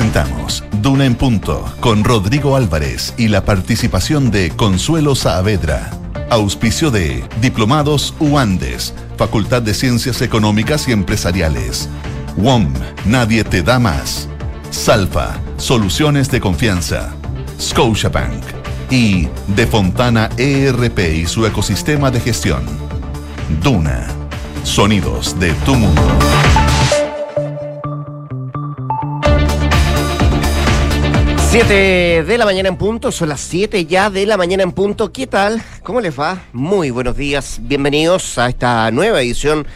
Presentamos 0.00 0.64
Duna 0.80 1.04
en 1.04 1.14
Punto 1.14 1.62
con 1.78 2.04
Rodrigo 2.04 2.56
Álvarez 2.56 3.12
y 3.18 3.28
la 3.28 3.44
participación 3.44 4.30
de 4.30 4.48
Consuelo 4.48 5.14
Saavedra. 5.14 5.90
Auspicio 6.30 6.90
de 6.90 7.22
Diplomados 7.42 8.14
UANDES, 8.18 8.94
Facultad 9.18 9.60
de 9.60 9.74
Ciencias 9.74 10.22
Económicas 10.22 10.88
y 10.88 10.92
Empresariales. 10.92 11.90
WOM, 12.38 12.72
Nadie 13.04 13.44
te 13.44 13.62
da 13.62 13.78
más. 13.78 14.26
Salfa, 14.70 15.38
Soluciones 15.58 16.30
de 16.30 16.40
Confianza. 16.40 17.12
Scotiabank 17.60 18.42
y 18.90 19.28
De 19.48 19.66
Fontana 19.66 20.30
ERP 20.38 20.98
y 21.14 21.26
su 21.26 21.44
ecosistema 21.44 22.10
de 22.10 22.20
gestión. 22.20 22.62
Duna, 23.62 24.06
sonidos 24.64 25.38
de 25.38 25.52
tu 25.66 25.74
mundo. 25.74 26.39
7 31.50 32.22
de 32.22 32.38
la 32.38 32.44
mañana 32.44 32.68
en 32.68 32.76
punto, 32.76 33.10
son 33.10 33.28
las 33.28 33.40
7 33.40 33.84
ya 33.86 34.08
de 34.08 34.24
la 34.24 34.36
mañana 34.36 34.62
en 34.62 34.70
punto. 34.70 35.12
¿Qué 35.12 35.26
tal? 35.26 35.60
¿Cómo 35.82 36.00
les 36.00 36.16
va? 36.16 36.44
Muy 36.52 36.90
buenos 36.90 37.16
días, 37.16 37.58
bienvenidos 37.62 38.38
a 38.38 38.48
esta 38.48 38.88
nueva 38.92 39.20
edición 39.20 39.66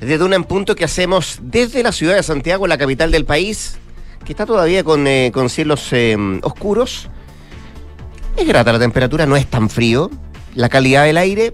de 0.00 0.16
Duna 0.16 0.36
en 0.36 0.44
punto 0.44 0.76
que 0.76 0.84
hacemos 0.84 1.40
desde 1.42 1.82
la 1.82 1.90
ciudad 1.90 2.14
de 2.14 2.22
Santiago, 2.22 2.68
la 2.68 2.78
capital 2.78 3.10
del 3.10 3.24
país, 3.24 3.78
que 4.24 4.30
está 4.30 4.46
todavía 4.46 4.84
con, 4.84 5.08
eh, 5.08 5.32
con 5.34 5.50
cielos 5.50 5.92
eh, 5.92 6.16
oscuros. 6.44 7.10
Es 8.36 8.46
grata 8.46 8.72
la 8.72 8.78
temperatura, 8.78 9.26
no 9.26 9.34
es 9.34 9.48
tan 9.48 9.68
frío. 9.68 10.12
La 10.54 10.68
calidad 10.68 11.02
del 11.02 11.16
aire, 11.16 11.52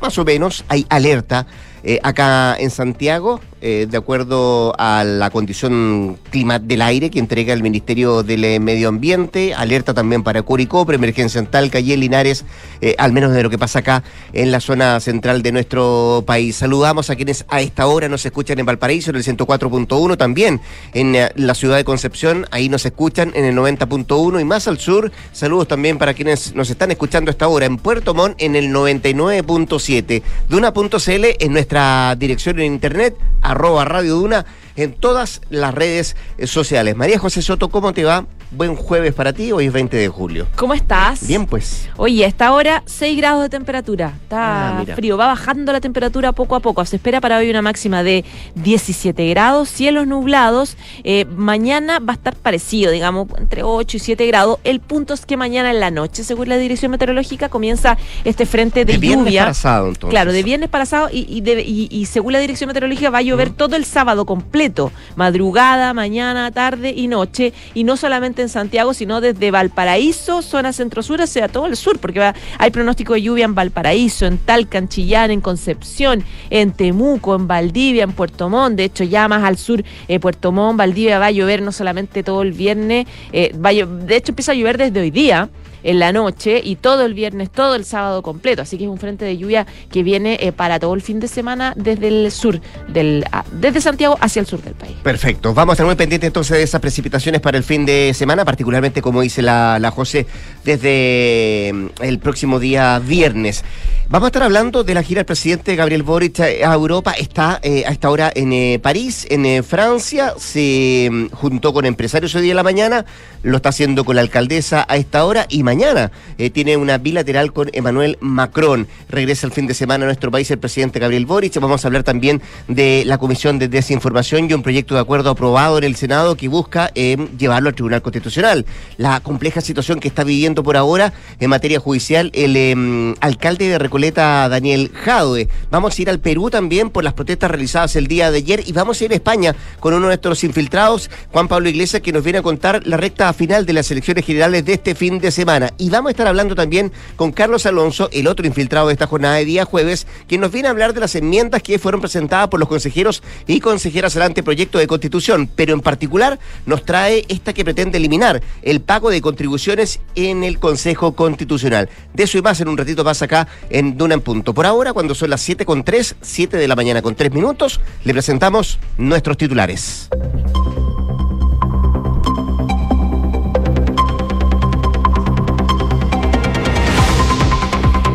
más 0.00 0.18
o 0.18 0.24
menos, 0.24 0.64
hay 0.66 0.84
alerta 0.88 1.46
eh, 1.84 2.00
acá 2.02 2.56
en 2.58 2.70
Santiago. 2.70 3.40
Eh, 3.66 3.86
de 3.88 3.96
acuerdo 3.96 4.74
a 4.76 5.04
la 5.04 5.30
condición 5.30 6.18
clima 6.28 6.58
del 6.58 6.82
aire 6.82 7.08
que 7.08 7.18
entrega 7.18 7.54
el 7.54 7.62
Ministerio 7.62 8.22
del 8.22 8.44
eh, 8.44 8.60
Medio 8.60 8.90
Ambiente, 8.90 9.54
alerta 9.54 9.94
también 9.94 10.22
para 10.22 10.42
Curicó, 10.42 10.84
emergencia 10.92 11.38
en 11.38 11.46
Talca 11.46 11.80
y 11.80 11.94
en 11.94 12.00
Linares, 12.00 12.44
eh, 12.82 12.94
al 12.98 13.14
menos 13.14 13.32
de 13.32 13.42
lo 13.42 13.48
que 13.48 13.56
pasa 13.56 13.78
acá 13.78 14.02
en 14.34 14.52
la 14.52 14.60
zona 14.60 15.00
central 15.00 15.42
de 15.42 15.52
nuestro 15.52 16.24
país. 16.26 16.56
Saludamos 16.56 17.08
a 17.08 17.16
quienes 17.16 17.46
a 17.48 17.62
esta 17.62 17.86
hora 17.86 18.06
nos 18.06 18.26
escuchan 18.26 18.58
en 18.58 18.66
Valparaíso, 18.66 19.08
en 19.12 19.16
el 19.16 19.24
104.1, 19.24 20.18
también 20.18 20.60
en 20.92 21.16
la 21.34 21.54
ciudad 21.54 21.78
de 21.78 21.84
Concepción, 21.84 22.46
ahí 22.50 22.68
nos 22.68 22.84
escuchan 22.84 23.32
en 23.34 23.46
el 23.46 23.56
90.1 23.56 24.42
y 24.42 24.44
más 24.44 24.68
al 24.68 24.78
sur. 24.78 25.10
Saludos 25.32 25.68
también 25.68 25.96
para 25.96 26.12
quienes 26.12 26.54
nos 26.54 26.68
están 26.68 26.90
escuchando 26.90 27.30
a 27.30 27.32
esta 27.32 27.48
hora 27.48 27.64
en 27.64 27.78
Puerto 27.78 28.12
Montt 28.12 28.34
en 28.42 28.56
el 28.56 28.68
99.7. 28.68 30.22
Duna.cl 30.50 31.24
en 31.40 31.52
nuestra 31.54 32.14
dirección 32.16 32.60
en 32.60 32.74
internet 32.74 33.16
arroba 33.54 33.84
Radio 33.84 34.16
Duna 34.16 34.44
en 34.76 34.92
todas 34.92 35.40
las 35.48 35.72
redes 35.74 36.16
sociales. 36.44 36.96
María 36.96 37.18
José 37.18 37.40
Soto, 37.40 37.68
¿cómo 37.70 37.92
te 37.92 38.04
va? 38.04 38.26
Buen 38.56 38.76
jueves 38.76 39.12
para 39.14 39.32
ti, 39.32 39.50
hoy 39.50 39.66
es 39.66 39.72
20 39.72 39.96
de 39.96 40.08
julio. 40.08 40.46
¿Cómo 40.54 40.74
estás? 40.74 41.26
Bien, 41.26 41.44
pues. 41.44 41.88
Oye, 41.96 42.24
a 42.24 42.28
esta 42.28 42.52
hora 42.52 42.84
6 42.86 43.16
grados 43.16 43.42
de 43.42 43.48
temperatura. 43.48 44.12
Está 44.22 44.78
ah, 44.78 44.84
frío, 44.94 45.16
va 45.16 45.26
bajando 45.26 45.72
la 45.72 45.80
temperatura 45.80 46.30
poco 46.30 46.54
a 46.54 46.60
poco. 46.60 46.84
Se 46.84 46.94
espera 46.94 47.20
para 47.20 47.38
hoy 47.38 47.50
una 47.50 47.62
máxima 47.62 48.04
de 48.04 48.24
17 48.54 49.28
grados, 49.30 49.68
cielos 49.68 50.06
nublados. 50.06 50.76
Eh, 51.02 51.24
mañana 51.24 51.98
va 51.98 52.12
a 52.12 52.16
estar 52.16 52.36
parecido, 52.36 52.92
digamos, 52.92 53.26
entre 53.38 53.64
8 53.64 53.96
y 53.96 54.00
7 54.00 54.26
grados. 54.28 54.60
El 54.62 54.78
punto 54.78 55.14
es 55.14 55.26
que 55.26 55.36
mañana 55.36 55.72
en 55.72 55.80
la 55.80 55.90
noche, 55.90 56.22
según 56.22 56.48
la 56.48 56.56
Dirección 56.56 56.92
Meteorológica, 56.92 57.48
comienza 57.48 57.98
este 58.22 58.46
frente 58.46 58.84
de, 58.84 58.98
de 58.98 58.98
lluvia. 59.00 59.24
Viernes 59.24 59.42
para 59.42 59.54
sábado, 59.54 59.88
entonces. 59.88 60.10
Claro, 60.10 60.32
de 60.32 60.42
viernes 60.44 60.68
para 60.68 60.86
sábado 60.86 61.10
y, 61.12 62.06
según 62.06 62.32
la 62.32 62.38
Dirección 62.38 62.68
Meteorológica 62.68 63.10
va 63.10 63.18
a 63.18 63.22
llover 63.22 63.50
todo 63.50 63.74
el 63.74 63.84
sábado 63.84 64.26
completo, 64.26 64.92
madrugada, 65.16 65.92
mañana, 65.92 66.52
tarde 66.52 66.94
y 66.96 67.08
noche. 67.08 67.52
Y 67.74 67.82
no 67.82 67.96
solamente 67.96 68.43
en 68.44 68.48
Santiago, 68.48 68.94
sino 68.94 69.20
desde 69.20 69.50
Valparaíso, 69.50 70.42
zona 70.42 70.72
centro-sur, 70.72 71.20
hacia 71.20 71.48
todo 71.48 71.66
el 71.66 71.76
sur, 71.76 71.98
porque 71.98 72.32
hay 72.58 72.70
pronóstico 72.70 73.14
de 73.14 73.22
lluvia 73.22 73.44
en 73.44 73.54
Valparaíso, 73.54 74.26
en 74.26 74.38
Talca, 74.38 74.78
en 74.78 74.88
Chillán, 74.88 75.30
en 75.30 75.40
Concepción, 75.40 76.24
en 76.50 76.72
Temuco, 76.72 77.34
en 77.34 77.48
Valdivia, 77.48 78.04
en 78.04 78.12
Puerto 78.12 78.48
Montt. 78.48 78.76
De 78.76 78.84
hecho, 78.84 79.04
ya 79.04 79.26
más 79.28 79.42
al 79.42 79.58
sur, 79.58 79.82
eh, 80.08 80.20
Puerto 80.20 80.52
Montt, 80.52 80.78
Valdivia 80.78 81.18
va 81.18 81.26
a 81.26 81.30
llover 81.30 81.62
no 81.62 81.72
solamente 81.72 82.22
todo 82.22 82.42
el 82.42 82.52
viernes, 82.52 83.06
eh, 83.32 83.52
de 83.54 84.16
hecho 84.16 84.32
empieza 84.32 84.52
a 84.52 84.54
llover 84.54 84.78
desde 84.78 85.00
hoy 85.00 85.10
día 85.10 85.50
en 85.84 85.98
la 85.98 86.12
noche 86.12 86.60
y 86.64 86.76
todo 86.76 87.04
el 87.04 87.14
viernes, 87.14 87.50
todo 87.50 87.76
el 87.76 87.84
sábado 87.84 88.22
completo. 88.22 88.62
Así 88.62 88.76
que 88.76 88.84
es 88.84 88.90
un 88.90 88.98
frente 88.98 89.24
de 89.24 89.36
lluvia 89.36 89.66
que 89.90 90.02
viene 90.02 90.38
eh, 90.40 90.50
para 90.52 90.80
todo 90.80 90.94
el 90.94 91.02
fin 91.02 91.20
de 91.20 91.28
semana 91.28 91.74
desde 91.76 92.08
el 92.08 92.32
sur, 92.32 92.60
del, 92.88 93.24
ah, 93.30 93.44
desde 93.52 93.80
Santiago 93.80 94.16
hacia 94.20 94.40
el 94.40 94.46
sur 94.46 94.60
del 94.62 94.74
país. 94.74 94.96
Perfecto. 95.02 95.54
Vamos 95.54 95.72
a 95.72 95.74
estar 95.74 95.86
muy 95.86 95.94
pendientes 95.94 96.26
entonces 96.26 96.56
de 96.56 96.62
esas 96.62 96.80
precipitaciones 96.80 97.40
para 97.40 97.56
el 97.56 97.64
fin 97.64 97.86
de 97.86 98.12
semana, 98.14 98.44
particularmente 98.44 99.02
como 99.02 99.20
dice 99.20 99.42
la, 99.42 99.78
la 99.78 99.90
José, 99.90 100.26
desde 100.64 101.72
mm, 101.72 101.86
el 102.02 102.18
próximo 102.18 102.58
día 102.58 102.98
viernes. 102.98 103.64
Vamos 104.08 104.26
a 104.26 104.28
estar 104.28 104.42
hablando 104.42 104.84
de 104.84 104.92
la 104.92 105.02
gira 105.02 105.20
del 105.20 105.26
presidente 105.26 105.76
Gabriel 105.76 106.02
Boric 106.02 106.38
a 106.40 106.74
Europa. 106.74 107.12
Está 107.12 107.58
eh, 107.62 107.84
a 107.86 107.90
esta 107.90 108.10
hora 108.10 108.30
en 108.34 108.52
eh, 108.52 108.78
París, 108.80 109.26
en 109.30 109.64
Francia. 109.64 110.34
Se 110.36 111.08
mm, 111.10 111.28
juntó 111.30 111.72
con 111.72 111.86
empresarios 111.86 112.34
hoy 112.34 112.42
día 112.42 112.52
en 112.52 112.56
la 112.56 112.62
mañana. 112.62 113.06
Lo 113.42 113.56
está 113.56 113.70
haciendo 113.70 114.04
con 114.04 114.16
la 114.16 114.22
alcaldesa 114.22 114.84
a 114.88 114.96
esta 114.96 115.24
hora 115.24 115.46
y 115.48 115.62
mañana 115.62 116.12
eh, 116.36 116.50
tiene 116.50 116.76
una 116.76 116.98
bilateral 116.98 117.52
con 117.52 117.70
Emmanuel 117.72 118.18
Macron. 118.20 118.86
Regresa 119.08 119.46
el 119.46 119.52
fin 119.52 119.66
de 119.66 119.74
semana 119.74 120.04
a 120.04 120.06
nuestro 120.06 120.30
país 120.30 120.50
el 120.50 120.58
presidente 120.58 120.98
Gabriel 120.98 121.24
Boric. 121.24 121.58
Vamos 121.58 121.84
a 121.84 121.88
hablar 121.88 122.02
también 122.04 122.42
de 122.68 123.04
la 123.06 123.16
Comisión 123.16 123.58
de 123.58 123.68
Desinformación 123.68 124.50
y 124.50 124.52
un 124.52 124.62
proyecto 124.62 124.94
de 124.94 125.00
acuerdo 125.00 125.30
aprobado 125.30 125.78
en 125.78 125.84
el 125.84 125.96
Senado 125.96 126.36
que 126.36 126.48
busca 126.48 126.90
eh, 126.94 127.16
llevarlo 127.38 127.70
al 127.70 127.74
Tribunal 127.74 128.02
Constitucional. 128.02 128.66
La 128.98 129.20
compleja 129.20 129.62
situación 129.62 129.98
que 129.98 130.08
está 130.08 130.24
viviendo 130.24 130.53
por 130.62 130.76
ahora 130.76 131.12
en 131.40 131.50
materia 131.50 131.80
judicial 131.80 132.30
el 132.34 132.56
em, 132.56 133.14
alcalde 133.20 133.68
de 133.68 133.78
Recoleta, 133.78 134.48
Daniel 134.48 134.90
Jadwe. 134.92 135.48
Vamos 135.70 135.98
a 135.98 136.02
ir 136.02 136.10
al 136.10 136.20
Perú 136.20 136.50
también 136.50 136.90
por 136.90 137.04
las 137.04 137.14
protestas 137.14 137.50
realizadas 137.50 137.96
el 137.96 138.06
día 138.06 138.30
de 138.30 138.38
ayer 138.38 138.62
y 138.66 138.72
vamos 138.72 139.00
a 139.00 139.04
ir 139.04 139.12
a 139.12 139.16
España 139.16 139.56
con 139.80 139.94
uno 139.94 140.02
de 140.02 140.08
nuestros 140.08 140.44
infiltrados, 140.44 141.10
Juan 141.32 141.48
Pablo 141.48 141.68
Iglesias, 141.68 142.02
que 142.02 142.12
nos 142.12 142.22
viene 142.22 142.38
a 142.38 142.42
contar 142.42 142.86
la 142.86 142.96
recta 142.96 143.32
final 143.32 143.66
de 143.66 143.72
las 143.72 143.90
elecciones 143.90 144.24
generales 144.24 144.64
de 144.64 144.74
este 144.74 144.94
fin 144.94 145.18
de 145.18 145.30
semana. 145.30 145.72
Y 145.78 145.90
vamos 145.90 146.08
a 146.08 146.12
estar 146.12 146.26
hablando 146.26 146.54
también 146.54 146.92
con 147.16 147.32
Carlos 147.32 147.66
Alonso, 147.66 148.08
el 148.12 148.26
otro 148.26 148.46
infiltrado 148.46 148.88
de 148.88 148.92
esta 148.92 149.06
jornada 149.06 149.36
de 149.36 149.44
día 149.44 149.64
jueves, 149.64 150.06
quien 150.28 150.40
nos 150.40 150.52
viene 150.52 150.68
a 150.68 150.70
hablar 150.70 150.94
de 150.94 151.00
las 151.00 151.14
enmiendas 151.14 151.62
que 151.62 151.78
fueron 151.78 152.00
presentadas 152.00 152.48
por 152.48 152.60
los 152.60 152.68
consejeros 152.68 153.22
y 153.46 153.60
consejeras 153.60 154.16
al 154.16 154.22
anteproyecto 154.22 154.78
de 154.78 154.86
constitución, 154.86 155.48
pero 155.54 155.74
en 155.74 155.80
particular 155.80 156.38
nos 156.66 156.84
trae 156.84 157.24
esta 157.28 157.52
que 157.52 157.64
pretende 157.64 157.98
eliminar 157.98 158.42
el 158.62 158.80
pago 158.80 159.10
de 159.10 159.20
contribuciones 159.20 160.00
en 160.14 160.43
el 160.44 160.58
Consejo 160.58 161.14
Constitucional. 161.14 161.88
De 162.12 162.24
eso 162.24 162.38
y 162.38 162.42
más 162.42 162.60
en 162.60 162.68
un 162.68 162.78
ratito 162.78 163.04
más 163.04 163.22
acá 163.22 163.48
en 163.70 163.96
Duna 163.96 164.14
en 164.14 164.20
Punto. 164.20 164.54
Por 164.54 164.66
ahora, 164.66 164.92
cuando 164.92 165.14
son 165.14 165.30
las 165.30 165.40
7 165.40 165.64
con 165.64 165.84
3, 165.84 166.16
7 166.20 166.56
de 166.56 166.68
la 166.68 166.76
mañana 166.76 167.02
con 167.02 167.14
3 167.14 167.32
minutos, 167.32 167.80
le 168.04 168.12
presentamos 168.12 168.78
nuestros 168.98 169.36
titulares. 169.36 170.08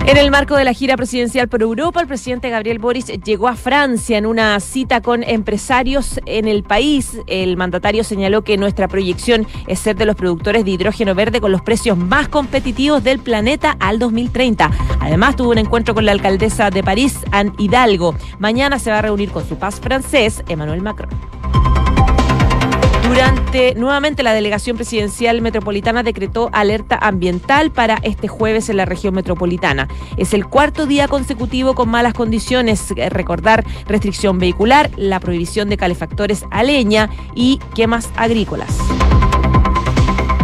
En 0.10 0.18
el 0.18 0.32
marco 0.32 0.56
de 0.56 0.64
la 0.64 0.74
gira 0.74 0.98
presidencial 0.98 1.48
por 1.50 1.62
Europa, 1.62 2.02
el 2.02 2.08
presidente 2.08 2.50
Gabriel 2.50 2.80
Boris 2.80 3.06
llegó 3.06 3.48
a 3.48 3.56
Francia 3.56 4.18
en 4.18 4.26
una 4.26 4.60
cita 4.60 5.02
con 5.02 5.22
empresarios 5.22 6.20
en 6.26 6.48
el 6.48 6.64
país. 6.64 7.20
El 7.28 7.58
mandatario 7.58 8.04
señaló 8.04 8.42
que 8.42 8.58
nuestra 8.58 8.88
proyección 8.88 9.46
es 9.68 9.78
ser 9.78 9.98
de 9.98 10.08
los 10.08 10.16
productores 10.16 10.66
de 10.66 10.72
hidrógeno 10.72 11.14
verde 11.14 11.40
con 11.40 11.52
los 11.52 11.62
precios 11.62 11.96
más 11.96 12.28
competitivos 12.28 13.04
del 13.04 13.20
planeta 13.20 13.78
al 13.80 14.00
2030. 14.00 14.72
Además, 15.00 15.36
tuvo 15.36 15.52
un 15.52 15.60
encuentro 15.60 15.94
con 15.94 16.06
la 16.06 16.12
alcaldesa 16.12 16.72
de 16.72 16.82
París, 16.82 17.20
Anne 17.32 17.54
Hidalgo. 17.60 18.16
Mañana 18.40 18.80
se 18.80 18.90
va 18.90 18.98
a 18.98 19.04
reunir 19.04 19.30
con 19.30 19.48
su 19.48 19.58
paz 19.60 19.80
francés, 19.80 20.44
Emmanuel 20.48 20.82
Macron. 20.82 21.39
Durante 23.10 23.74
nuevamente 23.74 24.22
la 24.22 24.34
delegación 24.34 24.78
presidencial 24.78 25.42
metropolitana 25.42 26.04
decretó 26.04 26.52
alerta 26.54 26.96
ambiental 26.96 27.72
para 27.72 27.98
este 28.04 28.28
jueves 28.28 28.70
en 28.70 28.78
la 28.78 28.86
región 28.86 29.16
metropolitana. 29.16 29.88
Es 30.16 30.36
el 30.36 30.46
cuarto 30.46 30.86
día 30.86 31.08
consecutivo 31.08 31.74
con 31.74 31.90
malas 31.90 32.14
condiciones. 32.14 32.94
Eh, 32.96 33.10
recordar 33.10 33.66
restricción 33.88 34.38
vehicular, 34.38 34.92
la 34.96 35.20
prohibición 35.20 35.70
de 35.70 35.78
calefactores 35.78 36.46
a 36.52 36.62
leña 36.62 37.10
y 37.34 37.60
quemas 37.74 38.12
agrícolas. 38.16 38.78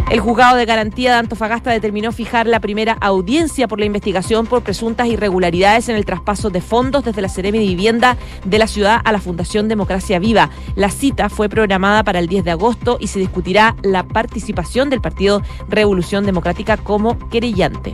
El 0.09 0.19
juzgado 0.19 0.55
de 0.55 0.65
garantía 0.65 1.13
de 1.13 1.17
Antofagasta 1.17 1.71
determinó 1.71 2.11
fijar 2.11 2.45
la 2.45 2.59
primera 2.59 2.93
audiencia 3.01 3.67
por 3.67 3.79
la 3.79 3.85
investigación 3.85 4.45
por 4.45 4.61
presuntas 4.61 5.07
irregularidades 5.07 5.89
en 5.89 5.95
el 5.95 6.05
traspaso 6.05 6.51
de 6.51 6.61
fondos 6.61 7.03
desde 7.03 7.23
la 7.23 7.29
Seremi 7.29 7.57
de 7.57 7.65
Vivienda 7.65 8.17
de 8.45 8.59
la 8.59 8.67
ciudad 8.67 9.01
a 9.03 9.11
la 9.11 9.19
Fundación 9.19 9.67
Democracia 9.67 10.19
Viva. 10.19 10.51
La 10.75 10.91
cita 10.91 11.27
fue 11.29 11.49
programada 11.49 12.03
para 12.03 12.19
el 12.19 12.27
10 12.27 12.45
de 12.45 12.51
agosto 12.51 12.97
y 12.99 13.07
se 13.07 13.19
discutirá 13.19 13.75
la 13.81 14.03
participación 14.03 14.91
del 14.91 15.01
Partido 15.01 15.41
Revolución 15.69 16.25
Democrática 16.25 16.77
como 16.77 17.17
querellante. 17.29 17.93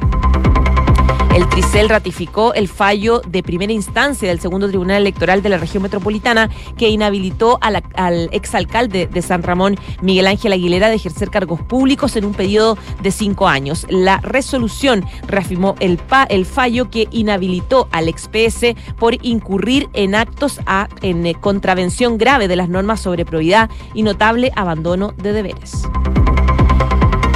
El 1.42 1.50
Tricel 1.50 1.90
ratificó 1.90 2.54
el 2.54 2.68
fallo 2.68 3.20
de 3.28 3.42
primera 3.42 3.74
instancia 3.74 4.28
del 4.28 4.40
segundo 4.40 4.68
Tribunal 4.68 4.98
Electoral 4.98 5.42
de 5.42 5.50
la 5.50 5.58
región 5.58 5.82
metropolitana 5.82 6.52
que 6.78 6.90
inhabilitó 6.90 7.58
al, 7.62 7.82
al 7.96 8.30
exalcalde 8.32 9.08
de 9.08 9.22
San 9.24 9.42
Ramón, 9.42 9.76
Miguel 10.04 10.28
Ángel 10.28 10.54
Aguilera, 10.54 10.90
de 10.90 10.98
ejercer 10.98 11.32
cargos 11.32 11.60
públicos 11.60 12.16
en 12.16 12.26
un 12.26 12.36
periodo 12.36 12.78
de 13.02 13.10
cinco 13.10 13.48
años. 13.48 13.88
La 13.90 14.20
resolución 14.20 15.04
reafirmó 15.28 15.74
el 15.80 16.46
fallo 16.46 16.92
que 16.92 17.08
inhabilitó 17.10 17.88
al 17.92 18.08
ex-PS 18.08 18.76
por 19.00 19.18
incurrir 19.26 19.90
en 19.94 20.14
actos 20.14 20.60
a, 20.68 20.90
en 21.02 21.26
eh, 21.26 21.34
contravención 21.34 22.20
grave 22.20 22.48
de 22.48 22.56
las 22.56 22.70
normas 22.70 23.00
sobre 23.00 23.26
probidad 23.26 23.72
y 23.96 24.04
notable 24.04 24.52
abandono 24.56 25.16
de 25.18 25.34
deberes. 25.34 25.88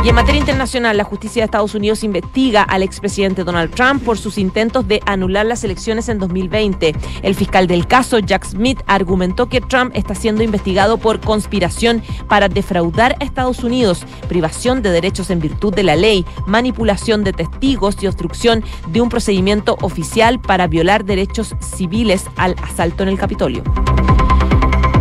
Y 0.06 0.10
en 0.10 0.14
materia 0.14 0.40
internacional, 0.40 0.98
la 0.98 1.04
justicia 1.04 1.42
de 1.42 1.46
Estados 1.46 1.74
Unidos 1.74 2.04
investiga 2.04 2.62
al 2.62 2.84
expresidente 2.84 3.44
Donald 3.44 3.74
Trump 3.74 4.04
por 4.04 4.20
sus 4.20 4.38
intentos 4.38 4.88
de 4.88 5.02
anular 5.08 5.48
las 5.48 5.64
elecciones 5.64 6.10
en 6.10 6.20
2020. 6.20 6.94
El 7.24 7.34
fiscal 7.34 7.66
del 7.66 7.88
caso, 7.88 8.20
Jack 8.20 8.46
Smith, 8.46 8.80
argumentó 8.86 9.50
que 9.50 9.62
Trump 9.62 9.94
está 9.96 10.14
siendo 10.14 10.44
investigado 10.44 11.00
por 11.00 11.22
conspiración 11.22 12.04
para 12.28 12.50
defraudar 12.50 13.16
a 13.20 13.24
Estados 13.24 13.64
Unidos, 13.64 14.06
privación 14.30 14.84
de 14.84 14.92
derechos 14.92 15.32
en 15.32 15.40
virtud 15.40 15.74
de 15.74 15.82
la 15.82 15.96
ley, 15.96 16.24
manipulación 16.46 17.24
de 17.24 17.34
testigos 17.34 17.98
y 18.04 18.06
obstrucción 18.06 18.64
de 18.90 19.02
un 19.02 19.10
procedimiento 19.10 19.76
oficial 19.82 20.40
para 20.40 20.68
violar 20.68 21.04
derechos 21.04 21.56
civiles 21.60 22.26
al 22.36 22.56
asalto 22.62 23.02
en 23.02 23.10
el 23.10 23.18
Capitolio. 23.18 23.64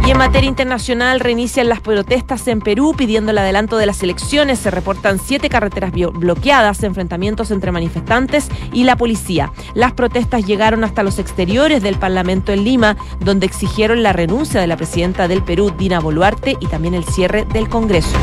Y 0.06 0.10
en 0.10 0.18
materia 0.18 0.48
internacional 0.48 1.18
reinician 1.18 1.70
las 1.70 1.80
protestas 1.80 2.46
en 2.48 2.60
Perú 2.60 2.94
pidiendo 2.94 3.30
el 3.30 3.38
adelanto 3.38 3.78
de 3.78 3.86
las 3.86 4.02
elecciones. 4.02 4.58
Se 4.58 4.70
reportan 4.70 5.18
siete 5.18 5.48
carreteras 5.48 5.92
bloqueadas, 5.92 6.82
enfrentamientos 6.82 7.50
entre 7.50 7.72
manifestantes 7.72 8.48
y 8.74 8.84
la 8.84 8.96
policía. 8.96 9.50
Las 9.72 9.94
protestas 9.94 10.44
llegaron 10.44 10.84
hasta 10.84 11.02
los 11.02 11.18
exteriores 11.18 11.82
del 11.82 11.96
Parlamento 11.96 12.52
en 12.52 12.64
Lima, 12.64 12.98
donde 13.20 13.46
exigieron 13.46 14.02
la 14.02 14.12
renuncia 14.12 14.60
de 14.60 14.66
la 14.66 14.76
presidenta 14.76 15.26
del 15.26 15.42
Perú, 15.42 15.72
Dina 15.76 16.00
Boluarte, 16.00 16.58
y 16.60 16.66
también 16.66 16.92
el 16.92 17.04
cierre 17.04 17.46
del 17.46 17.70
Congreso. 17.70 18.14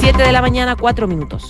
Siete 0.00 0.24
de 0.24 0.32
la 0.32 0.42
mañana, 0.42 0.74
cuatro 0.74 1.06
minutos. 1.06 1.46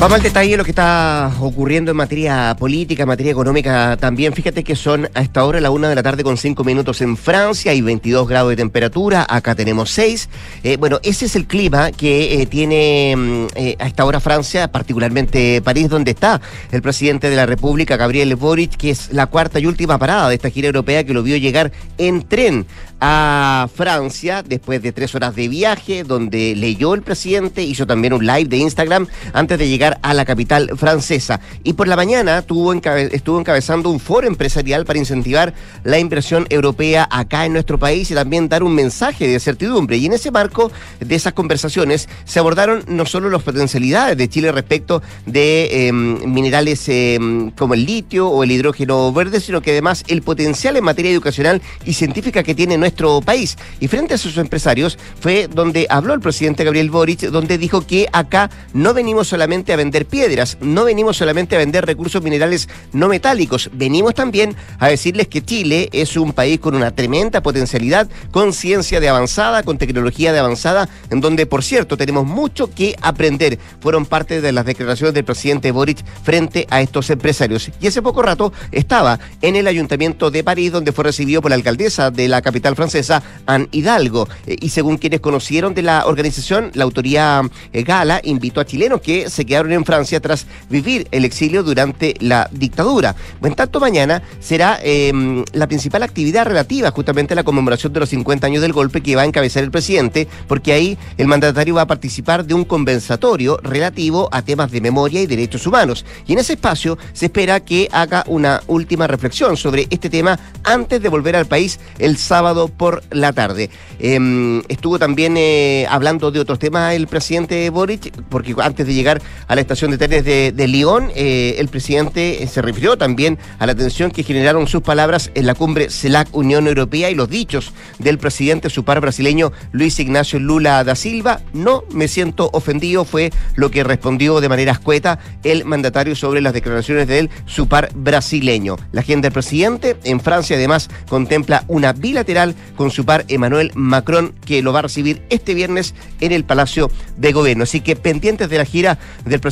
Vamos 0.00 0.14
al 0.14 0.22
detalle 0.22 0.52
de 0.52 0.56
lo 0.56 0.62
que 0.62 0.70
está 0.70 1.32
ocurriendo 1.40 1.90
en 1.90 1.96
materia 1.96 2.54
política, 2.56 3.02
en 3.02 3.08
materia 3.08 3.32
económica 3.32 3.96
también. 3.96 4.32
Fíjate 4.32 4.62
que 4.62 4.76
son 4.76 5.08
a 5.12 5.22
esta 5.22 5.44
hora 5.44 5.60
la 5.60 5.72
una 5.72 5.88
de 5.88 5.96
la 5.96 6.04
tarde 6.04 6.22
con 6.22 6.36
cinco 6.36 6.62
minutos 6.62 7.00
en 7.00 7.16
Francia 7.16 7.74
y 7.74 7.80
22 7.80 8.28
grados 8.28 8.50
de 8.50 8.54
temperatura. 8.54 9.26
Acá 9.28 9.56
tenemos 9.56 9.90
seis. 9.90 10.28
Eh, 10.62 10.76
bueno, 10.76 11.00
ese 11.02 11.26
es 11.26 11.34
el 11.34 11.48
clima 11.48 11.90
que 11.90 12.40
eh, 12.40 12.46
tiene 12.46 13.16
mm, 13.16 13.46
eh, 13.56 13.76
a 13.80 13.88
esta 13.88 14.04
hora 14.04 14.20
Francia, 14.20 14.70
particularmente 14.70 15.60
París, 15.62 15.88
donde 15.88 16.12
está 16.12 16.40
el 16.70 16.80
presidente 16.80 17.28
de 17.28 17.34
la 17.34 17.46
República, 17.46 17.96
Gabriel 17.96 18.36
Boric, 18.36 18.76
que 18.76 18.90
es 18.90 19.12
la 19.12 19.26
cuarta 19.26 19.58
y 19.58 19.66
última 19.66 19.98
parada 19.98 20.28
de 20.28 20.36
esta 20.36 20.48
gira 20.48 20.68
europea 20.68 21.02
que 21.02 21.12
lo 21.12 21.24
vio 21.24 21.36
llegar 21.38 21.72
en 21.98 22.22
tren 22.22 22.66
a 23.00 23.68
Francia 23.74 24.42
después 24.42 24.82
de 24.82 24.92
tres 24.92 25.14
horas 25.14 25.34
de 25.34 25.48
viaje, 25.48 26.04
donde 26.04 26.54
leyó 26.56 26.94
el 26.94 27.02
presidente, 27.02 27.62
hizo 27.62 27.86
también 27.86 28.12
un 28.12 28.26
live 28.26 28.46
de 28.46 28.56
Instagram 28.58 29.06
antes 29.32 29.58
de 29.58 29.68
llegar 29.68 29.87
a 30.02 30.14
la 30.14 30.24
capital 30.24 30.70
francesa. 30.76 31.40
Y 31.64 31.72
por 31.72 31.88
la 31.88 31.96
mañana 31.96 32.42
tuvo 32.42 32.72
estuvo 32.72 33.40
encabezando 33.40 33.90
un 33.90 34.00
foro 34.00 34.26
empresarial 34.26 34.84
para 34.84 34.98
incentivar 34.98 35.54
la 35.84 35.98
inversión 35.98 36.46
europea 36.50 37.08
acá 37.10 37.46
en 37.46 37.52
nuestro 37.52 37.78
país 37.78 38.10
y 38.10 38.14
también 38.14 38.48
dar 38.48 38.62
un 38.62 38.74
mensaje 38.74 39.26
de 39.26 39.40
certidumbre. 39.40 39.96
Y 39.96 40.06
en 40.06 40.12
ese 40.12 40.30
marco 40.30 40.70
de 41.00 41.14
esas 41.14 41.32
conversaciones 41.32 42.08
se 42.24 42.38
abordaron 42.38 42.84
no 42.88 43.06
solo 43.06 43.30
las 43.30 43.42
potencialidades 43.42 44.16
de 44.16 44.28
Chile 44.28 44.52
respecto 44.52 45.02
de 45.26 45.88
em, 45.88 46.32
minerales 46.32 46.88
em, 46.88 47.50
como 47.52 47.74
el 47.74 47.84
litio 47.84 48.28
o 48.28 48.44
el 48.44 48.50
hidrógeno 48.50 49.12
verde, 49.12 49.40
sino 49.40 49.60
que 49.60 49.72
además 49.72 50.04
el 50.08 50.22
potencial 50.22 50.76
en 50.76 50.84
materia 50.84 51.10
educacional 51.10 51.62
y 51.84 51.94
científica 51.94 52.42
que 52.42 52.54
tiene 52.54 52.76
nuestro 52.76 53.20
país. 53.20 53.56
Y 53.80 53.88
frente 53.88 54.14
a 54.14 54.18
sus 54.18 54.36
empresarios 54.36 54.98
fue 55.20 55.48
donde 55.48 55.86
habló 55.88 56.14
el 56.14 56.20
presidente 56.20 56.64
Gabriel 56.64 56.90
Boric, 56.90 57.20
donde 57.30 57.58
dijo 57.58 57.86
que 57.86 58.08
acá 58.12 58.50
no 58.72 58.94
venimos 58.94 59.28
solamente 59.28 59.72
a 59.72 59.76
vender 59.78 60.06
piedras, 60.06 60.58
no 60.60 60.84
venimos 60.84 61.16
solamente 61.16 61.56
a 61.56 61.58
vender 61.58 61.86
recursos 61.86 62.22
minerales 62.22 62.68
no 62.92 63.08
metálicos, 63.08 63.70
venimos 63.72 64.14
también 64.14 64.54
a 64.78 64.88
decirles 64.88 65.28
que 65.28 65.42
Chile 65.42 65.88
es 65.92 66.16
un 66.16 66.32
país 66.32 66.60
con 66.60 66.74
una 66.74 66.90
tremenda 66.90 67.42
potencialidad, 67.42 68.08
con 68.30 68.52
ciencia 68.52 69.00
de 69.00 69.08
avanzada, 69.08 69.62
con 69.62 69.78
tecnología 69.78 70.32
de 70.32 70.38
avanzada, 70.38 70.88
en 71.10 71.20
donde, 71.20 71.46
por 71.46 71.62
cierto, 71.62 71.96
tenemos 71.96 72.26
mucho 72.26 72.70
que 72.70 72.94
aprender. 73.00 73.58
Fueron 73.80 74.06
parte 74.06 74.40
de 74.40 74.52
las 74.52 74.66
declaraciones 74.66 75.14
del 75.14 75.24
presidente 75.24 75.70
Boric 75.70 76.04
frente 76.22 76.66
a 76.70 76.80
estos 76.80 77.10
empresarios. 77.10 77.70
Y 77.80 77.86
hace 77.86 78.02
poco 78.02 78.22
rato 78.22 78.52
estaba 78.72 79.18
en 79.40 79.56
el 79.56 79.66
Ayuntamiento 79.66 80.30
de 80.30 80.44
París, 80.44 80.72
donde 80.72 80.92
fue 80.92 81.04
recibido 81.04 81.40
por 81.40 81.50
la 81.50 81.56
alcaldesa 81.56 82.10
de 82.10 82.28
la 82.28 82.42
capital 82.42 82.76
francesa, 82.76 83.22
Anne 83.46 83.68
Hidalgo. 83.72 84.28
Eh, 84.46 84.56
y 84.60 84.70
según 84.70 84.98
quienes 84.98 85.20
conocieron 85.20 85.74
de 85.74 85.82
la 85.82 86.06
organización, 86.06 86.70
la 86.74 86.84
autoría 86.84 87.42
eh, 87.72 87.82
Gala 87.82 88.20
invitó 88.24 88.60
a 88.60 88.66
chilenos 88.66 89.00
que 89.00 89.30
se 89.30 89.44
quedaron 89.44 89.67
en 89.72 89.84
Francia 89.84 90.20
tras 90.20 90.46
vivir 90.68 91.08
el 91.10 91.24
exilio 91.24 91.62
durante 91.62 92.14
la 92.20 92.48
dictadura. 92.52 93.14
En 93.42 93.54
tanto, 93.54 93.80
mañana 93.80 94.22
será 94.40 94.78
em, 94.82 95.44
la 95.52 95.66
principal 95.66 96.02
actividad 96.02 96.46
relativa 96.46 96.90
justamente 96.90 97.34
a 97.34 97.36
la 97.36 97.44
conmemoración 97.44 97.92
de 97.92 98.00
los 98.00 98.08
50 98.08 98.46
años 98.46 98.62
del 98.62 98.72
golpe 98.72 99.00
que 99.00 99.16
va 99.16 99.22
a 99.22 99.26
encabezar 99.26 99.62
el 99.62 99.70
presidente, 99.70 100.28
porque 100.46 100.72
ahí 100.72 100.98
el 101.16 101.26
mandatario 101.26 101.74
va 101.74 101.82
a 101.82 101.86
participar 101.86 102.44
de 102.44 102.54
un 102.54 102.64
conversatorio 102.64 103.58
relativo 103.62 104.28
a 104.32 104.42
temas 104.42 104.70
de 104.70 104.80
memoria 104.80 105.22
y 105.22 105.26
derechos 105.26 105.66
humanos. 105.66 106.04
Y 106.26 106.32
en 106.32 106.38
ese 106.38 106.54
espacio 106.54 106.98
se 107.12 107.26
espera 107.26 107.60
que 107.60 107.88
haga 107.92 108.24
una 108.26 108.62
última 108.66 109.06
reflexión 109.06 109.56
sobre 109.56 109.86
este 109.90 110.10
tema 110.10 110.38
antes 110.64 111.00
de 111.02 111.08
volver 111.08 111.36
al 111.36 111.46
país 111.46 111.80
el 111.98 112.16
sábado 112.16 112.68
por 112.68 113.02
la 113.10 113.32
tarde. 113.32 113.70
Em, 113.98 114.62
estuvo 114.68 114.98
también 114.98 115.36
eh, 115.36 115.86
hablando 115.88 116.30
de 116.30 116.40
otros 116.40 116.58
temas 116.58 116.94
el 116.94 117.06
presidente 117.06 117.68
Boric, 117.70 118.12
porque 118.28 118.54
antes 118.58 118.86
de 118.86 118.94
llegar 118.94 119.20
a 119.46 119.54
estación 119.60 119.90
de 119.90 119.98
trenes 119.98 120.24
de, 120.24 120.68
Lyon, 120.68 121.10
eh, 121.14 121.56
el 121.58 121.68
presidente 121.68 122.46
se 122.46 122.62
refirió 122.62 122.98
también 122.98 123.38
a 123.58 123.66
la 123.66 123.72
atención 123.72 124.10
que 124.10 124.22
generaron 124.22 124.66
sus 124.66 124.82
palabras 124.82 125.30
en 125.34 125.46
la 125.46 125.54
cumbre 125.54 125.90
CELAC 125.90 126.34
Unión 126.34 126.66
Europea 126.66 127.10
y 127.10 127.14
los 127.14 127.28
dichos 127.28 127.72
del 127.98 128.18
presidente 128.18 128.70
su 128.70 128.84
par 128.84 129.00
brasileño 129.00 129.52
Luis 129.72 129.98
Ignacio 130.00 130.38
Lula 130.38 130.84
da 130.84 130.94
Silva. 130.94 131.40
No 131.52 131.84
me 131.90 132.08
siento 132.08 132.50
ofendido, 132.52 133.04
fue 133.04 133.30
lo 133.54 133.70
que 133.70 133.84
respondió 133.84 134.40
de 134.40 134.48
manera 134.48 134.72
escueta 134.72 135.18
el 135.44 135.64
mandatario 135.64 136.14
sobre 136.14 136.40
las 136.40 136.52
declaraciones 136.52 137.08
de 137.08 137.18
él, 137.20 137.30
su 137.46 137.68
par 137.68 137.90
brasileño. 137.94 138.76
La 138.92 139.00
agenda 139.00 139.26
del 139.26 139.32
presidente 139.32 139.96
en 140.04 140.20
Francia 140.20 140.56
además 140.56 140.88
contempla 141.08 141.64
una 141.68 141.92
bilateral 141.92 142.54
con 142.76 142.90
su 142.90 143.04
par 143.04 143.24
Emmanuel 143.28 143.72
Macron 143.74 144.34
que 144.44 144.62
lo 144.62 144.72
va 144.72 144.80
a 144.80 144.82
recibir 144.82 145.22
este 145.30 145.54
viernes 145.54 145.94
en 146.20 146.32
el 146.32 146.44
Palacio 146.44 146.90
de 147.16 147.32
Gobierno. 147.32 147.64
Así 147.64 147.80
que 147.80 147.96
pendientes 147.96 148.48
de 148.48 148.58
la 148.58 148.64
gira 148.64 148.98
del 149.24 149.40
presidente 149.40 149.47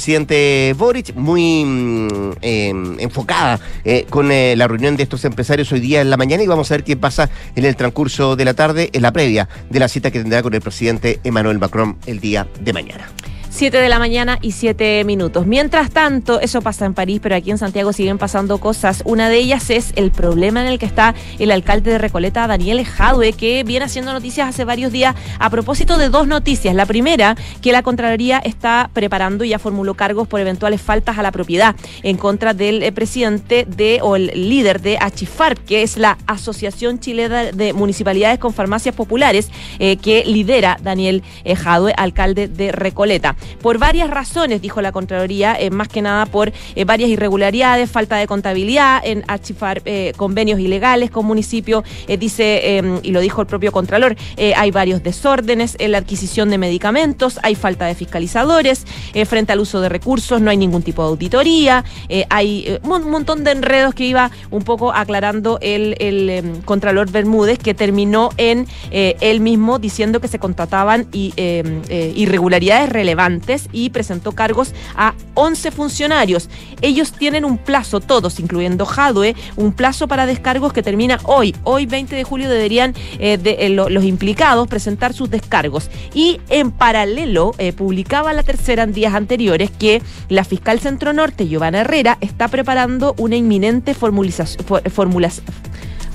Boric, 0.77 1.15
muy 1.15 1.65
mm, 1.65 2.33
em, 2.41 3.01
enfocada 3.01 3.61
eh, 3.85 4.07
con 4.09 4.31
eh, 4.31 4.55
la 4.57 4.69
reunión 4.69 4.97
de 4.97 5.03
estos 5.03 5.25
empresarios 5.25 5.71
hoy 5.73 5.81
día 5.81 6.01
en 6.01 6.11
la 6.11 6.17
mañana 6.17 6.43
y 6.43 6.47
vamos 6.47 6.71
a 6.71 6.75
ver 6.75 6.85
qué 6.85 6.97
pasa 6.97 7.31
en 7.55 7.65
el 7.65 7.77
transcurso 7.77 8.37
de 8.37 8.45
la 8.45 8.55
tarde, 8.55 8.91
en 8.93 9.03
la 9.03 9.13
previa 9.13 9.49
de 9.71 9.81
la 9.81 9.89
cita 9.89 10.11
que 10.11 10.21
tendrá 10.21 10.43
con 10.43 10.55
el 10.55 10.61
presidente 10.61 11.21
Emmanuel 11.25 11.59
Macron 11.59 11.99
el 12.07 12.21
día 12.21 12.47
de 12.61 12.73
mañana. 12.73 13.09
7 13.57 13.79
de 13.79 13.89
la 13.89 13.99
mañana 13.99 14.39
y 14.43 14.53
7 14.53 15.03
minutos. 15.05 15.47
Mientras 15.47 15.91
tanto, 15.91 16.43
eso 16.43 16.61
pasa 16.61 16.85
en 16.85 16.93
París, 16.93 17.21
pero 17.23 17.37
aquí 17.37 17.51
en 17.51 17.57
Santiago 17.57 17.95
siguen 17.95 18.19
pasando 18.19 18.59
cosas. 18.59 19.01
Una 19.07 19.31
de 19.31 19.39
ellas 19.39 19.71
es 19.71 19.95
el 19.97 20.11
problema 20.11 20.61
en 20.61 20.67
el 20.67 20.79
que 20.79 20.85
está 20.85 21.15
el 21.39 21.51
alcalde 21.51 21.93
de 21.93 21.97
Recoleta, 21.97 22.47
Daniel 22.47 22.85
Jadwe, 22.85 23.33
que 23.33 23.65
viene 23.65 23.87
haciendo 23.87 24.13
noticias 24.13 24.51
hace 24.51 24.67
varios 24.67 24.93
días 24.93 25.15
a 25.39 25.49
propósito 25.49 25.97
de 25.97 26.11
dos 26.11 26.27
noticias. 26.27 26.75
La 26.75 26.85
primera, 26.85 27.35
que 27.63 27.73
la 27.73 27.83
Contraloría 27.83 28.41
está 28.41 28.91
preparando 28.93 29.43
y 29.43 29.49
ya 29.49 29.59
formuló 29.59 29.95
cargos 29.95 30.29
por 30.29 30.39
eventuales 30.39 30.83
faltas 30.83 31.17
a 31.17 31.23
la 31.23 31.33
propiedad 31.33 31.75
en 32.03 32.19
contra 32.19 32.53
del 32.53 32.83
eh, 32.83 32.93
presidente 32.93 33.65
de 33.65 34.01
o 34.03 34.17
el 34.17 34.33
líder 34.35 34.83
de 34.83 34.99
Achifar, 35.01 35.57
que 35.57 35.83
es 35.83 35.97
la 35.97 36.19
Asociación 36.27 37.01
Chilena 37.01 37.53
de 37.53 37.73
Municipalidades 37.73 38.39
con 38.39 38.53
Farmacias 38.53 38.95
Populares, 38.95 39.49
eh, 39.79 39.97
que 39.97 40.25
lidera 40.27 40.77
Daniel 40.83 41.23
eh, 41.45 41.57
Jadwe, 41.57 41.95
alcalde 41.97 42.49
de 42.49 42.71
Recoleta 42.71 43.35
por 43.63 43.79
varias 43.79 44.11
razones, 44.11 44.63
dijo 44.63 44.81
la 44.81 44.93
Contraloría, 44.93 45.57
eh, 45.59 45.71
más 45.71 45.89
que 45.89 46.03
nada 46.03 46.27
por 46.27 46.53
eh, 46.75 46.85
varias 46.85 47.11
irregularidades, 47.11 47.91
falta 47.91 48.17
de 48.17 48.27
contabilidad, 48.27 49.01
en 49.05 49.25
archivar 49.29 49.83
eh, 49.85 50.13
convenios 50.17 50.61
ilegales 50.61 51.11
con 51.11 51.27
municipios, 51.27 51.85
dice, 52.19 52.77
em, 52.77 53.01
y 53.03 53.11
lo 53.11 53.21
dijo 53.21 53.41
el 53.41 53.47
propio 53.47 53.73
Contralor, 53.73 54.17
hay 54.57 54.71
varios 54.71 55.03
desórdenes 55.03 55.77
en 55.79 55.93
la 55.93 55.99
adquisición 55.99 56.51
de 56.51 56.59
medicamentos, 56.59 57.39
hay 57.43 57.55
falta 57.55 57.87
de 57.87 57.95
fiscalizadores, 57.95 58.87
frente 59.27 59.53
al 59.53 59.61
uso 59.61 59.81
de 59.81 59.89
recursos 59.89 60.41
no 60.41 60.51
hay 60.51 60.57
ningún 60.57 60.83
tipo 60.83 61.03
de 61.03 61.09
auditoría, 61.09 61.85
hay 62.31 62.79
un 62.83 63.11
montón 63.11 63.45
de 63.45 63.53
enredos 63.53 63.95
que 63.95 64.05
iba 64.05 64.31
un 64.51 64.63
poco 64.63 64.93
aclarando 64.93 65.59
el, 65.61 65.97
em, 65.99 66.63
Contralor 66.63 67.11
Bermúdez, 67.11 67.59
que 67.59 67.75
terminó 67.75 68.31
en 68.37 68.67
él 68.91 69.41
mismo 69.41 69.79
diciendo 69.79 70.21
que 70.21 70.29
se 70.29 70.39
contrataban 70.39 71.07
em, 71.13 71.83
irregularidades 72.15 72.89
relevantes 72.89 73.26
y 73.73 73.91
presentó 73.91 74.33
cargos 74.33 74.73
a 74.95 75.15
11 75.35 75.71
funcionarios. 75.71 76.49
Ellos 76.81 77.13
tienen 77.13 77.45
un 77.45 77.59
plazo, 77.59 78.01
todos, 78.01 78.39
incluyendo 78.41 78.87
Jadwe, 78.87 79.35
un 79.57 79.73
plazo 79.73 80.09
para 80.09 80.27
descargos 80.27 80.73
que 80.73 80.83
termina 80.83 81.19
hoy. 81.25 81.55
Hoy, 81.65 81.87
20 81.87 82.15
de 82.15 82.25
julio, 82.25 82.49
deberían 82.49 82.95
eh, 83.19 83.39
de, 83.39 83.69
los 83.69 84.05
implicados 84.05 84.69
presentar 84.69 85.13
sus 85.13 85.31
descargos. 85.31 85.91
Y 86.15 86.41
en 86.49 86.71
paralelo, 86.71 87.53
publicaba 87.77 88.33
la 88.33 88.43
tercera 88.43 88.85
en 88.85 88.93
días 88.93 89.15
anteriores 89.15 89.71
que 89.71 90.03
la 90.29 90.45
fiscal 90.45 90.81
Centro 90.81 91.13
Norte, 91.13 91.49
Giovanna 91.49 91.81
Herrera, 91.81 92.19
está 92.21 92.49
preparando 92.49 93.15
una 93.19 93.37
inminente 93.37 93.95
formalización, 93.95 94.65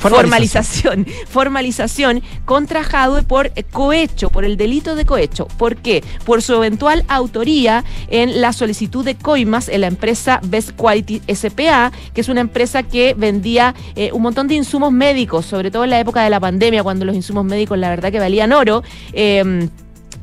formalización, 0.09 1.05
formalización 1.27 2.21
contra 2.45 2.83
Jadwe 2.83 3.23
por 3.23 3.51
cohecho, 3.71 4.29
por 4.29 4.45
el 4.45 4.57
delito 4.57 4.95
de 4.95 5.05
cohecho. 5.05 5.47
¿Por 5.57 5.77
qué? 5.77 6.03
Por 6.25 6.41
su 6.41 6.53
eventual 6.55 7.05
autoría 7.07 7.83
en 8.09 8.41
la 8.41 8.53
solicitud 8.53 9.05
de 9.05 9.15
coimas 9.15 9.69
en 9.69 9.81
la 9.81 9.87
empresa 9.87 10.39
Best 10.43 10.71
Quality 10.71 11.21
SPA, 11.33 11.91
que 12.13 12.21
es 12.21 12.29
una 12.29 12.41
empresa 12.41 12.83
que 12.83 13.13
vendía 13.13 13.75
eh, 13.95 14.11
un 14.13 14.21
montón 14.21 14.47
de 14.47 14.55
insumos 14.55 14.91
médicos, 14.91 15.45
sobre 15.45 15.71
todo 15.71 15.83
en 15.83 15.91
la 15.91 15.99
época 15.99 16.23
de 16.23 16.29
la 16.29 16.39
pandemia, 16.39 16.83
cuando 16.83 17.05
los 17.05 17.15
insumos 17.15 17.45
médicos 17.45 17.77
la 17.77 17.89
verdad 17.89 18.11
que 18.11 18.19
valían 18.19 18.51
oro. 18.51 18.83
Eh, 19.13 19.69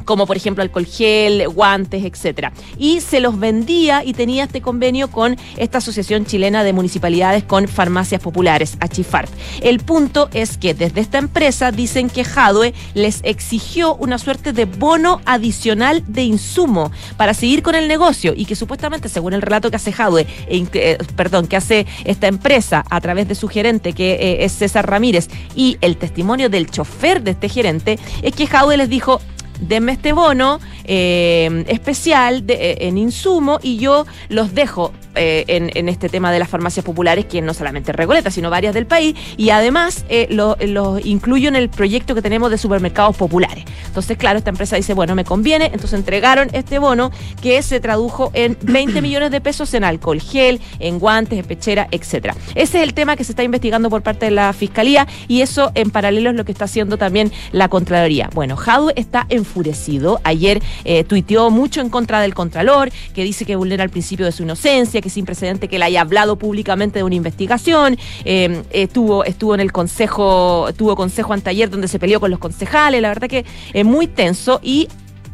como 0.08 0.26
por 0.26 0.38
ejemplo 0.38 0.62
alcohol 0.62 0.86
gel, 0.86 1.46
guantes, 1.48 2.02
etcétera. 2.02 2.50
Y 2.78 3.02
se 3.02 3.20
los 3.20 3.38
vendía 3.38 4.02
y 4.02 4.14
tenía 4.14 4.44
este 4.44 4.62
convenio 4.62 5.10
con 5.10 5.36
esta 5.58 5.78
Asociación 5.78 6.24
Chilena 6.24 6.64
de 6.64 6.72
Municipalidades 6.72 7.44
con 7.44 7.68
Farmacias 7.68 8.22
Populares, 8.22 8.78
Achifart. 8.80 9.30
El 9.60 9.80
punto 9.80 10.30
es 10.32 10.56
que 10.56 10.72
desde 10.72 11.02
esta 11.02 11.18
empresa 11.18 11.72
dicen 11.72 12.08
que 12.08 12.24
Jadwe 12.24 12.72
les 12.94 13.20
exigió 13.22 13.96
una 13.96 14.16
suerte 14.16 14.54
de 14.54 14.64
bono 14.64 15.20
adicional 15.26 16.02
de 16.06 16.22
insumo 16.22 16.90
para 17.18 17.34
seguir 17.34 17.62
con 17.62 17.74
el 17.74 17.86
negocio 17.86 18.32
y 18.34 18.46
que 18.46 18.56
supuestamente, 18.56 19.10
según 19.10 19.34
el 19.34 19.42
relato 19.42 19.68
que 19.68 19.76
hace 19.76 19.92
Jadwe, 19.92 20.26
e 20.48 20.66
eh, 20.72 20.96
perdón, 21.16 21.48
que 21.48 21.56
hace 21.56 21.86
esta 22.06 22.28
empresa 22.28 22.82
a 22.88 22.98
través 23.02 23.28
de 23.28 23.34
su 23.34 23.46
gerente, 23.46 23.92
que 23.92 24.14
eh, 24.14 24.44
es 24.46 24.52
César 24.52 24.88
Ramírez, 24.88 25.28
y 25.54 25.76
el 25.82 25.98
testimonio 25.98 26.48
del 26.48 26.70
chofer 26.70 27.22
de 27.22 27.32
este 27.32 27.50
gerente, 27.50 27.98
es 28.22 28.34
que 28.34 28.46
Jadwe 28.46 28.78
les 28.78 28.88
dijo, 28.88 29.20
denme 29.60 29.92
este 29.92 30.12
bono 30.12 30.60
eh, 30.84 31.64
especial 31.68 32.46
de, 32.46 32.78
en 32.80 32.98
insumo 32.98 33.58
y 33.62 33.78
yo 33.78 34.06
los 34.28 34.54
dejo 34.54 34.92
eh, 35.20 35.44
en, 35.48 35.88
este 35.88 36.08
tema 36.08 36.30
de 36.30 36.38
las 36.38 36.48
farmacias 36.48 36.84
populares, 36.84 37.24
que 37.24 37.42
no 37.42 37.52
solamente 37.52 37.92
Recoleta, 37.92 38.30
sino 38.30 38.50
varias 38.50 38.72
del 38.72 38.86
país, 38.86 39.16
y 39.36 39.50
además 39.50 40.04
eh, 40.08 40.28
los 40.30 40.56
lo 40.60 40.98
incluyo 41.00 41.48
en 41.48 41.56
el 41.56 41.70
proyecto 41.70 42.14
que 42.14 42.22
tenemos 42.22 42.50
de 42.52 42.58
supermercados 42.58 43.16
populares. 43.16 43.64
Entonces, 43.86 44.16
claro, 44.16 44.38
esta 44.38 44.50
empresa 44.50 44.76
dice, 44.76 44.94
bueno, 44.94 45.16
me 45.16 45.24
conviene, 45.24 45.66
entonces 45.66 45.94
entregaron 45.94 46.50
este 46.52 46.78
bono 46.78 47.10
que 47.42 47.62
se 47.62 47.80
tradujo 47.80 48.30
en 48.32 48.56
20 48.62 49.02
millones 49.02 49.32
de 49.32 49.40
pesos 49.40 49.74
en 49.74 49.82
alcohol 49.82 50.20
gel, 50.20 50.60
en 50.78 51.00
guantes, 51.00 51.38
en 51.38 51.44
pechera, 51.46 51.88
etcétera. 51.90 52.36
Ese 52.54 52.78
es 52.78 52.84
el 52.84 52.94
tema 52.94 53.16
que 53.16 53.24
se 53.24 53.32
está 53.32 53.42
investigando 53.42 53.90
por 53.90 54.02
parte 54.02 54.26
de 54.26 54.30
la 54.30 54.52
Fiscalía 54.52 55.08
y 55.26 55.40
eso 55.40 55.72
en 55.74 55.90
paralelo 55.90 56.30
es 56.30 56.36
lo 56.36 56.44
que 56.44 56.52
está 56.52 56.66
haciendo 56.66 56.96
también 56.96 57.32
la 57.50 57.68
Contraloría. 57.68 58.30
Bueno, 58.34 58.56
Jadwe 58.56 58.92
está 58.94 59.26
enfurecido. 59.48 60.20
Ayer 60.24 60.62
eh, 60.84 61.04
tuiteó 61.04 61.50
mucho 61.50 61.80
en 61.80 61.88
contra 61.88 62.20
del 62.20 62.34
Contralor, 62.34 62.90
que 63.14 63.24
dice 63.24 63.44
que 63.44 63.56
vulnera 63.56 63.82
el 63.82 63.90
principio 63.90 64.26
de 64.26 64.32
su 64.32 64.42
inocencia, 64.42 65.00
que 65.00 65.10
sin 65.10 65.24
precedente 65.24 65.68
que 65.68 65.78
le 65.78 65.86
haya 65.86 66.02
hablado 66.02 66.36
públicamente 66.36 66.98
de 66.98 67.02
una 67.02 67.14
investigación, 67.14 67.98
eh, 68.24 68.62
estuvo, 68.70 69.24
estuvo 69.24 69.54
en 69.54 69.60
el 69.60 69.72
consejo, 69.72 70.68
tuvo 70.76 70.94
consejo 70.94 71.32
anteayer 71.32 71.70
donde 71.70 71.88
se 71.88 71.98
peleó 71.98 72.20
con 72.20 72.30
los 72.30 72.38
concejales, 72.38 73.00
la 73.00 73.08
verdad 73.08 73.28
que 73.28 73.44
es 73.72 73.84
muy 73.84 74.06
tenso 74.06 74.60
y 74.62 74.88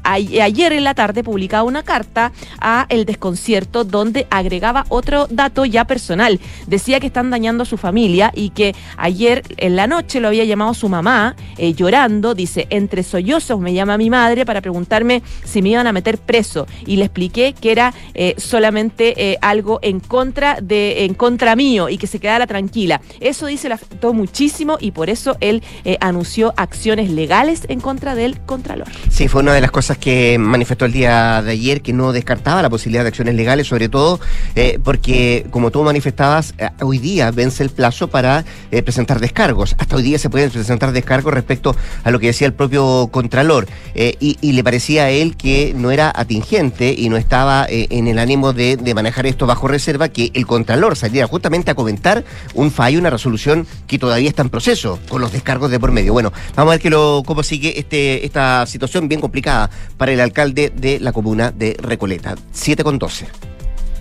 ayer 0.05 0.73
en 0.73 0.85
la 0.85 0.95
tarde 0.95 1.25
publicaba 1.25 1.65
una 1.65 1.83
carta 1.83 2.33
a 2.61 2.87
el 2.89 3.05
desconcierto 3.05 3.85
donde 3.85 4.27
agregaba 4.31 4.85
otro 4.89 5.27
dato 5.31 5.65
ya 5.65 5.87
personal. 5.87 6.41
Decía 6.67 7.01
que 7.01 7.07
están 7.07 7.31
dañando 7.31 7.63
a 7.63 7.67
su 7.67 7.77
familia 7.77 8.31
y 8.35 8.51
que 8.51 8.75
ayer 8.97 9.43
en 9.57 9.77
la 9.77 9.87
noche 9.87 10.21
lo 10.21 10.29
había 10.29 10.45
llamado 10.45 10.75
su 10.75 10.89
mamá 10.89 11.37
eh, 11.57 11.75
llorando. 11.75 12.35
Dice, 12.35 12.67
entre 12.71 13.03
sollozos 13.03 13.61
me 13.61 13.75
llama 13.75 13.97
mi 13.99 14.11
madre 14.11 14.45
para 14.45 14.61
preguntarme 14.61 15.23
si 15.45 15.63
me 15.63 15.71
iban 15.71 15.87
a 15.87 15.93
meter 15.93 16.19
preso 16.19 16.67
y 16.87 16.97
le 16.97 17.07
expliqué 17.07 17.55
que 17.55 17.73
era 17.73 17.95
eh, 18.15 18.35
solamente 18.39 19.15
eh, 19.17 19.39
algo 19.41 19.79
en 19.83 20.01
contra 20.01 20.59
de 20.61 21.05
en 21.05 21.15
contra 21.15 21.57
mío 21.57 21.89
y 21.89 21.99
que 21.99 22.07
se 22.07 22.19
quedara 22.19 22.47
tranquila. 22.47 23.01
Eso 23.21 23.47
dice 23.47 23.69
le 23.69 23.75
afectó 23.75 24.13
muchísimo 24.13 24.77
y 24.81 24.91
por 24.91 25.11
eso 25.11 25.37
él 25.41 25.63
anunció 26.01 26.53
acciones 26.57 27.11
legales 27.11 27.63
en 27.69 27.81
contra 27.81 28.15
del 28.15 28.41
contralor. 28.41 28.89
Sí, 29.11 29.29
fue 29.29 29.43
una 29.43 29.55
de 29.55 29.61
las 29.61 29.71
cosas 29.71 29.94
que 29.99 30.39
manifestó 30.39 30.85
el 30.85 30.93
día 30.93 31.43
de 31.43 31.53
ayer, 31.53 31.83
que 31.83 31.93
no 31.93 32.13
descartaba 32.13 32.63
la 32.63 32.71
posibilidad 32.71 33.05
de 33.05 33.09
acciones 33.09 33.35
legales, 33.35 33.67
sobre 33.67 33.89
todo 33.89 34.21
eh, 34.55 34.79
porque, 34.83 35.47
como 35.51 35.71
tú 35.71 35.83
manifestabas, 35.83 36.55
eh, 36.59 36.71
hoy 36.81 36.99
día 36.99 37.31
vence 37.31 37.63
el 37.63 37.71
plazo 37.71 38.09
para 38.09 38.45
eh, 38.71 38.83
presentar 38.83 39.21
descargos. 39.21 39.75
Hasta 39.79 39.97
hoy 39.97 40.03
día 40.03 40.19
se 40.19 40.31
pueden 40.31 40.51
presentar 40.51 40.93
descargos 40.93 41.35
respecto 41.35 41.77
a 42.03 42.11
lo 42.11 42.19
que 42.19 42.29
decía 42.29 42.47
el 42.47 42.55
propio 42.55 43.09
Contralor. 43.11 43.67
Y, 43.95 44.53
le 44.55 44.63
parecía 44.63 45.05
a 45.05 45.11
él 45.11 45.37
que 45.37 45.75
no 45.77 45.91
era 45.91 46.13
atingente 46.15 46.95
y 46.97 47.09
no 47.09 47.17
estaba 47.17 47.67
en 47.69 48.07
el 48.07 48.19
ánimo 48.19 48.53
de, 48.53 48.79
manejar 48.95 49.27
esto 49.27 49.47
bajo 49.47 49.67
reserva, 49.67 50.09
que 50.09 50.31
el 50.35 50.47
Contralor 50.47 50.97
saliera 50.97 51.27
justamente 51.27 51.71
a 51.71 51.75
comentar 51.75 52.25
un 52.55 52.71
fallo, 52.71 52.99
una 52.99 53.11
resolución 53.11 53.67
que 53.87 53.99
todavía 53.99 54.29
está 54.29 54.43
en 54.43 54.51
proceso, 54.51 54.99
con 55.09 55.21
los 55.21 55.33
descargos 55.33 55.71
de 55.71 55.81
por 55.81 55.91
medio. 55.91 56.13
Bueno, 56.13 56.33
vamos 56.55 56.73
a 56.73 56.75
ver 56.77 56.81
que 56.81 56.91
cómo 56.91 57.43
sigue 57.43 57.79
este, 57.79 58.25
esta 58.25 58.67
situación 58.67 59.09
bien 59.09 59.21
complicada 59.21 59.71
para 59.97 60.12
el 60.12 60.21
alcalde 60.21 60.73
de 60.75 61.00
la 61.00 61.12
comuna 61.12 61.50
de 61.50 61.76
Recoleta. 61.81 62.35
7 62.53 62.85
con 62.85 62.99
12. 62.99 63.26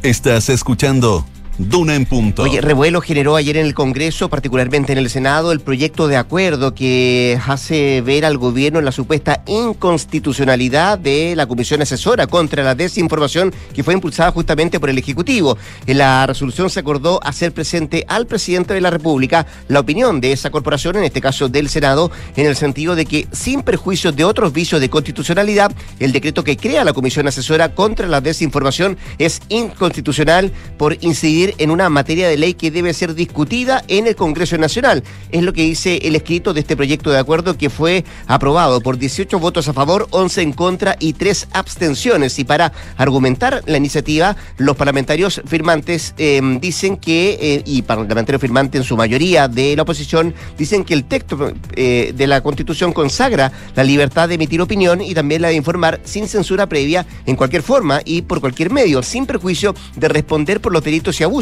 Estás 0.02 0.50
escuchando 0.50 1.26
Duna 1.60 1.94
en 1.94 2.08
punto. 2.08 2.42
Oye, 2.42 2.62
revuelo 2.62 3.00
generó 3.00 3.36
ayer 3.36 3.58
en 3.58 3.68
el 3.68 3.76
Congreso, 3.76 4.28
particularmente 4.28 4.92
en 4.92 4.98
el 4.98 5.10
Senado, 5.12 5.52
el 5.52 5.60
proyecto 5.60 6.08
de 6.08 6.18
acuerdo 6.18 6.74
que 6.74 7.40
hace 7.46 8.02
ver 8.02 8.26
al 8.26 8.40
gobierno 8.40 8.82
la 8.82 8.92
supuesta 8.92 9.44
inconstitucionalidad 9.46 10.98
de 10.98 11.36
la 11.36 11.46
Comisión 11.46 11.84
Asesora 11.84 12.26
contra 12.26 12.64
la 12.64 12.74
Desinformación 12.74 13.54
que 13.76 13.84
fue 13.84 13.94
impulsada 13.94 14.32
justamente 14.32 14.80
por 14.80 14.90
el 14.90 14.98
Ejecutivo. 14.98 15.56
En 15.86 16.00
la 16.00 16.26
resolución 16.26 16.72
se 16.72 16.80
acordó 16.80 17.20
hacer 17.24 17.54
presente 17.54 18.04
al 18.08 18.26
presidente 18.26 18.74
de 18.74 18.82
la 18.82 18.90
República 18.90 19.46
la 19.68 19.80
opinión 19.80 20.22
de 20.22 20.32
esa 20.32 20.50
corporación, 20.50 20.96
en 20.96 21.04
este 21.04 21.22
caso 21.22 21.50
del 21.50 21.70
Senado, 21.70 22.10
en 22.36 22.48
el 22.48 22.56
sentido 22.56 22.96
de 22.96 23.06
que, 23.06 23.28
sin 23.32 23.62
perjuicio 23.62 24.12
de 24.12 24.24
otros 24.24 24.54
vicios 24.54 24.82
de 24.82 24.90
constitucionalidad, 24.90 25.72
el 26.00 26.14
decreto 26.14 26.44
que 26.44 26.58
crea 26.58 26.84
la 26.84 26.94
Comisión 26.94 27.28
Asesora 27.28 27.76
contra 27.76 28.08
la 28.08 28.22
Desinformación 28.22 28.98
es 29.20 29.40
inconstitucional 29.50 30.52
por 30.78 30.98
incidir 31.02 31.43
en 31.58 31.72
una 31.72 31.90
materia 31.90 32.28
de 32.30 32.38
ley 32.38 32.54
que 32.54 32.72
debe 32.72 32.94
ser 32.94 33.16
discutida 33.16 33.84
en 33.88 34.08
el 34.08 34.16
Congreso 34.16 34.58
Nacional. 34.58 35.04
Es 35.32 35.44
lo 35.44 35.54
que 35.54 35.64
dice 35.64 36.00
el 36.04 36.16
escrito 36.16 36.54
de 36.54 36.62
este 36.62 36.76
proyecto 36.76 37.12
de 37.12 37.20
acuerdo 37.20 37.58
que 37.58 37.70
fue 37.70 38.06
aprobado 38.28 38.82
por 38.82 38.98
18 38.98 39.40
votos 39.40 39.68
a 39.68 39.74
favor, 39.74 40.08
11 40.12 40.42
en 40.42 40.54
contra 40.54 40.96
y 41.00 41.14
3 41.14 41.50
abstenciones. 41.52 42.40
Y 42.40 42.44
para 42.44 42.72
argumentar 42.98 43.62
la 43.66 43.78
iniciativa, 43.78 44.36
los 44.58 44.76
parlamentarios 44.76 45.42
firmantes 45.46 46.14
em, 46.18 46.60
dicen 46.60 46.98
que, 46.98 47.38
eh, 47.42 47.64
y 47.66 47.82
parlamentarios 47.82 48.42
firmantes 48.42 48.82
en 48.82 48.86
su 48.86 48.96
mayoría 48.96 49.48
de 49.48 49.76
la 49.76 49.84
oposición, 49.84 50.34
dicen 50.58 50.84
que 50.84 50.94
el 50.94 51.04
texto 51.06 51.54
eh, 51.76 52.14
de 52.16 52.28
la 52.28 52.42
Constitución 52.42 52.94
consagra 52.94 53.52
la 53.76 53.84
libertad 53.84 54.30
de 54.30 54.36
emitir 54.36 54.62
opinión 54.62 55.02
y 55.02 55.14
también 55.14 55.42
la 55.42 55.50
de 55.50 55.56
informar 55.56 56.00
sin 56.04 56.28
censura 56.28 56.68
previa 56.68 57.06
en 57.26 57.36
cualquier 57.36 57.64
forma 57.64 58.02
y 58.06 58.22
por 58.22 58.40
cualquier 58.40 58.72
medio, 58.72 59.04
sin 59.04 59.26
perjuicio 59.26 59.74
de 59.96 60.08
responder 60.08 60.62
por 60.62 60.72
los 60.72 60.84
delitos 60.84 61.20
y 61.20 61.24
abusos 61.24 61.33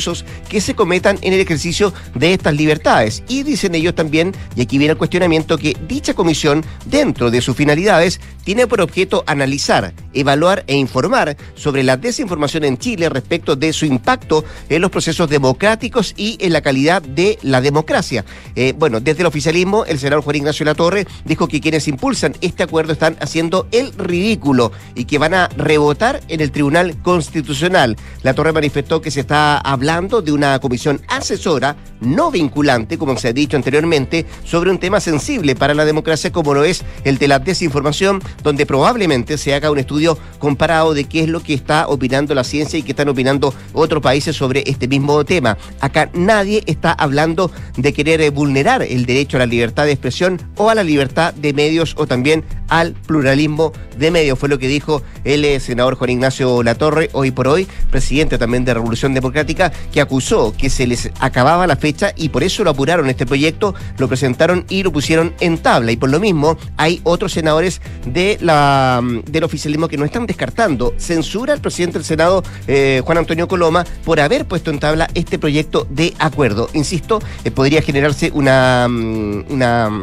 que 0.49 0.61
se 0.61 0.73
cometan 0.73 1.17
en 1.21 1.33
el 1.33 1.39
ejercicio 1.39 1.93
de 2.15 2.33
estas 2.33 2.55
libertades. 2.55 3.23
Y 3.27 3.43
dicen 3.43 3.75
ellos 3.75 3.95
también, 3.95 4.33
y 4.55 4.61
aquí 4.61 4.77
viene 4.77 4.93
el 4.93 4.97
cuestionamiento, 4.97 5.57
que 5.57 5.75
dicha 5.87 6.13
comisión, 6.13 6.63
dentro 6.85 7.31
de 7.31 7.41
sus 7.41 7.55
finalidades, 7.55 8.19
tiene 8.43 8.67
por 8.67 8.81
objeto 8.81 9.23
analizar, 9.27 9.93
evaluar 10.13 10.63
e 10.67 10.75
informar 10.75 11.37
sobre 11.55 11.83
la 11.83 11.97
desinformación 11.97 12.63
en 12.63 12.77
Chile 12.77 13.09
respecto 13.09 13.55
de 13.55 13.73
su 13.73 13.85
impacto 13.85 14.43
en 14.69 14.81
los 14.81 14.91
procesos 14.91 15.29
democráticos 15.29 16.13
y 16.17 16.37
en 16.39 16.53
la 16.53 16.61
calidad 16.61 17.01
de 17.01 17.37
la 17.41 17.61
democracia. 17.61 18.25
Eh, 18.55 18.73
bueno, 18.77 18.99
desde 18.99 19.21
el 19.21 19.27
oficialismo, 19.27 19.85
el 19.85 19.99
senador 19.99 20.23
Juan 20.23 20.37
Ignacio 20.37 20.65
Latorre 20.65 21.05
dijo 21.25 21.47
que 21.47 21.61
quienes 21.61 21.87
impulsan 21.87 22.35
este 22.41 22.63
acuerdo 22.63 22.93
están 22.93 23.17
haciendo 23.19 23.67
el 23.71 23.93
ridículo 23.93 24.71
y 24.95 25.05
que 25.05 25.17
van 25.17 25.33
a 25.33 25.47
rebotar 25.49 26.21
en 26.27 26.41
el 26.41 26.51
Tribunal 26.51 27.01
Constitucional. 27.01 27.97
La 28.23 28.33
Torre 28.33 28.53
manifestó 28.53 29.01
que 29.01 29.11
se 29.11 29.19
está 29.19 29.57
hablando 29.57 29.80
hablando 29.81 30.21
de 30.21 30.31
una 30.31 30.59
comisión 30.59 31.01
asesora 31.07 31.75
no 32.01 32.29
vinculante, 32.29 32.99
como 32.99 33.17
se 33.17 33.29
ha 33.29 33.33
dicho 33.33 33.57
anteriormente, 33.57 34.27
sobre 34.43 34.69
un 34.69 34.77
tema 34.77 34.99
sensible 34.99 35.55
para 35.55 35.73
la 35.73 35.85
democracia 35.85 36.31
como 36.31 36.53
lo 36.53 36.63
es 36.63 36.83
el 37.03 37.17
de 37.17 37.27
la 37.27 37.39
desinformación, 37.39 38.21
donde 38.43 38.67
probablemente 38.67 39.39
se 39.39 39.55
haga 39.55 39.71
un 39.71 39.79
estudio 39.79 40.19
comparado 40.37 40.93
de 40.93 41.05
qué 41.05 41.21
es 41.21 41.29
lo 41.29 41.41
que 41.41 41.55
está 41.55 41.87
opinando 41.87 42.35
la 42.35 42.43
ciencia 42.43 42.77
y 42.77 42.83
qué 42.83 42.91
están 42.91 43.09
opinando 43.09 43.55
otros 43.73 44.03
países 44.03 44.35
sobre 44.35 44.63
este 44.67 44.87
mismo 44.87 45.25
tema. 45.25 45.57
Acá 45.79 46.11
nadie 46.13 46.61
está 46.67 46.91
hablando 46.91 47.51
de 47.75 47.91
querer 47.91 48.29
vulnerar 48.29 48.83
el 48.83 49.07
derecho 49.07 49.37
a 49.37 49.39
la 49.39 49.45
libertad 49.47 49.85
de 49.85 49.93
expresión 49.93 50.39
o 50.57 50.69
a 50.69 50.75
la 50.75 50.83
libertad 50.83 51.33
de 51.33 51.53
medios 51.53 51.95
o 51.97 52.05
también 52.05 52.43
al 52.71 52.93
pluralismo 52.93 53.73
de 53.99 54.09
medios. 54.09 54.39
Fue 54.39 54.49
lo 54.49 54.57
que 54.57 54.67
dijo 54.67 55.03
el 55.23 55.45
eh, 55.45 55.59
senador 55.59 55.95
Juan 55.95 56.09
Ignacio 56.09 56.63
Latorre, 56.63 57.09
hoy 57.11 57.29
por 57.29 57.47
hoy, 57.47 57.67
presidente 57.91 58.37
también 58.37 58.65
de 58.65 58.73
Revolución 58.73 59.13
Democrática, 59.13 59.71
que 59.91 60.01
acusó 60.01 60.55
que 60.57 60.69
se 60.69 60.87
les 60.87 61.11
acababa 61.19 61.67
la 61.67 61.75
fecha 61.75 62.13
y 62.15 62.29
por 62.29 62.43
eso 62.43 62.63
lo 62.63 62.71
apuraron 62.71 63.09
este 63.09 63.25
proyecto, 63.25 63.75
lo 63.97 64.07
presentaron 64.07 64.65
y 64.69 64.83
lo 64.83 64.91
pusieron 64.91 65.33
en 65.41 65.57
tabla. 65.57 65.91
Y 65.91 65.97
por 65.97 66.09
lo 66.09 66.19
mismo, 66.19 66.57
hay 66.77 67.01
otros 67.03 67.33
senadores 67.33 67.81
de 68.07 68.37
la, 68.41 69.01
del 69.25 69.43
oficialismo 69.43 69.89
que 69.89 69.97
no 69.97 70.05
están 70.05 70.25
descartando. 70.25 70.93
Censura 70.97 71.53
al 71.53 71.59
presidente 71.59 71.97
del 71.97 72.05
Senado, 72.05 72.41
eh, 72.67 73.01
Juan 73.03 73.17
Antonio 73.17 73.49
Coloma, 73.49 73.83
por 74.05 74.21
haber 74.21 74.45
puesto 74.45 74.71
en 74.71 74.79
tabla 74.79 75.09
este 75.13 75.37
proyecto 75.37 75.85
de 75.89 76.13
acuerdo. 76.19 76.69
Insisto, 76.73 77.19
eh, 77.43 77.51
podría 77.51 77.81
generarse 77.81 78.31
una, 78.33 78.87
mm, 78.89 79.43
una 79.49 80.01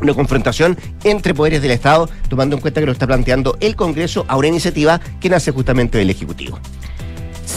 una 0.00 0.14
confrontación 0.14 0.76
entre 1.04 1.34
poderes 1.34 1.62
del 1.62 1.70
Estado, 1.70 2.08
tomando 2.28 2.56
en 2.56 2.62
cuenta 2.62 2.80
que 2.80 2.86
lo 2.86 2.92
está 2.92 3.06
planteando 3.06 3.56
el 3.60 3.76
Congreso 3.76 4.24
a 4.28 4.36
una 4.36 4.48
iniciativa 4.48 5.00
que 5.20 5.28
nace 5.28 5.50
justamente 5.50 5.98
del 5.98 6.10
Ejecutivo. 6.10 6.58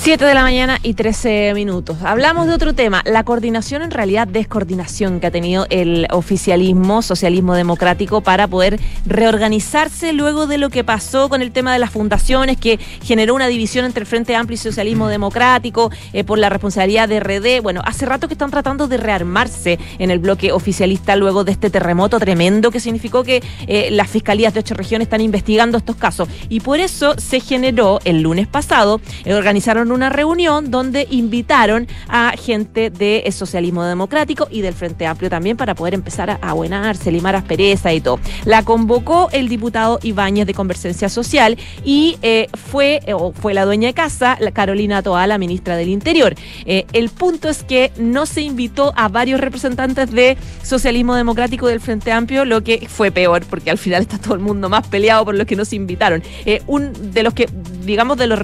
7 0.04 0.26
de 0.26 0.34
la 0.34 0.44
mañana 0.44 0.80
y 0.84 0.96
13 0.96 1.54
minutos. 1.54 2.00
Hablamos 2.04 2.46
de 2.48 2.54
otro 2.54 2.74
tema, 2.74 3.02
la 3.06 3.24
coordinación, 3.24 3.82
en 3.84 3.90
realidad 3.90 4.28
descoordinación 4.28 5.22
que 5.22 5.28
ha 5.28 5.32
tenido 5.32 5.66
el 5.70 6.08
oficialismo, 6.12 7.02
socialismo 7.02 7.56
democrático, 7.56 8.20
para 8.20 8.50
poder 8.50 8.82
reorganizarse 9.06 10.12
luego 10.12 10.46
de 10.46 10.58
lo 10.58 10.70
que 10.70 10.84
pasó 10.84 11.30
con 11.30 11.42
el 11.42 11.54
tema 11.54 11.72
de 11.72 11.80
las 11.80 11.90
fundaciones, 11.90 12.58
que 12.58 12.80
generó 13.02 13.34
una 13.34 13.48
división 13.48 13.86
entre 13.86 14.02
el 14.02 14.06
Frente 14.06 14.36
Amplio 14.36 14.56
y 14.56 14.58
Socialismo 14.58 15.08
Democrático 15.08 15.90
eh, 16.12 16.26
por 16.26 16.38
la 16.38 16.50
responsabilidad 16.50 17.08
de 17.08 17.22
RD. 17.22 17.62
Bueno, 17.64 17.82
hace 17.86 18.06
rato 18.06 18.28
que 18.28 18.34
están 18.34 18.52
tratando 18.52 18.90
de 18.90 18.98
rearmarse 18.98 19.80
en 20.00 20.12
el 20.12 20.20
bloque 20.20 20.52
oficialista 20.52 21.16
luego 21.16 21.46
de 21.46 21.54
este 21.54 21.70
terremoto 21.70 22.20
tremendo 22.20 22.72
que 22.72 22.82
significó 22.82 23.24
que 23.24 23.42
eh, 23.68 23.88
las 23.90 24.10
fiscalías 24.10 24.54
de 24.54 24.60
ocho 24.60 24.76
regiones 24.76 25.06
están 25.06 25.22
investigando 25.22 25.78
estos 25.78 25.96
casos. 25.96 26.28
Y 26.50 26.60
por 26.60 26.82
eso 26.82 27.16
se 27.18 27.40
generó 27.40 28.02
el 28.04 28.22
lunes 28.22 28.48
pasado, 28.48 29.00
eh, 29.24 29.34
organizaron 29.34 29.93
una 29.94 30.10
reunión 30.10 30.72
donde 30.72 31.08
invitaron 31.10 31.88
a 32.08 32.34
gente 32.38 32.90
del 32.90 33.32
socialismo 33.32 33.84
democrático 33.84 34.48
y 34.52 34.62
del 34.62 34.74
Frente 34.74 35.06
Amplio 35.06 35.30
también 35.30 35.58
para 35.58 35.76
poder 35.76 35.94
empezar 35.94 36.30
a 36.30 36.36
abuenarse, 36.42 37.12
limar 37.12 37.36
aspereza 37.36 37.94
y 37.94 38.02
todo. 38.02 38.20
La 38.46 38.64
convocó 38.64 39.30
el 39.32 39.50
diputado 39.50 40.00
Ibáñez 40.04 40.48
de 40.48 40.54
Convergencia 40.54 41.10
Social 41.10 41.58
y 41.84 42.18
eh, 42.22 42.48
fue, 42.54 43.02
eh, 43.06 43.14
fue 43.34 43.54
la 43.54 43.66
dueña 43.66 43.88
de 43.88 43.94
casa, 43.94 44.38
la 44.40 44.52
Carolina 44.52 45.02
Toa, 45.02 45.28
la 45.28 45.38
ministra 45.38 45.76
del 45.76 45.90
Interior. 45.90 46.36
Eh, 46.66 46.86
el 46.94 47.10
punto 47.10 47.50
es 47.50 47.64
que 47.64 47.92
no 47.98 48.26
se 48.26 48.42
invitó 48.42 48.94
a 48.96 49.08
varios 49.10 49.40
representantes 49.40 50.12
de 50.12 50.38
socialismo 50.64 51.16
democrático 51.16 51.68
del 51.68 51.80
Frente 51.80 52.12
Amplio, 52.12 52.46
lo 52.46 52.64
que 52.64 52.88
fue 52.90 53.12
peor, 53.12 53.46
porque 53.50 53.72
al 53.72 53.78
final 53.78 54.02
está 54.02 54.18
todo 54.18 54.34
el 54.34 54.40
mundo 54.40 54.70
más 54.70 54.88
peleado 54.88 55.26
por 55.26 55.36
los 55.36 55.46
que 55.48 55.56
no 55.56 55.66
se 55.66 55.76
invitaron. 55.76 56.24
un 56.68 57.14
de 57.14 57.24
los 57.24 57.34
que, 57.34 57.50
digamos, 57.86 58.18
de 58.18 58.28
los 58.28 58.40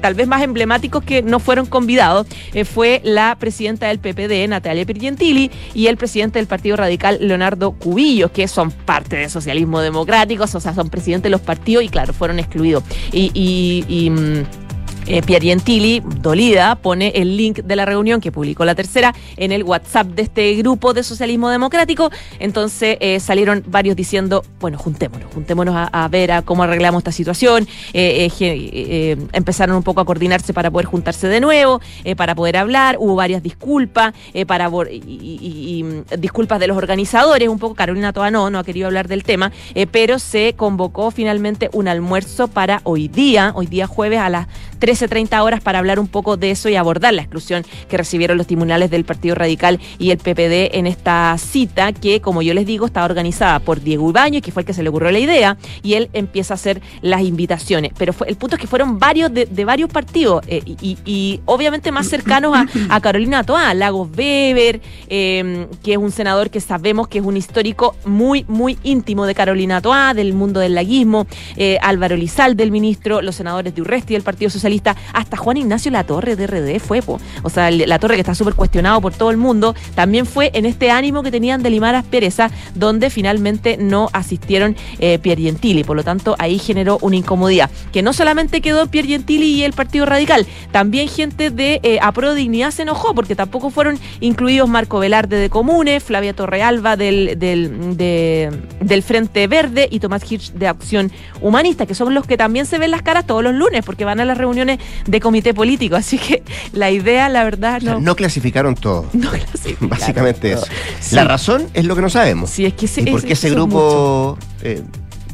tal 0.00 0.14
vez 0.14 0.26
más 0.26 0.42
emblemáticos 0.42 0.81
que 0.90 1.22
no 1.22 1.40
fueron 1.40 1.66
convidados 1.66 2.26
eh, 2.54 2.64
fue 2.64 3.00
la 3.04 3.36
presidenta 3.38 3.88
del 3.88 3.98
PPD, 3.98 4.48
Natalia 4.48 4.84
Pirgentili, 4.84 5.50
y 5.74 5.86
el 5.86 5.96
presidente 5.96 6.38
del 6.38 6.46
Partido 6.46 6.76
Radical, 6.76 7.18
Leonardo 7.20 7.72
Cubillos, 7.72 8.30
que 8.30 8.48
son 8.48 8.70
parte 8.70 9.16
del 9.16 9.30
socialismo 9.30 9.80
democrático, 9.80 10.44
o 10.44 10.46
sea, 10.46 10.74
son 10.74 10.90
presidentes 10.90 11.24
de 11.24 11.30
los 11.30 11.40
partidos 11.40 11.84
y 11.84 11.88
claro, 11.88 12.12
fueron 12.12 12.38
excluidos. 12.38 12.84
y, 13.12 14.10
mm, 14.10 14.62
eh, 15.06 16.02
dolida, 16.20 16.76
pone 16.76 17.12
el 17.14 17.36
link 17.36 17.60
de 17.60 17.76
la 17.76 17.84
reunión 17.84 18.20
que 18.20 18.32
publicó 18.32 18.64
la 18.64 18.74
tercera 18.74 19.14
en 19.36 19.52
el 19.52 19.64
WhatsApp 19.64 20.06
de 20.08 20.22
este 20.22 20.54
grupo 20.54 20.92
de 20.92 21.02
socialismo 21.02 21.50
democrático. 21.50 22.10
Entonces 22.38 22.96
eh, 23.00 23.20
salieron 23.20 23.64
varios 23.66 23.96
diciendo, 23.96 24.44
bueno, 24.60 24.78
juntémonos, 24.78 25.32
juntémonos 25.32 25.74
a, 25.76 26.08
ver 26.08 26.32
a 26.32 26.42
cómo 26.42 26.62
arreglamos 26.62 27.00
esta 27.00 27.12
situación. 27.12 27.66
Eh, 27.92 28.30
eh, 28.40 29.16
empezaron 29.32 29.76
un 29.76 29.82
poco 29.82 30.00
a 30.00 30.04
coordinarse 30.04 30.52
para 30.52 30.70
poder 30.70 30.86
juntarse 30.86 31.28
de 31.28 31.40
nuevo, 31.40 31.80
para 32.16 32.34
poder 32.34 32.56
hablar. 32.56 32.96
Hubo 32.98 33.14
varias 33.14 33.42
disculpas, 33.42 34.14
para 34.46 34.70
y, 34.90 35.84
mm, 35.84 36.20
disculpas 36.20 36.60
de 36.60 36.66
los 36.66 36.76
organizadores. 36.76 37.48
Un 37.48 37.58
poco 37.58 37.74
Carolina 37.74 38.12
Toa 38.12 38.30
no, 38.30 38.50
no 38.50 38.58
ha 38.58 38.64
querido 38.64 38.86
hablar 38.86 39.08
del 39.08 39.24
tema, 39.24 39.52
pero 39.90 40.18
se 40.18 40.54
convocó 40.56 41.10
finalmente 41.10 41.70
un 41.72 41.88
almuerzo 41.88 42.48
para 42.48 42.80
hoy 42.84 43.08
día, 43.08 43.52
hoy 43.54 43.66
día 43.66 43.86
jueves 43.86 44.20
a 44.20 44.28
las 44.28 44.46
13.30 44.82 45.40
horas 45.44 45.60
para 45.60 45.78
hablar 45.78 46.00
un 46.00 46.08
poco 46.08 46.36
de 46.36 46.50
eso 46.50 46.68
y 46.68 46.74
abordar 46.74 47.14
la 47.14 47.22
exclusión 47.22 47.64
que 47.88 47.96
recibieron 47.96 48.36
los 48.36 48.48
tribunales 48.48 48.90
del 48.90 49.04
Partido 49.04 49.36
Radical 49.36 49.78
y 49.96 50.10
el 50.10 50.18
PPD 50.18 50.76
en 50.76 50.88
esta 50.88 51.36
cita 51.38 51.92
que, 51.92 52.20
como 52.20 52.42
yo 52.42 52.52
les 52.52 52.66
digo, 52.66 52.86
está 52.86 53.04
organizada 53.04 53.60
por 53.60 53.80
Diego 53.80 54.10
Ibaño, 54.10 54.40
que 54.42 54.50
fue 54.50 54.62
el 54.62 54.66
que 54.66 54.74
se 54.74 54.82
le 54.82 54.88
ocurrió 54.88 55.12
la 55.12 55.20
idea, 55.20 55.56
y 55.84 55.94
él 55.94 56.10
empieza 56.12 56.54
a 56.54 56.56
hacer 56.56 56.82
las 57.00 57.22
invitaciones. 57.22 57.92
Pero 57.96 58.12
fue, 58.12 58.28
el 58.28 58.34
punto 58.34 58.56
es 58.56 58.60
que 58.60 58.66
fueron 58.66 58.98
varios 58.98 59.32
de, 59.32 59.46
varios 59.64 59.88
partidos 59.88 60.42
eh, 60.48 60.60
y, 60.64 61.40
obviamente 61.44 61.92
más 61.92 62.08
cercanos 62.08 62.56
a, 62.56 63.00
Carolina 63.00 63.44
Toá, 63.44 63.74
Lagos 63.74 64.08
Weber, 64.16 64.80
em, 65.08 65.68
que 65.84 65.92
es 65.92 65.98
un 65.98 66.10
senador 66.10 66.50
que 66.50 66.60
sabemos 66.60 67.06
que 67.06 67.18
es 67.18 67.24
un 67.24 67.36
histórico 67.36 67.94
muy, 68.04 68.44
muy 68.48 68.78
íntimo 68.82 69.26
de 69.26 69.34
Carolina 69.34 69.80
Toá, 69.80 70.12
del 70.12 70.32
mundo 70.32 70.58
del 70.58 70.74
laguismo, 70.74 71.28
eh, 71.56 71.78
Álvaro 71.82 72.16
Lizal, 72.16 72.56
del 72.56 72.72
ministro, 72.72 73.22
los 73.22 73.36
senadores 73.36 73.74
de 73.74 73.82
Urresti 73.82 74.14
del 74.14 74.22
Partido 74.22 74.50
Socialista 74.50 74.71
hasta 75.12 75.36
Juan 75.36 75.56
Ignacio 75.56 75.90
Latorre 75.90 76.36
de 76.36 76.46
RD 76.46 76.80
fue, 76.80 77.00
o 77.42 77.50
sea, 77.50 77.70
la 77.70 77.98
torre 77.98 78.14
que 78.14 78.20
está 78.20 78.34
súper 78.34 78.54
cuestionado 78.54 79.00
por 79.00 79.12
todo 79.12 79.30
el 79.30 79.36
mundo, 79.36 79.74
también 79.94 80.26
fue 80.26 80.50
en 80.54 80.66
este 80.66 80.90
ánimo 80.90 81.22
que 81.22 81.30
tenían 81.30 81.62
de 81.62 81.70
limar 81.70 81.94
aspereza, 81.94 82.50
donde 82.74 83.10
finalmente 83.10 83.76
no 83.76 84.08
asistieron 84.12 84.76
eh, 84.98 85.18
Pierre 85.18 85.42
Gentili, 85.42 85.84
por 85.84 85.96
lo 85.96 86.04
tanto 86.04 86.36
ahí 86.38 86.58
generó 86.58 86.98
una 87.00 87.16
incomodidad, 87.16 87.70
que 87.92 88.02
no 88.02 88.12
solamente 88.12 88.60
quedó 88.60 88.86
Pierre 88.86 89.08
Gentili 89.08 89.46
y 89.46 89.64
el 89.64 89.72
Partido 89.72 90.06
Radical, 90.06 90.46
también 90.70 91.08
gente 91.08 91.50
de 91.50 91.80
eh, 91.82 91.98
Apro 92.00 92.34
Dignidad 92.34 92.70
se 92.70 92.82
enojó, 92.82 93.14
porque 93.14 93.34
tampoco 93.34 93.70
fueron 93.70 93.98
incluidos 94.20 94.68
Marco 94.68 94.98
Velarde 94.98 95.36
de 95.36 95.50
Comunes, 95.50 96.02
Flavia 96.02 96.34
Torrealba 96.34 96.96
del, 96.96 97.38
del, 97.38 97.96
del 97.96 99.02
Frente 99.02 99.46
Verde 99.46 99.88
y 99.90 100.00
Tomás 100.00 100.30
Hirsch 100.30 100.52
de 100.52 100.68
Acción 100.68 101.10
Humanista, 101.40 101.86
que 101.86 101.94
son 101.94 102.14
los 102.14 102.26
que 102.26 102.36
también 102.36 102.66
se 102.66 102.78
ven 102.78 102.90
las 102.90 103.02
caras 103.02 103.26
todos 103.26 103.42
los 103.42 103.54
lunes, 103.54 103.84
porque 103.84 104.04
van 104.04 104.20
a 104.20 104.24
las 104.24 104.38
reuniones 104.38 104.61
de 104.66 105.20
comité 105.20 105.54
político. 105.54 105.96
Así 105.96 106.18
que 106.18 106.42
la 106.72 106.90
idea, 106.90 107.28
la 107.28 107.44
verdad, 107.44 107.80
no. 107.82 108.00
no 108.00 108.16
clasificaron 108.16 108.74
todo. 108.74 109.06
No 109.12 109.30
clasificaron 109.30 109.88
Básicamente 109.88 110.52
eso. 110.52 110.66
La 111.12 111.24
razón 111.24 111.68
es 111.74 111.84
lo 111.84 111.94
que 111.94 112.02
no 112.02 112.10
sabemos. 112.10 112.50
Sí, 112.50 112.64
es 112.64 112.74
que 112.74 112.88
y 113.00 113.10
por 113.10 113.22
qué 113.22 113.34
ese 113.34 113.50
grupo 113.50 114.36
eh, 114.62 114.82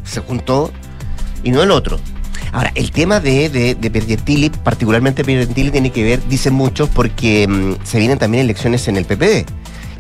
se 0.05 0.21
juntó 0.21 0.71
y 1.43 1.51
no 1.51 1.62
el 1.62 1.71
otro. 1.71 1.99
Ahora, 2.53 2.73
el 2.75 2.91
tema 2.91 3.21
de, 3.21 3.51
de, 3.51 3.75
de 3.75 4.51
particularmente 4.62 5.25
Pergentili, 5.25 5.71
tiene 5.71 5.91
que 5.91 6.03
ver, 6.03 6.27
dicen 6.29 6.55
muchos, 6.55 6.88
porque 6.88 7.47
mm, 7.47 7.85
se 7.85 7.99
vienen 7.99 8.19
también 8.19 8.45
elecciones 8.45 8.88
en 8.88 8.97
el 8.97 9.05
PPD 9.05 9.47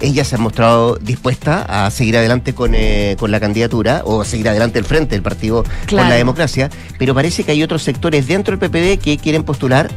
ella 0.00 0.24
se 0.24 0.36
ha 0.36 0.38
mostrado 0.38 0.96
dispuesta 0.96 1.86
a 1.86 1.90
seguir 1.90 2.16
adelante 2.16 2.54
con, 2.54 2.74
eh, 2.74 3.16
con 3.18 3.30
la 3.30 3.40
candidatura 3.40 4.02
o 4.04 4.20
a 4.20 4.24
seguir 4.24 4.48
adelante 4.48 4.78
el 4.78 4.84
frente 4.84 5.14
del 5.14 5.22
partido 5.22 5.64
con 5.88 5.96
la 5.96 6.14
democracia, 6.14 6.70
pero 6.98 7.14
parece 7.14 7.44
que 7.44 7.52
hay 7.52 7.62
otros 7.62 7.82
sectores 7.82 8.26
dentro 8.26 8.56
del 8.56 8.70
PPD 8.70 9.02
que 9.02 9.18
quieren 9.18 9.44
postular 9.44 9.90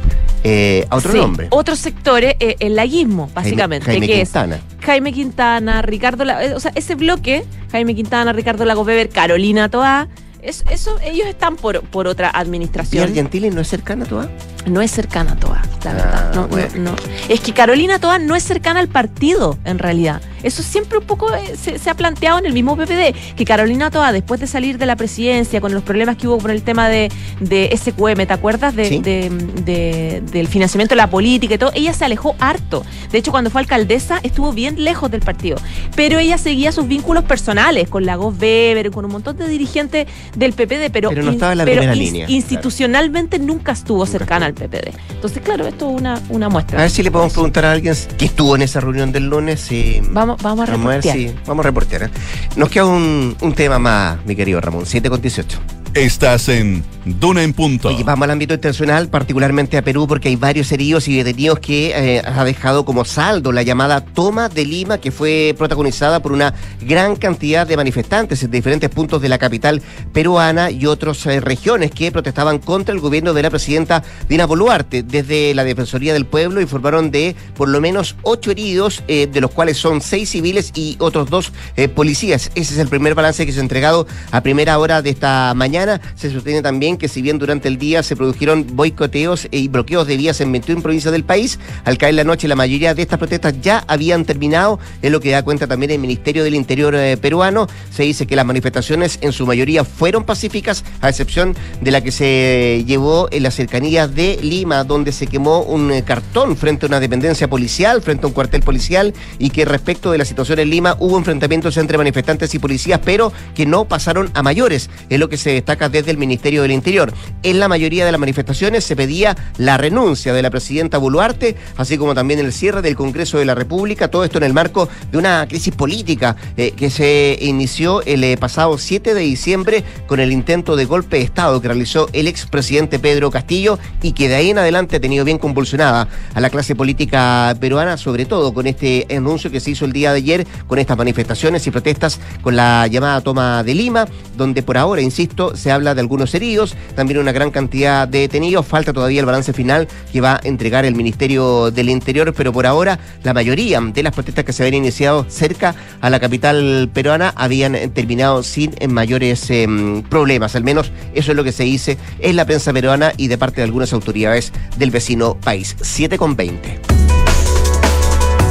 eh, 0.44 0.86
a 0.90 0.96
otro 0.96 1.12
nombre. 1.12 1.48
Otros 1.50 1.78
sectores, 1.78 2.34
eh, 2.40 2.56
el 2.58 2.76
laguismo, 2.76 3.30
básicamente. 3.34 3.86
Jaime, 3.86 4.08
Quintana. 4.08 4.60
Jaime 4.80 5.12
Quintana, 5.12 5.82
Ricardo, 5.82 6.24
o 6.54 6.60
sea, 6.60 6.72
ese 6.74 6.94
bloque, 6.94 7.44
Jaime 7.70 7.94
Quintana, 7.94 8.32
Ricardo 8.32 8.64
Lago 8.64 8.82
Weber, 8.82 9.08
Carolina 9.08 9.68
Toá, 9.68 10.08
eso, 10.42 10.98
ellos 11.04 11.26
están 11.28 11.56
por, 11.56 11.82
por 11.82 12.08
otra 12.08 12.30
administración. 12.30 13.04
¿Y 13.04 13.08
Argentili 13.08 13.50
no 13.50 13.60
es 13.60 13.68
cercana 13.68 14.04
a 14.04 14.08
Toa? 14.08 14.28
No 14.66 14.80
es 14.80 14.90
cercana 14.90 15.32
a 15.32 15.36
Toa, 15.36 15.62
la 15.84 15.90
ah, 15.90 15.94
verdad. 15.94 16.34
No, 16.34 16.48
no, 16.48 16.90
no. 16.90 16.96
Es 17.28 17.40
que 17.40 17.52
Carolina 17.52 17.98
Toa 18.00 18.18
no 18.18 18.34
es 18.34 18.42
cercana 18.42 18.80
al 18.80 18.88
partido, 18.88 19.58
en 19.64 19.78
realidad. 19.78 20.20
Eso 20.42 20.62
siempre 20.62 20.98
un 20.98 21.04
poco 21.04 21.32
eh, 21.32 21.56
se, 21.56 21.88
ha 21.88 21.94
planteado 21.94 22.38
en 22.38 22.46
el 22.46 22.52
mismo 22.52 22.76
PPD, 22.76 23.36
que 23.36 23.44
Carolina 23.44 23.90
Toa, 23.90 24.12
después 24.12 24.40
de 24.40 24.46
salir 24.46 24.78
de 24.78 24.86
la 24.86 24.96
presidencia, 24.96 25.60
con 25.60 25.72
los 25.72 25.82
problemas 25.82 26.16
que 26.16 26.26
hubo 26.26 26.38
con 26.38 26.50
el 26.50 26.62
tema 26.62 26.88
de, 26.88 27.10
de 27.40 27.70
SQM, 27.76 28.26
¿te 28.26 28.32
acuerdas? 28.32 28.74
De, 28.74 29.00
de, 29.00 30.22
del 30.32 30.48
financiamiento 30.48 30.92
de 30.92 30.96
la 30.96 31.10
política 31.10 31.54
y 31.54 31.58
todo, 31.58 31.70
ella 31.74 31.92
se 31.92 32.04
alejó 32.04 32.34
harto. 32.38 32.84
De 33.10 33.18
hecho, 33.18 33.30
cuando 33.30 33.50
fue 33.50 33.60
alcaldesa, 33.60 34.18
estuvo 34.22 34.52
bien 34.52 34.82
lejos 34.82 35.10
del 35.10 35.20
partido. 35.20 35.56
Pero 35.94 36.18
ella 36.18 36.38
seguía 36.38 36.72
sus 36.72 36.88
vínculos 36.88 37.24
personales 37.24 37.88
con 37.88 38.06
Lagos 38.06 38.34
Weber, 38.40 38.90
con 38.90 39.04
un 39.04 39.12
montón 39.12 39.36
de 39.36 39.48
dirigentes 39.48 40.06
del 40.34 40.52
PPD, 40.52 40.90
pero, 40.92 41.10
pero, 41.10 41.22
no 41.22 41.30
estaba 41.30 41.52
en 41.52 41.58
la 41.58 41.64
primera 41.64 41.94
línea, 41.94 42.26
institucionalmente 42.28 43.38
nunca 43.38 43.72
estuvo 43.72 44.06
cercana 44.06 44.46
al 44.46 44.54
PPD. 44.54 44.92
Entonces, 45.10 45.42
claro, 45.42 45.66
esto 45.66 45.90
es 45.90 46.00
una, 46.00 46.20
una 46.28 46.48
muestra. 46.48 46.78
A 46.78 46.82
ver 46.82 46.90
si 46.90 47.02
le 47.02 47.10
podemos 47.10 47.32
preguntar 47.32 47.64
a 47.64 47.72
alguien 47.72 47.94
que 48.16 48.24
estuvo 48.24 48.56
en 48.56 48.62
esa 48.62 48.80
reunión 48.80 49.12
del 49.12 49.28
lunes. 49.28 49.70
y 49.70 50.00
vamos, 50.10 50.42
vamos 50.42 50.68
a 50.68 50.72
reportear. 50.72 51.02
Vamos 51.02 51.06
a, 51.06 51.16
ver, 51.16 51.34
vamos 51.46 51.64
a 51.64 51.68
reportear. 51.68 52.02
¿eh? 52.04 52.10
Nos 52.56 52.68
queda 52.70 52.86
un, 52.86 53.36
un 53.40 53.52
tema 53.54 53.78
más, 53.78 54.24
mi 54.24 54.34
querido 54.34 54.60
Ramón, 54.60 54.86
7 54.86 55.08
con 55.10 55.20
18. 55.20 55.81
Estás 55.94 56.48
en 56.48 56.82
Duna 57.04 57.42
en 57.42 57.52
Punto. 57.52 57.88
Oye, 57.88 58.02
vamos 58.02 58.24
al 58.24 58.30
ámbito 58.30 58.54
internacional, 58.54 59.08
particularmente 59.08 59.76
a 59.76 59.82
Perú, 59.82 60.06
porque 60.06 60.28
hay 60.28 60.36
varios 60.36 60.72
heridos 60.72 61.06
y 61.06 61.16
detenidos 61.16 61.58
que 61.58 61.90
eh, 61.90 62.22
ha 62.24 62.44
dejado 62.44 62.86
como 62.86 63.04
saldo 63.04 63.52
la 63.52 63.62
llamada 63.62 64.02
toma 64.02 64.48
de 64.48 64.64
Lima, 64.64 64.98
que 64.98 65.10
fue 65.10 65.54
protagonizada 65.58 66.22
por 66.22 66.32
una 66.32 66.54
gran 66.80 67.16
cantidad 67.16 67.66
de 67.66 67.76
manifestantes 67.76 68.42
en 68.42 68.50
diferentes 68.50 68.88
puntos 68.88 69.20
de 69.20 69.28
la 69.28 69.36
capital 69.36 69.82
peruana 70.14 70.70
y 70.70 70.86
otras 70.86 71.26
eh, 71.26 71.40
regiones 71.40 71.90
que 71.90 72.10
protestaban 72.10 72.58
contra 72.58 72.94
el 72.94 73.00
gobierno 73.00 73.34
de 73.34 73.42
la 73.42 73.50
presidenta 73.50 74.02
Dina 74.28 74.46
Boluarte. 74.46 75.02
Desde 75.02 75.54
la 75.54 75.64
Defensoría 75.64 76.14
del 76.14 76.24
Pueblo 76.24 76.60
informaron 76.62 77.10
de 77.10 77.36
por 77.54 77.68
lo 77.68 77.82
menos 77.82 78.16
ocho 78.22 78.50
heridos, 78.52 79.02
eh, 79.08 79.26
de 79.26 79.40
los 79.42 79.50
cuales 79.50 79.76
son 79.76 80.00
seis 80.00 80.30
civiles 80.30 80.72
y 80.74 80.96
otros 81.00 81.28
dos 81.28 81.52
policías. 81.94 82.50
Ese 82.54 82.74
es 82.74 82.78
el 82.78 82.88
primer 82.88 83.14
balance 83.14 83.44
que 83.44 83.52
se 83.52 83.58
ha 83.58 83.62
entregado 83.62 84.06
a 84.30 84.40
primera 84.40 84.78
hora 84.78 85.02
de 85.02 85.10
esta 85.10 85.52
mañana 85.54 85.81
se 86.14 86.30
sostiene 86.30 86.62
también 86.62 86.96
que 86.96 87.08
si 87.08 87.22
bien 87.22 87.38
durante 87.38 87.68
el 87.68 87.78
día 87.78 88.02
se 88.02 88.16
produjeron 88.16 88.66
boicoteos 88.72 89.48
y 89.50 89.68
bloqueos 89.68 90.06
de 90.06 90.16
vías 90.16 90.40
en 90.40 90.52
21 90.52 90.82
provincias 90.82 91.12
del 91.12 91.24
país, 91.24 91.58
al 91.84 91.98
caer 91.98 92.14
la 92.14 92.24
noche 92.24 92.48
la 92.48 92.56
mayoría 92.56 92.94
de 92.94 93.02
estas 93.02 93.18
protestas 93.18 93.54
ya 93.60 93.84
habían 93.86 94.24
terminado, 94.24 94.78
es 95.00 95.10
lo 95.10 95.20
que 95.20 95.30
da 95.30 95.42
cuenta 95.42 95.66
también 95.66 95.90
el 95.90 95.98
Ministerio 95.98 96.44
del 96.44 96.54
Interior 96.54 96.94
eh, 96.94 97.16
peruano. 97.16 97.66
Se 97.90 98.02
dice 98.02 98.26
que 98.26 98.36
las 98.36 98.46
manifestaciones 98.46 99.18
en 99.20 99.32
su 99.32 99.46
mayoría 99.46 99.84
fueron 99.84 100.24
pacíficas, 100.24 100.84
a 101.00 101.08
excepción 101.08 101.56
de 101.80 101.90
la 101.90 102.00
que 102.00 102.12
se 102.12 102.84
llevó 102.86 103.28
en 103.30 103.42
las 103.42 103.54
cercanías 103.54 104.14
de 104.14 104.38
Lima, 104.42 104.84
donde 104.84 105.12
se 105.12 105.26
quemó 105.26 105.62
un 105.62 105.90
eh, 105.92 106.02
cartón 106.04 106.56
frente 106.56 106.86
a 106.86 106.88
una 106.88 107.00
dependencia 107.00 107.48
policial, 107.48 108.02
frente 108.02 108.24
a 108.24 108.28
un 108.28 108.34
cuartel 108.34 108.62
policial, 108.62 109.14
y 109.38 109.50
que 109.50 109.64
respecto 109.64 110.10
de 110.10 110.18
la 110.18 110.24
situación 110.24 110.58
en 110.58 110.70
Lima 110.70 110.96
hubo 110.98 111.18
enfrentamientos 111.18 111.76
entre 111.76 111.98
manifestantes 111.98 112.54
y 112.54 112.58
policías, 112.58 113.00
pero 113.04 113.32
que 113.54 113.66
no 113.66 113.86
pasaron 113.86 114.30
a 114.34 114.42
mayores, 114.42 114.90
es 115.08 115.18
lo 115.18 115.28
que 115.28 115.36
se 115.36 115.56
está 115.56 115.71
desde 115.76 116.10
el 116.10 116.18
Ministerio 116.18 116.62
del 116.62 116.70
Interior. 116.70 117.12
En 117.42 117.58
la 117.58 117.68
mayoría 117.68 118.04
de 118.04 118.12
las 118.12 118.20
manifestaciones 118.20 118.84
se 118.84 118.94
pedía 118.94 119.36
la 119.58 119.76
renuncia 119.76 120.32
de 120.32 120.42
la 120.42 120.50
presidenta 120.50 120.98
Boluarte, 120.98 121.56
así 121.76 121.98
como 121.98 122.14
también 122.14 122.40
el 122.40 122.52
cierre 122.52 122.82
del 122.82 122.94
Congreso 122.94 123.38
de 123.38 123.44
la 123.44 123.54
República, 123.54 124.08
todo 124.08 124.24
esto 124.24 124.38
en 124.38 124.44
el 124.44 124.52
marco 124.52 124.88
de 125.10 125.18
una 125.18 125.46
crisis 125.48 125.74
política 125.74 126.36
eh, 126.56 126.72
que 126.72 126.90
se 126.90 127.38
inició 127.40 128.02
el 128.02 128.22
eh, 128.24 128.36
pasado 128.36 128.78
7 128.78 129.14
de 129.14 129.20
diciembre 129.20 129.84
con 130.06 130.20
el 130.20 130.32
intento 130.32 130.76
de 130.76 130.84
golpe 130.84 131.16
de 131.16 131.22
Estado 131.22 131.60
que 131.60 131.68
realizó 131.68 132.08
el 132.12 132.28
expresidente 132.28 132.98
Pedro 132.98 133.30
Castillo 133.30 133.78
y 134.02 134.12
que 134.12 134.28
de 134.28 134.34
ahí 134.34 134.50
en 134.50 134.58
adelante 134.58 134.96
ha 134.96 135.00
tenido 135.00 135.24
bien 135.24 135.38
convulsionada 135.38 136.08
a 136.34 136.40
la 136.40 136.50
clase 136.50 136.74
política 136.74 137.56
peruana, 137.60 137.96
sobre 137.96 138.26
todo 138.26 138.52
con 138.52 138.66
este 138.66 139.06
anuncio 139.14 139.50
que 139.50 139.60
se 139.60 139.70
hizo 139.70 139.84
el 139.84 139.92
día 139.92 140.12
de 140.12 140.18
ayer, 140.18 140.46
con 140.66 140.78
estas 140.78 140.96
manifestaciones 140.96 141.66
y 141.66 141.70
protestas 141.70 142.20
con 142.42 142.56
la 142.56 142.86
llamada 142.86 143.20
toma 143.20 143.62
de 143.62 143.74
Lima, 143.74 144.06
donde 144.36 144.62
por 144.62 144.76
ahora, 144.76 145.00
insisto, 145.00 145.56
se 145.62 145.70
habla 145.70 145.94
de 145.94 146.00
algunos 146.00 146.34
heridos, 146.34 146.74
también 146.96 147.20
una 147.20 147.30
gran 147.30 147.52
cantidad 147.52 148.08
de 148.08 148.18
detenidos. 148.18 148.66
Falta 148.66 148.92
todavía 148.92 149.20
el 149.20 149.26
balance 149.26 149.52
final 149.52 149.86
que 150.12 150.20
va 150.20 150.34
a 150.34 150.40
entregar 150.42 150.84
el 150.84 150.96
Ministerio 150.96 151.70
del 151.70 151.88
Interior, 151.88 152.34
pero 152.36 152.52
por 152.52 152.66
ahora 152.66 152.98
la 153.22 153.32
mayoría 153.32 153.80
de 153.80 154.02
las 154.02 154.12
protestas 154.12 154.44
que 154.44 154.52
se 154.52 154.64
habían 154.64 154.82
iniciado 154.82 155.24
cerca 155.28 155.76
a 156.00 156.10
la 156.10 156.18
capital 156.18 156.90
peruana 156.92 157.32
habían 157.36 157.74
terminado 157.92 158.42
sin 158.42 158.74
mayores 158.88 159.48
em, 159.50 160.02
problemas. 160.02 160.56
Al 160.56 160.64
menos 160.64 160.90
eso 161.14 161.30
es 161.30 161.36
lo 161.36 161.44
que 161.44 161.52
se 161.52 161.62
dice 161.62 161.96
en 162.18 162.34
la 162.34 162.44
prensa 162.44 162.72
peruana 162.72 163.12
y 163.16 163.28
de 163.28 163.38
parte 163.38 163.60
de 163.60 163.64
algunas 163.64 163.92
autoridades 163.92 164.52
del 164.76 164.90
vecino 164.90 165.36
país. 165.36 165.76
7 165.80 166.18
con 166.18 166.34
20. 166.34 166.80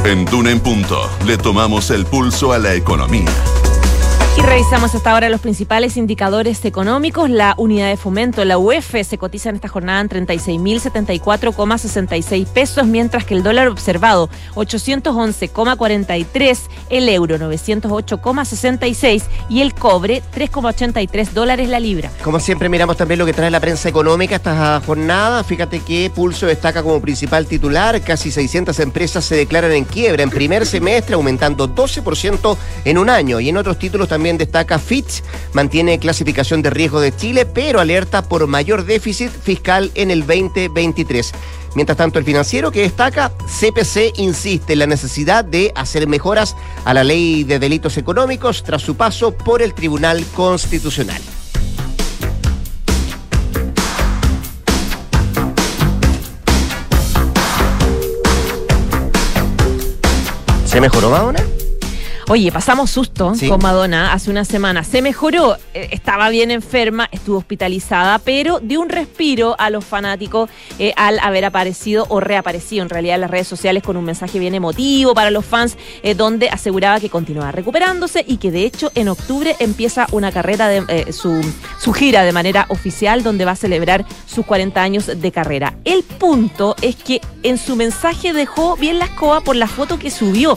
En 0.04 0.24
Duna 0.24 0.50
en 0.50 0.60
Punto 0.60 1.10
le 1.26 1.36
tomamos 1.36 1.90
el 1.90 2.06
pulso 2.06 2.52
a 2.52 2.58
la 2.58 2.74
economía. 2.74 3.30
Y 4.34 4.40
revisamos 4.40 4.94
hasta 4.94 5.10
ahora 5.10 5.28
los 5.28 5.42
principales 5.42 5.98
indicadores 5.98 6.64
económicos. 6.64 7.28
La 7.28 7.54
unidad 7.58 7.90
de 7.90 7.98
fomento, 7.98 8.42
la 8.46 8.56
UEF, 8.56 8.94
se 9.06 9.18
cotiza 9.18 9.50
en 9.50 9.56
esta 9.56 9.68
jornada 9.68 10.00
en 10.00 10.08
36.074,66 10.08 12.46
pesos, 12.46 12.86
mientras 12.86 13.26
que 13.26 13.34
el 13.34 13.42
dólar 13.42 13.68
observado 13.68 14.30
811,43, 14.54 16.58
el 16.88 17.10
euro 17.10 17.36
908,66 17.36 19.24
y 19.50 19.60
el 19.60 19.74
cobre 19.74 20.22
3,83 20.34 21.32
dólares 21.32 21.68
la 21.68 21.78
libra. 21.78 22.10
Como 22.24 22.40
siempre 22.40 22.70
miramos 22.70 22.96
también 22.96 23.18
lo 23.18 23.26
que 23.26 23.34
trae 23.34 23.50
la 23.50 23.60
prensa 23.60 23.90
económica 23.90 24.36
esta 24.36 24.80
jornada. 24.80 25.44
Fíjate 25.44 25.80
que 25.80 26.10
Pulso 26.12 26.46
destaca 26.46 26.82
como 26.82 27.02
principal 27.02 27.46
titular. 27.46 28.00
Casi 28.00 28.30
600 28.30 28.80
empresas 28.80 29.26
se 29.26 29.36
declaran 29.36 29.72
en 29.72 29.84
quiebra 29.84 30.22
en 30.22 30.30
primer 30.30 30.64
semestre, 30.64 31.16
aumentando 31.16 31.68
12% 31.68 32.56
en 32.86 32.96
un 32.96 33.10
año. 33.10 33.38
Y 33.38 33.50
en 33.50 33.58
otros 33.58 33.78
títulos 33.78 34.08
también 34.08 34.21
también 34.22 34.38
destaca 34.38 34.78
Fitch, 34.78 35.20
mantiene 35.52 35.98
clasificación 35.98 36.62
de 36.62 36.70
riesgo 36.70 37.00
de 37.00 37.12
Chile, 37.16 37.44
pero 37.44 37.80
alerta 37.80 38.22
por 38.22 38.46
mayor 38.46 38.84
déficit 38.84 39.32
fiscal 39.32 39.90
en 39.96 40.12
el 40.12 40.20
2023. 40.20 41.32
Mientras 41.74 41.98
tanto, 41.98 42.20
el 42.20 42.24
financiero 42.24 42.70
que 42.70 42.82
destaca, 42.82 43.32
CPC 43.48 44.12
insiste 44.18 44.74
en 44.74 44.78
la 44.78 44.86
necesidad 44.86 45.44
de 45.44 45.72
hacer 45.74 46.06
mejoras 46.06 46.54
a 46.84 46.94
la 46.94 47.02
ley 47.02 47.42
de 47.42 47.58
delitos 47.58 47.98
económicos 47.98 48.62
tras 48.62 48.82
su 48.82 48.94
paso 48.94 49.32
por 49.32 49.60
el 49.60 49.74
Tribunal 49.74 50.24
Constitucional. 50.36 51.20
¿Se 60.64 60.80
mejoró, 60.80 61.10
Madonna? 61.10 61.42
Oye, 62.32 62.50
pasamos 62.50 62.90
susto 62.90 63.34
con 63.46 63.60
Madonna 63.60 64.14
hace 64.14 64.30
una 64.30 64.46
semana. 64.46 64.84
Se 64.84 65.02
mejoró, 65.02 65.58
eh, 65.74 65.88
estaba 65.90 66.30
bien 66.30 66.50
enferma, 66.50 67.06
estuvo 67.12 67.36
hospitalizada, 67.36 68.18
pero 68.20 68.58
dio 68.58 68.80
un 68.80 68.88
respiro 68.88 69.54
a 69.58 69.68
los 69.68 69.84
fanáticos 69.84 70.48
eh, 70.78 70.94
al 70.96 71.18
haber 71.18 71.44
aparecido 71.44 72.06
o 72.08 72.20
reaparecido 72.20 72.84
en 72.84 72.88
realidad 72.88 73.16
en 73.16 73.20
las 73.20 73.30
redes 73.30 73.48
sociales 73.48 73.82
con 73.82 73.98
un 73.98 74.06
mensaje 74.06 74.38
bien 74.38 74.54
emotivo 74.54 75.12
para 75.12 75.30
los 75.30 75.44
fans, 75.44 75.76
eh, 76.02 76.14
donde 76.14 76.48
aseguraba 76.48 77.00
que 77.00 77.10
continuaba 77.10 77.52
recuperándose 77.52 78.24
y 78.26 78.38
que 78.38 78.50
de 78.50 78.64
hecho 78.64 78.90
en 78.94 79.08
octubre 79.08 79.54
empieza 79.58 80.06
una 80.10 80.32
carrera 80.32 80.68
de 80.68 81.12
su, 81.12 81.38
su 81.78 81.92
gira 81.92 82.24
de 82.24 82.32
manera 82.32 82.64
oficial, 82.70 83.22
donde 83.22 83.44
va 83.44 83.50
a 83.50 83.56
celebrar 83.56 84.06
sus 84.24 84.46
40 84.46 84.80
años 84.80 85.10
de 85.20 85.32
carrera. 85.32 85.74
El 85.84 86.02
punto 86.02 86.76
es 86.80 86.96
que 86.96 87.20
en 87.42 87.58
su 87.58 87.76
mensaje 87.76 88.32
dejó 88.32 88.76
bien 88.76 88.98
la 88.98 89.04
escoba 89.04 89.42
por 89.42 89.54
la 89.54 89.66
foto 89.66 89.98
que 89.98 90.10
subió 90.10 90.56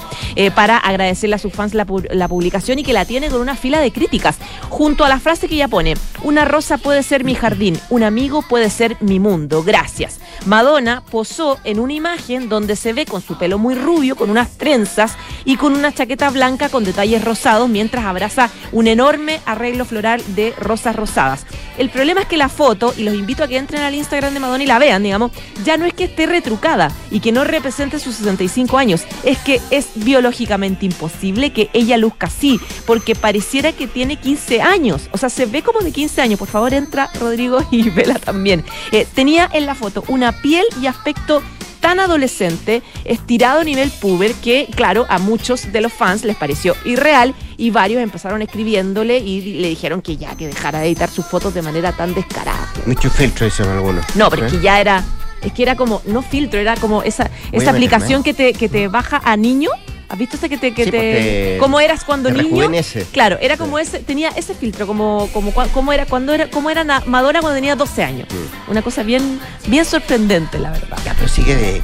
para 0.55 0.77
agradecerle 0.77 1.35
a 1.35 1.39
su 1.39 1.49
fans 1.49 1.64
la, 1.73 1.85
publicación 2.27 2.79
y 2.79 2.83
que 2.83 2.93
la 2.93 3.05
tiene 3.05 3.29
con 3.29 3.41
una 3.41 3.55
fila 3.55 3.79
de 3.79 3.91
críticas, 3.91 4.37
junto 4.69 5.05
a 5.05 5.09
la 5.09 5.19
frase 5.19 5.47
que 5.47 5.55
ella 5.55 5.67
pone, 5.67 5.95
una 6.23 6.45
rosa 6.45 6.77
puede 6.77 7.03
ser 7.03 7.23
mi 7.23 7.35
jardín, 7.35 7.79
un 7.89 8.03
amigo 8.03 8.41
puede 8.41 8.69
ser 8.69 8.97
mi 8.99 9.19
mundo, 9.19 9.63
gracias. 9.63 10.19
Madonna 10.45 11.03
posó 11.09 11.57
en 11.63 11.79
una 11.79 11.93
imagen 11.93 12.49
donde 12.49 12.75
se 12.75 12.93
ve 12.93 13.05
con 13.05 13.21
su 13.21 13.37
pelo 13.37 13.57
muy 13.57 13.75
rubio, 13.75 14.15
con 14.15 14.29
unas 14.29 14.51
trenzas 14.57 15.15
y 15.43 15.57
con 15.57 15.73
una 15.73 15.93
chaqueta 15.93 16.29
blanca 16.29 16.69
con 16.69 16.83
detalles 16.83 17.23
rosados 17.23 17.69
mientras 17.69 18.05
abraza 18.05 18.49
un 18.71 18.87
enorme 18.87 19.39
arreglo 19.45 19.85
floral 19.85 20.21
de 20.35 20.53
rosas 20.59 20.95
rosadas. 20.95 21.45
El 21.77 21.89
problema 21.89 22.21
es 22.21 22.27
que 22.27 22.37
la 22.37 22.49
foto, 22.49 22.93
y 22.97 23.03
los 23.03 23.15
invito 23.15 23.43
a 23.43 23.47
que 23.47 23.57
entren 23.57 23.81
al 23.81 23.95
Instagram 23.95 24.33
de 24.33 24.39
Madonna 24.39 24.63
y 24.63 24.67
la 24.67 24.79
vean, 24.79 25.03
digamos, 25.03 25.31
ya 25.63 25.77
no 25.77 25.85
es 25.85 25.93
que 25.93 26.05
esté 26.05 26.25
retrucada 26.25 26.91
y 27.11 27.19
que 27.19 27.31
no 27.31 27.43
represente 27.43 27.99
sus 27.99 28.15
65 28.15 28.77
años, 28.77 29.03
es 29.23 29.37
que 29.39 29.61
es 29.71 29.89
biológicamente 29.95 30.85
imposible 30.85 31.44
que 31.51 31.69
ella 31.73 31.97
luzca 31.97 32.27
así, 32.27 32.59
porque 32.85 33.15
pareciera 33.15 33.71
que 33.71 33.87
tiene 33.87 34.17
15 34.17 34.61
años. 34.61 35.09
O 35.11 35.17
sea, 35.17 35.29
se 35.29 35.45
ve 35.45 35.61
como 35.61 35.79
de 35.79 35.91
15 35.91 36.21
años. 36.21 36.39
Por 36.39 36.47
favor, 36.47 36.73
entra 36.73 37.09
Rodrigo 37.19 37.59
y 37.71 37.89
Vela 37.89 38.19
también. 38.19 38.63
Eh, 38.91 39.07
tenía 39.13 39.49
en 39.53 39.65
la 39.65 39.75
foto 39.75 40.03
una 40.07 40.41
piel 40.41 40.65
y 40.81 40.87
aspecto 40.87 41.41
tan 41.85 41.99
adolescente, 41.99 42.81
estirado 43.03 43.59
a 43.59 43.63
nivel 43.63 43.91
puber, 43.91 44.33
que 44.33 44.67
claro, 44.75 45.05
a 45.07 45.19
muchos 45.19 45.71
de 45.71 45.81
los 45.81 45.93
fans 45.93 46.23
les 46.23 46.35
pareció 46.35 46.75
irreal 46.83 47.35
y 47.57 47.69
varios 47.69 48.01
empezaron 48.01 48.41
escribiéndole 48.41 49.19
y 49.19 49.59
le 49.59 49.69
dijeron 49.69 50.01
que 50.01 50.17
ya, 50.17 50.35
que 50.35 50.47
dejara 50.47 50.79
de 50.79 50.87
editar 50.87 51.11
sus 51.11 51.27
fotos 51.27 51.53
de 51.53 51.61
manera 51.61 51.91
tan 51.91 52.15
descarada. 52.15 52.73
Mucho 52.87 53.11
filtro, 53.11 53.45
dicen 53.45 53.67
algunos. 53.67 54.03
No, 54.15 54.31
pero 54.31 54.47
es 54.47 54.53
que 54.53 54.61
ya 54.61 54.81
era, 54.81 55.03
es 55.43 55.53
que 55.53 55.61
era 55.61 55.75
como, 55.75 56.01
no 56.07 56.23
filtro, 56.23 56.59
era 56.59 56.75
como 56.75 57.03
esa, 57.03 57.29
esa 57.51 57.69
aplicación 57.69 58.23
que 58.23 58.33
te, 58.33 58.53
que 58.53 58.67
te 58.67 58.87
baja 58.87 59.21
a 59.23 59.37
niño 59.37 59.69
¿Has 60.07 60.17
visto 60.17 60.37
ese 60.37 60.49
que 60.49 60.57
te... 60.57 60.73
Que 60.73 60.91
te 60.91 61.57
¿Cómo 61.59 61.79
eras 61.79 62.03
cuando 62.03 62.29
niño? 62.29 62.69
Claro, 63.11 63.37
era 63.41 63.57
como 63.57 63.79
ese, 63.79 63.99
tenía 63.99 64.29
ese 64.29 64.53
filtro, 64.53 64.85
como, 64.85 65.29
como, 65.33 65.51
como 65.53 65.93
era 65.93 66.05
cuando 66.05 66.33
era, 66.33 66.49
como 66.49 66.69
era 66.69 66.83
Madonna 67.05 67.41
cuando 67.41 67.55
tenía 67.55 67.75
12 67.75 68.03
años. 68.03 68.27
Una 68.67 68.81
cosa 68.81 69.03
bien, 69.03 69.39
bien 69.67 69.85
sorprendente, 69.85 70.59
la 70.59 70.71
verdad. 70.71 70.97
Ya, 71.03 71.13
pero 71.15 71.27
sigue 71.27 71.81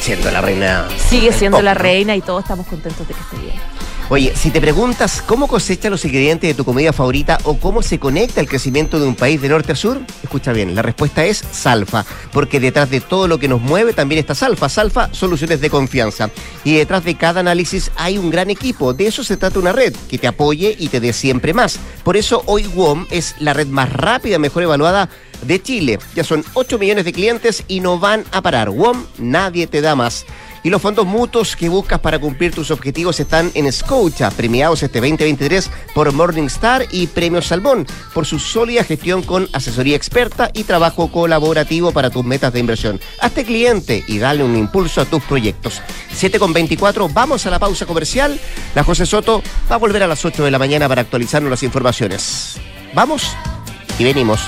siendo 0.00 0.30
la 0.30 0.40
reina. 0.40 0.88
Sigue 1.08 1.32
siendo 1.32 1.62
la 1.62 1.74
reina 1.74 2.16
y 2.16 2.20
todos 2.22 2.42
estamos 2.42 2.66
contentos 2.66 3.06
de 3.06 3.14
que 3.14 3.20
esté 3.20 3.36
bien. 3.36 3.81
Oye, 4.08 4.32
si 4.36 4.50
te 4.50 4.60
preguntas 4.60 5.22
cómo 5.24 5.48
cosecha 5.48 5.88
los 5.88 6.04
ingredientes 6.04 6.50
de 6.50 6.54
tu 6.54 6.64
comida 6.64 6.92
favorita 6.92 7.38
o 7.44 7.56
cómo 7.56 7.80
se 7.80 7.98
conecta 7.98 8.40
el 8.40 8.48
crecimiento 8.48 9.00
de 9.00 9.06
un 9.06 9.14
país 9.14 9.40
de 9.40 9.48
norte 9.48 9.72
a 9.72 9.76
sur, 9.76 10.00
escucha 10.22 10.52
bien, 10.52 10.74
la 10.74 10.82
respuesta 10.82 11.24
es 11.24 11.38
Salfa, 11.38 12.04
porque 12.30 12.60
detrás 12.60 12.90
de 12.90 13.00
todo 13.00 13.26
lo 13.26 13.38
que 13.38 13.48
nos 13.48 13.62
mueve 13.62 13.94
también 13.94 14.18
está 14.18 14.34
Salfa. 14.34 14.68
Salfa, 14.68 15.14
soluciones 15.14 15.60
de 15.62 15.70
confianza. 15.70 16.30
Y 16.62 16.74
detrás 16.74 17.04
de 17.04 17.14
cada 17.14 17.40
análisis 17.40 17.90
hay 17.96 18.18
un 18.18 18.30
gran 18.30 18.50
equipo. 18.50 18.92
De 18.92 19.06
eso 19.06 19.24
se 19.24 19.38
trata 19.38 19.58
una 19.58 19.72
red 19.72 19.94
que 20.10 20.18
te 20.18 20.26
apoye 20.26 20.76
y 20.78 20.88
te 20.88 21.00
dé 21.00 21.12
siempre 21.12 21.54
más. 21.54 21.78
Por 22.04 22.16
eso 22.16 22.42
hoy 22.46 22.66
WOM 22.66 23.06
es 23.10 23.34
la 23.38 23.54
red 23.54 23.68
más 23.68 23.90
rápida, 23.92 24.38
mejor 24.38 24.64
evaluada 24.64 25.08
de 25.42 25.62
Chile. 25.62 25.98
Ya 26.14 26.24
son 26.24 26.44
8 26.54 26.78
millones 26.78 27.04
de 27.04 27.12
clientes 27.12 27.64
y 27.66 27.80
no 27.80 27.98
van 27.98 28.24
a 28.32 28.42
parar. 28.42 28.70
WOM, 28.70 29.04
nadie 29.18 29.66
te 29.66 29.80
da 29.80 29.94
más. 29.96 30.26
Y 30.64 30.70
los 30.70 30.80
fondos 30.80 31.06
mutuos 31.06 31.56
que 31.56 31.68
buscas 31.68 31.98
para 31.98 32.20
cumplir 32.20 32.54
tus 32.54 32.70
objetivos 32.70 33.18
están 33.18 33.50
en 33.54 33.70
Scotia, 33.72 34.30
premiados 34.30 34.82
este 34.82 35.00
2023 35.00 35.70
por 35.94 36.12
Morningstar 36.12 36.86
y 36.92 37.08
Premios 37.08 37.46
Salmón, 37.46 37.86
por 38.14 38.26
su 38.26 38.38
sólida 38.38 38.84
gestión 38.84 39.22
con 39.22 39.48
asesoría 39.52 39.96
experta 39.96 40.50
y 40.54 40.64
trabajo 40.64 41.10
colaborativo 41.10 41.90
para 41.90 42.10
tus 42.10 42.24
metas 42.24 42.52
de 42.52 42.60
inversión. 42.60 43.00
Hazte 43.20 43.44
cliente 43.44 44.04
y 44.06 44.18
dale 44.18 44.44
un 44.44 44.56
impulso 44.56 45.00
a 45.00 45.04
tus 45.04 45.22
proyectos. 45.24 45.82
7 46.12 46.38
con 46.38 46.52
24, 46.52 47.08
vamos 47.08 47.44
a 47.46 47.50
la 47.50 47.58
pausa 47.58 47.84
comercial. 47.84 48.38
La 48.74 48.84
José 48.84 49.04
Soto 49.04 49.42
va 49.70 49.74
a 49.74 49.78
volver 49.78 50.04
a 50.04 50.06
las 50.06 50.24
8 50.24 50.44
de 50.44 50.50
la 50.50 50.58
mañana 50.60 50.88
para 50.88 51.02
actualizarnos 51.02 51.50
las 51.50 51.62
informaciones. 51.64 52.60
Vamos 52.94 53.32
y 53.98 54.04
venimos. 54.04 54.40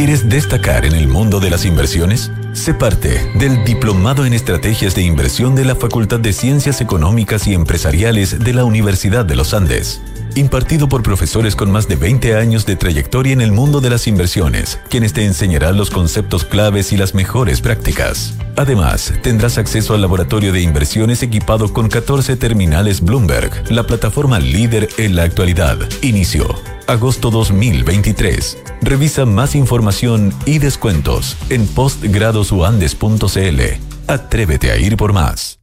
¿Quieres 0.00 0.30
destacar 0.30 0.86
en 0.86 0.94
el 0.94 1.08
mundo 1.08 1.40
de 1.40 1.50
las 1.50 1.66
inversiones? 1.66 2.32
Sé 2.54 2.72
parte 2.72 3.30
del 3.34 3.64
Diplomado 3.64 4.24
en 4.24 4.32
Estrategias 4.32 4.94
de 4.94 5.02
Inversión 5.02 5.54
de 5.54 5.66
la 5.66 5.74
Facultad 5.74 6.18
de 6.18 6.32
Ciencias 6.32 6.80
Económicas 6.80 7.46
y 7.46 7.52
Empresariales 7.52 8.42
de 8.42 8.54
la 8.54 8.64
Universidad 8.64 9.26
de 9.26 9.36
los 9.36 9.52
Andes. 9.52 10.00
Impartido 10.34 10.88
por 10.88 11.02
profesores 11.02 11.56
con 11.56 11.70
más 11.70 11.88
de 11.88 11.96
20 11.96 12.36
años 12.36 12.66
de 12.66 12.76
trayectoria 12.76 13.32
en 13.32 13.40
el 13.40 13.52
mundo 13.52 13.80
de 13.80 13.90
las 13.90 14.06
inversiones, 14.06 14.80
quienes 14.88 15.12
te 15.12 15.24
enseñarán 15.24 15.76
los 15.76 15.90
conceptos 15.90 16.44
claves 16.44 16.92
y 16.92 16.96
las 16.96 17.14
mejores 17.14 17.60
prácticas. 17.60 18.34
Además, 18.56 19.12
tendrás 19.22 19.58
acceso 19.58 19.94
al 19.94 20.02
laboratorio 20.02 20.52
de 20.52 20.62
inversiones 20.62 21.22
equipado 21.22 21.72
con 21.72 21.88
14 21.88 22.36
terminales 22.36 23.00
Bloomberg, 23.00 23.70
la 23.70 23.84
plataforma 23.84 24.38
líder 24.38 24.88
en 24.98 25.16
la 25.16 25.22
actualidad. 25.24 25.78
Inicio 26.02 26.46
agosto 26.90 27.30
2023. 27.30 28.58
Revisa 28.82 29.24
más 29.24 29.54
información 29.54 30.34
y 30.44 30.58
descuentos 30.58 31.36
en 31.48 31.66
postgradosuandes.cl. 31.68 33.60
Atrévete 34.08 34.72
a 34.72 34.76
ir 34.76 34.96
por 34.96 35.12
más. 35.12 35.59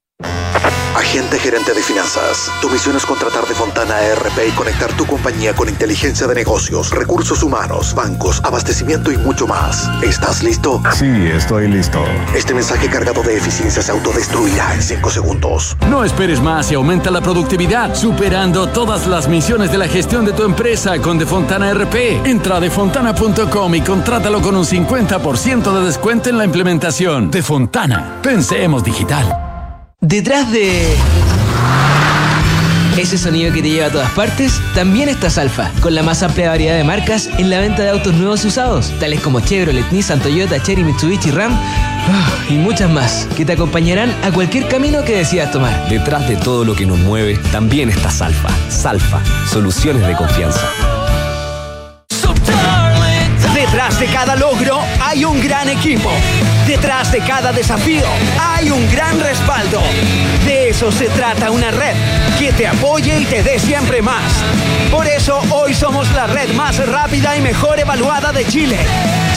Agente 0.98 1.38
gerente 1.38 1.74
de 1.76 1.84
finanzas. 1.84 2.52
Tu 2.60 2.70
misión 2.72 2.96
es 2.96 3.06
contratar 3.06 3.46
de 3.46 3.54
Fontana 3.54 4.02
ERP 4.02 4.50
y 4.50 4.52
conectar 4.54 4.92
tu 4.94 5.06
compañía 5.06 5.54
con 5.54 5.70
inteligencia 5.70 6.26
de 6.26 6.34
negocios, 6.34 6.90
recursos 6.90 7.44
humanos, 7.44 7.94
bancos, 7.94 8.42
abastecimiento 8.44 9.12
y 9.12 9.18
mucho 9.18 9.46
más. 9.46 9.88
¿Estás 10.02 10.42
listo? 10.42 10.82
Sí, 10.96 11.06
estoy 11.06 11.68
listo. 11.68 12.04
Este 12.36 12.56
mensaje 12.56 12.90
cargado 12.90 13.22
de 13.22 13.38
eficiencia 13.38 13.84
se 13.84 13.92
autodestruirá 13.92 14.74
en 14.74 14.82
5 14.82 15.10
segundos. 15.12 15.78
No 15.88 16.04
esperes 16.04 16.42
más 16.42 16.72
y 16.72 16.76
aumenta 16.76 17.12
la 17.12 17.22
productividad, 17.22 17.94
superando 17.94 18.68
todas 18.68 19.06
las 19.06 19.28
misiones 19.28 19.72
de 19.72 19.78
la 19.78 19.88
gestión 19.88 20.26
de 20.26 20.34
tu 20.34 20.44
empresa 20.44 20.98
con 21.00 21.20
Defontana 21.20 21.72
RP. 21.76 22.26
Entra 22.26 22.58
a 22.58 22.60
defontana.com 22.60 23.76
y 23.76 23.82
contrátalo 23.82 24.42
con 24.42 24.56
un 24.56 24.66
50% 24.66 25.80
de 25.80 25.86
descuento 25.86 26.30
en 26.30 26.40
la 26.40 26.46
implementación. 26.46 27.30
Defontana. 27.30 28.20
Pensemos 28.24 28.84
digital. 28.84 29.47
Detrás 30.02 30.52
de 30.52 30.96
ese 32.98 33.18
sonido 33.18 33.52
que 33.52 33.64
te 33.64 33.70
lleva 33.72 33.88
a 33.88 33.92
todas 33.92 34.12
partes, 34.12 34.62
también 34.76 35.10
está 35.10 35.32
Salfa, 35.32 35.72
con 35.82 35.96
la 35.96 36.04
más 36.04 36.22
amplia 36.22 36.50
variedad 36.50 36.78
de 36.78 36.84
marcas 36.84 37.28
en 37.40 37.50
la 37.50 37.60
venta 37.60 37.82
de 37.82 37.90
autos 37.90 38.14
nuevos 38.14 38.46
y 38.46 38.50
usados, 38.50 38.94
tales 39.00 39.22
como 39.22 39.40
Chevrolet, 39.40 39.92
Nissan, 39.92 40.20
Toyota, 40.20 40.62
Cherry, 40.62 40.84
Mitsubishi, 40.84 41.32
Ram 41.32 41.52
ah, 41.52 42.30
y 42.48 42.54
muchas 42.54 42.92
más, 42.92 43.28
que 43.36 43.44
te 43.44 43.54
acompañarán 43.54 44.14
a 44.24 44.30
cualquier 44.32 44.68
camino 44.68 45.04
que 45.04 45.18
decidas 45.18 45.52
tomar. 45.52 45.90
Detrás 45.90 46.30
de 46.30 46.36
todo 46.36 46.64
lo 46.64 46.76
que 46.76 46.86
nos 46.86 47.00
mueve, 47.00 47.36
también 47.52 47.90
está 47.90 48.12
Salfa. 48.12 48.50
Salfa, 48.70 49.20
soluciones 49.52 50.06
de 50.06 50.16
confianza. 50.16 50.62
Detrás 53.56 54.00
de 54.00 54.06
cada 54.06 54.36
logro 54.36 54.80
hay 55.02 55.26
un 55.26 55.42
gran 55.42 55.68
equipo. 55.70 56.12
Detrás 56.68 57.14
de 57.14 57.20
cada 57.22 57.54
desafío 57.54 58.04
hay 58.38 58.70
un 58.70 58.92
gran 58.92 59.18
respaldo. 59.22 59.82
De 60.46 60.68
eso 60.68 60.92
se 60.92 61.08
trata 61.08 61.50
una 61.50 61.72
red 61.72 61.96
que 62.38 62.52
te 62.52 62.68
apoye 62.68 63.22
y 63.22 63.26
te 63.26 63.42
dé 63.42 63.58
siempre 63.58 64.02
más. 64.02 64.44
Por 64.92 65.08
eso 65.08 65.42
hoy 65.52 65.74
somos 65.74 66.12
la 66.12 66.28
red 66.28 66.52
más 66.56 66.86
rápida 66.86 67.38
y 67.38 67.42
mejor 67.42 67.80
evaluada 67.80 68.34
de 68.34 68.46
Chile. 68.46 68.78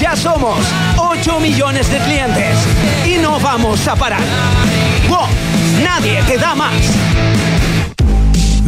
Ya 0.01 0.17
somos 0.17 0.59
8 0.97 1.39
millones 1.39 1.89
de 1.89 1.99
clientes 1.99 2.59
y 3.07 3.19
no 3.19 3.39
vamos 3.39 3.87
a 3.87 3.95
parar. 3.95 4.23
¡Wow! 5.09 5.29
Nadie 5.85 6.23
te 6.25 6.37
da 6.37 6.57
más. 6.57 6.75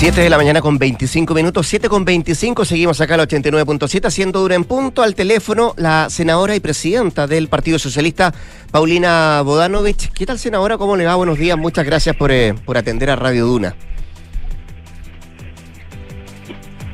7 0.00 0.18
de 0.18 0.30
la 0.30 0.38
mañana 0.38 0.62
con 0.62 0.78
25 0.78 1.34
minutos, 1.34 1.66
7 1.66 1.90
con 1.90 2.06
25, 2.06 2.64
seguimos 2.64 3.02
acá 3.02 3.16
al 3.16 3.20
89.7, 3.28 4.06
haciendo 4.06 4.40
dura 4.40 4.54
en 4.54 4.64
punto 4.64 5.02
al 5.02 5.14
teléfono 5.14 5.74
la 5.76 6.08
senadora 6.08 6.56
y 6.56 6.60
presidenta 6.60 7.26
del 7.26 7.48
Partido 7.48 7.78
Socialista, 7.78 8.32
Paulina 8.70 9.42
Bodanovich. 9.42 10.10
¿Qué 10.14 10.24
tal, 10.24 10.38
senadora? 10.38 10.78
¿Cómo 10.78 10.96
le 10.96 11.04
va? 11.04 11.16
Buenos 11.16 11.38
días, 11.38 11.58
muchas 11.58 11.84
gracias 11.84 12.16
por, 12.16 12.32
eh, 12.32 12.54
por 12.64 12.78
atender 12.78 13.10
a 13.10 13.16
Radio 13.16 13.44
Duna. 13.44 13.76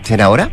¿Senadora? 0.03 0.51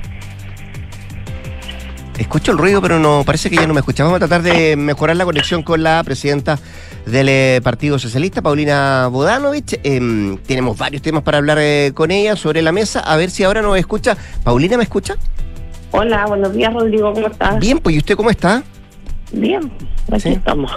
Escucho 2.19 2.51
el 2.51 2.59
ruido, 2.59 2.83
pero 2.83 2.99
no 2.99 3.23
parece 3.25 3.49
que 3.49 3.55
ya 3.55 3.65
no 3.65 3.73
me 3.73 3.79
escucha. 3.79 4.03
Vamos 4.03 4.17
a 4.17 4.27
tratar 4.27 4.43
de 4.43 4.75
mejorar 4.75 5.15
la 5.15 5.25
conexión 5.25 5.63
con 5.63 5.81
la 5.81 6.03
presidenta 6.03 6.59
del 7.05 7.29
eh, 7.29 7.61
Partido 7.63 7.99
Socialista, 7.99 8.41
Paulina 8.41 9.07
Bodanovich. 9.07 9.79
Em, 9.83 10.37
tenemos 10.37 10.77
varios 10.77 11.01
temas 11.01 11.23
para 11.23 11.37
hablar 11.37 11.57
eh, 11.59 11.91
con 11.93 12.11
ella 12.11 12.35
sobre 12.35 12.61
la 12.61 12.71
mesa. 12.71 12.99
A 12.99 13.17
ver 13.17 13.29
si 13.29 13.43
ahora 13.43 13.61
nos 13.61 13.77
escucha. 13.77 14.17
Paulina, 14.43 14.77
¿me 14.77 14.83
escucha? 14.83 15.15
Hola, 15.91 16.25
buenos 16.25 16.53
días, 16.53 16.73
Rodrigo. 16.73 17.13
¿Cómo 17.13 17.27
estás? 17.27 17.59
Bien, 17.59 17.79
pues 17.79 17.95
¿y 17.95 17.99
usted 17.99 18.15
cómo 18.15 18.29
está? 18.29 18.63
Bien, 19.31 19.71
aquí 20.11 20.29
estamos. 20.29 20.71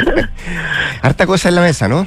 Harta 1.02 1.26
cosa 1.26 1.48
en 1.48 1.54
la 1.54 1.62
mesa, 1.62 1.88
¿no? 1.88 2.06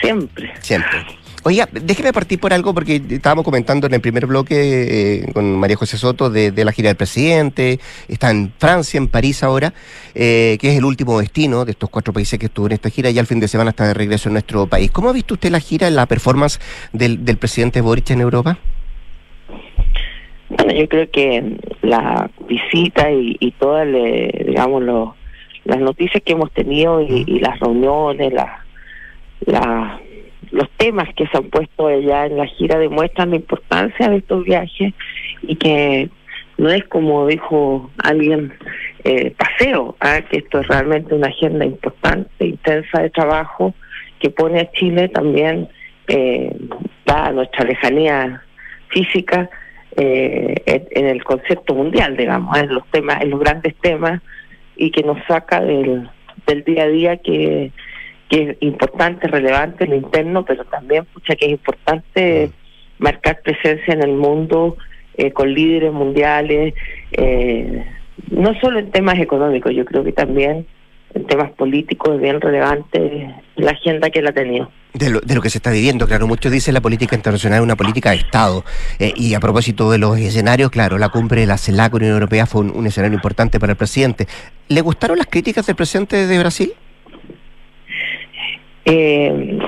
Siempre. 0.00 0.52
Siempre. 0.60 1.23
Oiga, 1.46 1.68
déjeme 1.70 2.10
partir 2.14 2.40
por 2.40 2.54
algo 2.54 2.72
porque 2.72 3.02
estábamos 3.06 3.44
comentando 3.44 3.86
en 3.86 3.92
el 3.92 4.00
primer 4.00 4.24
bloque 4.24 4.54
eh, 4.56 5.32
con 5.34 5.58
María 5.58 5.76
José 5.76 5.98
Soto 5.98 6.30
de, 6.30 6.64
la 6.64 6.72
gira 6.72 6.88
del 6.88 6.96
presidente, 6.96 7.80
está 8.08 8.30
en 8.30 8.50
Francia, 8.56 8.96
en 8.96 9.08
París 9.08 9.42
ahora, 9.42 9.74
eh, 10.14 10.56
que 10.58 10.70
es 10.70 10.78
el 10.78 10.86
último 10.86 11.20
destino 11.20 11.66
de 11.66 11.72
estos 11.72 11.90
cuatro 11.90 12.14
países 12.14 12.38
que 12.38 12.46
estuvo 12.46 12.64
en 12.64 12.72
esta 12.72 12.88
gira 12.88 13.10
y 13.10 13.18
al 13.18 13.26
fin 13.26 13.40
de 13.40 13.48
semana 13.48 13.70
está 13.70 13.86
de 13.86 13.92
regreso 13.92 14.30
en 14.30 14.34
nuestro 14.34 14.66
país. 14.66 14.90
¿Cómo 14.90 15.10
ha 15.10 15.12
visto 15.12 15.34
usted 15.34 15.50
la 15.50 15.60
gira, 15.60 15.90
la 15.90 16.06
performance 16.06 16.58
del, 16.94 17.18
presidente 17.36 17.82
Boric 17.82 18.08
en 18.12 18.22
Europa? 18.22 18.56
Bueno, 20.48 20.72
yo 20.72 20.88
creo 20.88 21.10
que 21.10 21.58
la 21.82 22.30
visita 22.48 23.10
y, 23.12 23.54
todas, 23.58 23.86
digamos, 23.86 25.14
las 25.64 25.78
noticias 25.78 26.22
que 26.24 26.32
hemos 26.32 26.50
tenido 26.52 27.02
y, 27.02 27.38
las 27.40 27.60
reuniones, 27.60 28.32
la, 28.32 28.64
la 29.44 30.00
los 30.54 30.70
temas 30.76 31.12
que 31.16 31.26
se 31.26 31.36
han 31.36 31.50
puesto 31.50 31.88
allá 31.88 32.26
en 32.26 32.36
la 32.36 32.46
gira 32.46 32.78
demuestran 32.78 33.30
la 33.30 33.36
importancia 33.36 34.08
de 34.08 34.18
estos 34.18 34.44
viajes 34.44 34.94
y 35.42 35.56
que 35.56 36.08
no 36.58 36.70
es 36.70 36.84
como 36.84 37.26
dijo 37.26 37.90
alguien 37.98 38.54
eh, 39.02 39.34
paseo, 39.36 39.96
¿ah? 39.98 40.20
que 40.30 40.38
esto 40.38 40.60
es 40.60 40.68
realmente 40.68 41.12
una 41.12 41.26
agenda 41.26 41.64
importante, 41.64 42.46
intensa 42.46 43.02
de 43.02 43.10
trabajo 43.10 43.74
que 44.20 44.30
pone 44.30 44.60
a 44.60 44.70
Chile 44.70 45.08
también, 45.08 45.68
eh, 46.06 46.56
a 47.06 47.32
nuestra 47.32 47.64
lejanía 47.64 48.40
física 48.88 49.50
eh, 49.96 50.54
en 50.66 51.06
el 51.06 51.24
concepto 51.24 51.74
mundial, 51.74 52.16
digamos, 52.16 52.56
en 52.56 52.74
los 52.74 52.86
temas, 52.92 53.22
en 53.22 53.30
los 53.30 53.40
grandes 53.40 53.74
temas 53.80 54.22
y 54.76 54.92
que 54.92 55.02
nos 55.02 55.18
saca 55.26 55.60
del 55.60 56.08
día 56.64 56.84
a 56.84 56.88
día 56.88 57.16
que 57.16 57.72
que 58.34 58.50
es 58.50 58.56
importante, 58.60 59.28
relevante 59.28 59.86
lo 59.86 59.94
interno, 59.94 60.44
pero 60.44 60.64
también 60.64 61.04
pucha 61.04 61.36
que 61.36 61.44
es 61.44 61.52
importante 61.52 62.50
marcar 62.98 63.40
presencia 63.42 63.94
en 63.94 64.02
el 64.02 64.14
mundo 64.14 64.76
eh, 65.16 65.30
con 65.30 65.54
líderes 65.54 65.92
mundiales, 65.92 66.74
eh, 67.12 67.84
no 68.30 68.52
solo 68.60 68.80
en 68.80 68.90
temas 68.90 69.20
económicos, 69.20 69.72
yo 69.72 69.84
creo 69.84 70.02
que 70.02 70.10
también 70.10 70.66
en 71.14 71.26
temas 71.28 71.52
políticos 71.52 72.16
es 72.16 72.20
bien 72.20 72.40
relevante 72.40 73.32
la 73.54 73.70
agenda 73.70 74.10
que 74.10 74.18
él 74.18 74.26
ha 74.26 74.32
tenido. 74.32 74.68
De 74.94 75.10
lo, 75.10 75.20
de 75.20 75.36
lo 75.36 75.40
que 75.40 75.50
se 75.50 75.58
está 75.58 75.70
viviendo, 75.70 76.08
claro, 76.08 76.26
muchos 76.26 76.50
dicen 76.50 76.74
la 76.74 76.80
política 76.80 77.14
internacional 77.14 77.60
es 77.60 77.62
una 77.62 77.76
política 77.76 78.10
de 78.10 78.16
Estado. 78.16 78.64
Eh, 78.98 79.12
y 79.14 79.34
a 79.34 79.40
propósito 79.40 79.92
de 79.92 79.98
los 79.98 80.18
escenarios, 80.18 80.72
claro, 80.72 80.98
la 80.98 81.08
cumbre 81.08 81.42
de 81.42 81.46
la 81.46 81.56
CELAC 81.56 81.94
Unión 81.94 82.14
Europea 82.14 82.46
fue 82.46 82.62
un 82.62 82.84
escenario 82.84 83.14
importante 83.14 83.60
para 83.60 83.72
el 83.72 83.76
presidente. 83.76 84.26
¿Le 84.66 84.80
gustaron 84.80 85.18
las 85.18 85.28
críticas 85.28 85.66
del 85.66 85.76
presidente 85.76 86.26
de 86.26 86.38
Brasil? 86.40 86.72
Eh, 88.84 89.58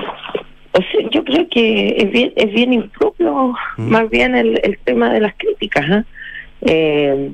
o 0.73 0.77
sea, 0.81 1.09
yo 1.11 1.23
creo 1.23 1.47
que 1.49 1.95
es 1.97 2.11
bien, 2.11 2.33
es 2.35 2.51
bien 2.53 2.73
impropio 2.73 3.53
más 3.77 4.09
bien 4.09 4.35
el, 4.35 4.59
el 4.63 4.77
tema 4.83 5.11
de 5.11 5.21
las 5.21 5.33
críticas. 5.37 5.85
¿ah? 5.89 6.03
Eh, 6.61 7.31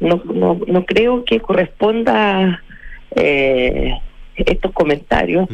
no, 0.00 0.22
no, 0.32 0.60
no 0.66 0.84
creo 0.86 1.24
que 1.24 1.40
corresponda 1.40 2.62
eh, 3.14 3.92
estos 4.36 4.72
comentarios. 4.72 5.48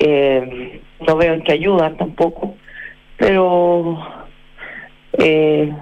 Eh, 0.00 0.80
no 1.06 1.16
veo 1.16 1.34
en 1.34 1.42
que 1.42 1.52
ayudan 1.52 1.96
tampoco, 1.96 2.56
pero 3.16 3.98
eh, 5.12 5.72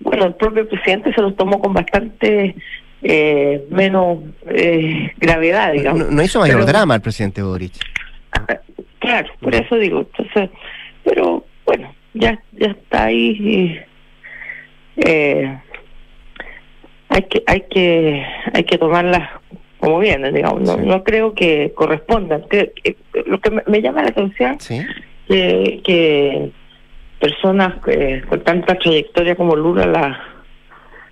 bueno, 0.00 0.26
el 0.26 0.34
propio 0.34 0.68
presidente 0.68 1.12
se 1.12 1.20
los 1.20 1.36
tomó 1.36 1.60
con 1.60 1.72
bastante 1.72 2.54
eh, 3.02 3.64
menos 3.70 4.18
eh, 4.48 5.10
gravedad, 5.18 5.72
digamos. 5.72 6.06
No, 6.06 6.10
no 6.10 6.22
hizo 6.22 6.40
mayor 6.40 6.56
Pero- 6.60 6.66
drama 6.66 6.94
el 6.96 7.00
presidente 7.02 7.42
Boric. 7.42 7.72
Claro, 9.00 9.28
por 9.40 9.54
eso 9.54 9.76
digo, 9.76 9.98
entonces, 10.00 10.48
pero 11.04 11.44
bueno, 11.66 11.94
ya 12.14 12.40
ya 12.52 12.68
está 12.68 13.04
ahí 13.04 13.36
y 14.96 15.00
eh, 15.06 15.58
hay 17.10 17.22
que 17.22 17.42
hay 17.46 17.60
que 17.70 18.26
hay 18.54 18.64
que 18.64 18.78
tomarlas 18.78 19.28
como 19.78 19.98
vienen, 19.98 20.32
digamos, 20.34 20.62
no, 20.62 20.78
no 20.78 21.04
creo 21.04 21.34
que 21.34 21.72
correspondan. 21.74 22.42
Creo 22.48 22.68
que- 22.82 22.96
lo 23.26 23.38
que 23.40 23.50
me, 23.50 23.62
me 23.66 23.82
llama 23.82 24.02
la 24.02 24.08
atención 24.08 24.58
Sí. 24.58 24.80
que, 25.28 25.82
que 25.84 26.50
personas 27.20 27.74
eh, 27.88 28.22
con 28.26 28.40
tanta 28.42 28.74
trayectoria 28.78 29.36
como 29.36 29.54
Lula 29.54 29.84
la 29.84 30.33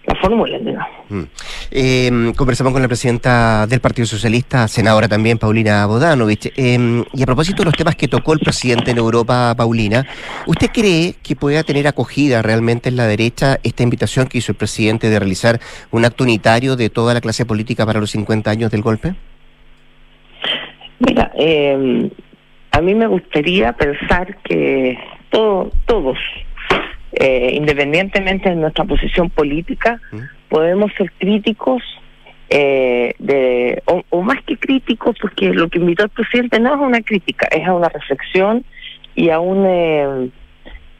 la 0.06 0.14
formulen, 0.16 0.64
digamos. 0.64 0.88
Mm. 1.08 1.22
Eh, 1.70 2.32
conversamos 2.36 2.72
con 2.72 2.82
la 2.82 2.88
presidenta 2.88 3.66
del 3.66 3.80
Partido 3.80 4.06
Socialista, 4.06 4.66
senadora 4.66 5.08
también, 5.08 5.38
Paulina 5.38 5.86
Bodanovich. 5.86 6.52
Eh, 6.56 7.04
y 7.12 7.22
a 7.22 7.26
propósito 7.26 7.62
de 7.62 7.66
los 7.66 7.74
temas 7.74 7.94
que 7.94 8.08
tocó 8.08 8.32
el 8.32 8.40
presidente 8.40 8.90
en 8.90 8.98
Europa, 8.98 9.54
Paulina, 9.56 10.04
¿usted 10.46 10.70
cree 10.72 11.14
que 11.22 11.36
pueda 11.36 11.62
tener 11.62 11.86
acogida 11.86 12.42
realmente 12.42 12.88
en 12.88 12.96
la 12.96 13.06
derecha 13.06 13.58
esta 13.62 13.82
invitación 13.82 14.26
que 14.26 14.38
hizo 14.38 14.52
el 14.52 14.58
presidente 14.58 15.08
de 15.08 15.18
realizar 15.18 15.60
un 15.90 16.04
acto 16.04 16.24
unitario 16.24 16.74
de 16.74 16.90
toda 16.90 17.14
la 17.14 17.20
clase 17.20 17.46
política 17.46 17.86
para 17.86 18.00
los 18.00 18.10
50 18.10 18.50
años 18.50 18.70
del 18.70 18.82
golpe? 18.82 19.14
Mira, 20.98 21.30
eh, 21.36 22.10
a 22.72 22.80
mí 22.80 22.94
me 22.94 23.06
gustaría 23.06 23.72
pensar 23.72 24.36
que 24.42 24.98
todo, 25.30 25.70
todos, 25.86 26.18
eh, 27.14 27.50
independientemente 27.54 28.50
de 28.50 28.56
nuestra 28.56 28.84
posición 28.84 29.30
política, 29.30 30.00
podemos 30.48 30.92
ser 30.96 31.12
críticos, 31.18 31.82
eh, 32.48 33.14
de, 33.18 33.82
o, 33.86 34.02
o 34.10 34.22
más 34.22 34.42
que 34.44 34.56
críticos, 34.56 35.16
porque 35.20 35.52
lo 35.52 35.68
que 35.68 35.78
invitó 35.78 36.04
el 36.04 36.10
presidente 36.10 36.60
no 36.60 36.74
es 36.74 36.80
a 36.80 36.84
una 36.84 37.00
crítica, 37.00 37.48
es 37.50 37.66
a 37.66 37.74
una 37.74 37.88
reflexión 37.88 38.64
y 39.14 39.30
a 39.30 39.40
un 39.40 39.64
eh, 39.66 40.30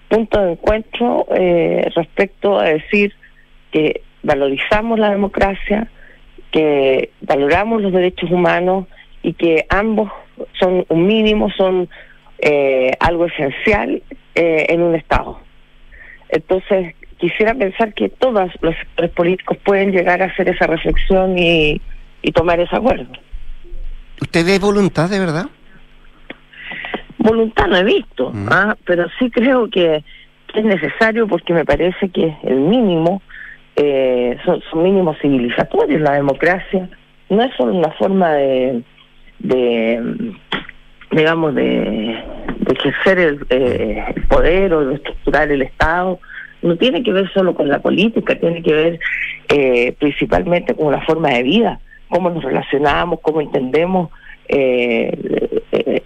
punto 0.08 0.40
de 0.40 0.52
encuentro 0.52 1.26
eh, 1.34 1.90
respecto 1.94 2.58
a 2.58 2.64
decir 2.64 3.14
que 3.70 4.02
valorizamos 4.22 4.98
la 4.98 5.10
democracia, 5.10 5.88
que 6.50 7.10
valoramos 7.22 7.82
los 7.82 7.92
derechos 7.92 8.30
humanos 8.30 8.86
y 9.22 9.32
que 9.32 9.64
ambos 9.70 10.10
son 10.58 10.84
un 10.88 11.06
mínimo, 11.06 11.50
son 11.50 11.88
eh, 12.38 12.92
algo 13.00 13.26
esencial 13.26 14.02
eh, 14.34 14.66
en 14.68 14.82
un 14.82 14.94
Estado. 14.94 15.40
Entonces, 16.32 16.94
quisiera 17.18 17.54
pensar 17.54 17.92
que 17.94 18.08
todos 18.08 18.50
los 18.62 18.74
sectores 18.74 19.10
políticos 19.12 19.58
pueden 19.64 19.92
llegar 19.92 20.22
a 20.22 20.26
hacer 20.26 20.48
esa 20.48 20.66
reflexión 20.66 21.38
y, 21.38 21.80
y 22.22 22.32
tomar 22.32 22.58
ese 22.58 22.74
acuerdo. 22.74 23.06
¿Usted 24.20 24.44
ve 24.46 24.58
voluntad 24.58 25.10
de 25.10 25.20
verdad? 25.20 25.46
Voluntad 27.18 27.66
no 27.68 27.76
he 27.76 27.84
visto, 27.84 28.32
¿ah? 28.48 28.76
pero 28.84 29.06
sí 29.18 29.30
creo 29.30 29.68
que, 29.68 30.02
que 30.48 30.60
es 30.60 30.64
necesario 30.64 31.28
porque 31.28 31.52
me 31.52 31.64
parece 31.64 32.08
que 32.08 32.34
el 32.42 32.56
mínimo, 32.56 33.22
eh, 33.76 34.36
son, 34.44 34.60
son 34.70 34.82
mínimos 34.82 35.16
civilizatorios. 35.20 36.00
La 36.00 36.14
democracia 36.14 36.88
no 37.28 37.42
es 37.42 37.54
solo 37.56 37.74
una 37.74 37.90
forma 37.92 38.32
de, 38.32 38.82
de 39.38 40.00
mm, 40.00 41.16
digamos, 41.16 41.54
de, 41.54 42.16
de 42.66 42.72
ejercer 42.72 43.18
el, 43.18 43.46
eh, 43.50 44.04
el 44.16 44.22
poder 44.24 44.72
o 44.74 44.86
de 44.86 44.94
estructurar 44.96 45.50
el 45.50 45.62
Estado. 45.62 46.18
No 46.62 46.76
tiene 46.76 47.02
que 47.02 47.12
ver 47.12 47.30
solo 47.32 47.54
con 47.54 47.68
la 47.68 47.80
política, 47.80 48.38
tiene 48.38 48.62
que 48.62 48.72
ver 48.72 49.00
eh, 49.48 49.92
principalmente 49.98 50.74
con 50.74 50.92
la 50.92 51.00
forma 51.02 51.30
de 51.30 51.42
vida, 51.42 51.80
cómo 52.08 52.30
nos 52.30 52.44
relacionamos, 52.44 53.18
cómo 53.20 53.40
entendemos 53.40 54.10
eh, 54.48 55.10
el, 55.72 56.02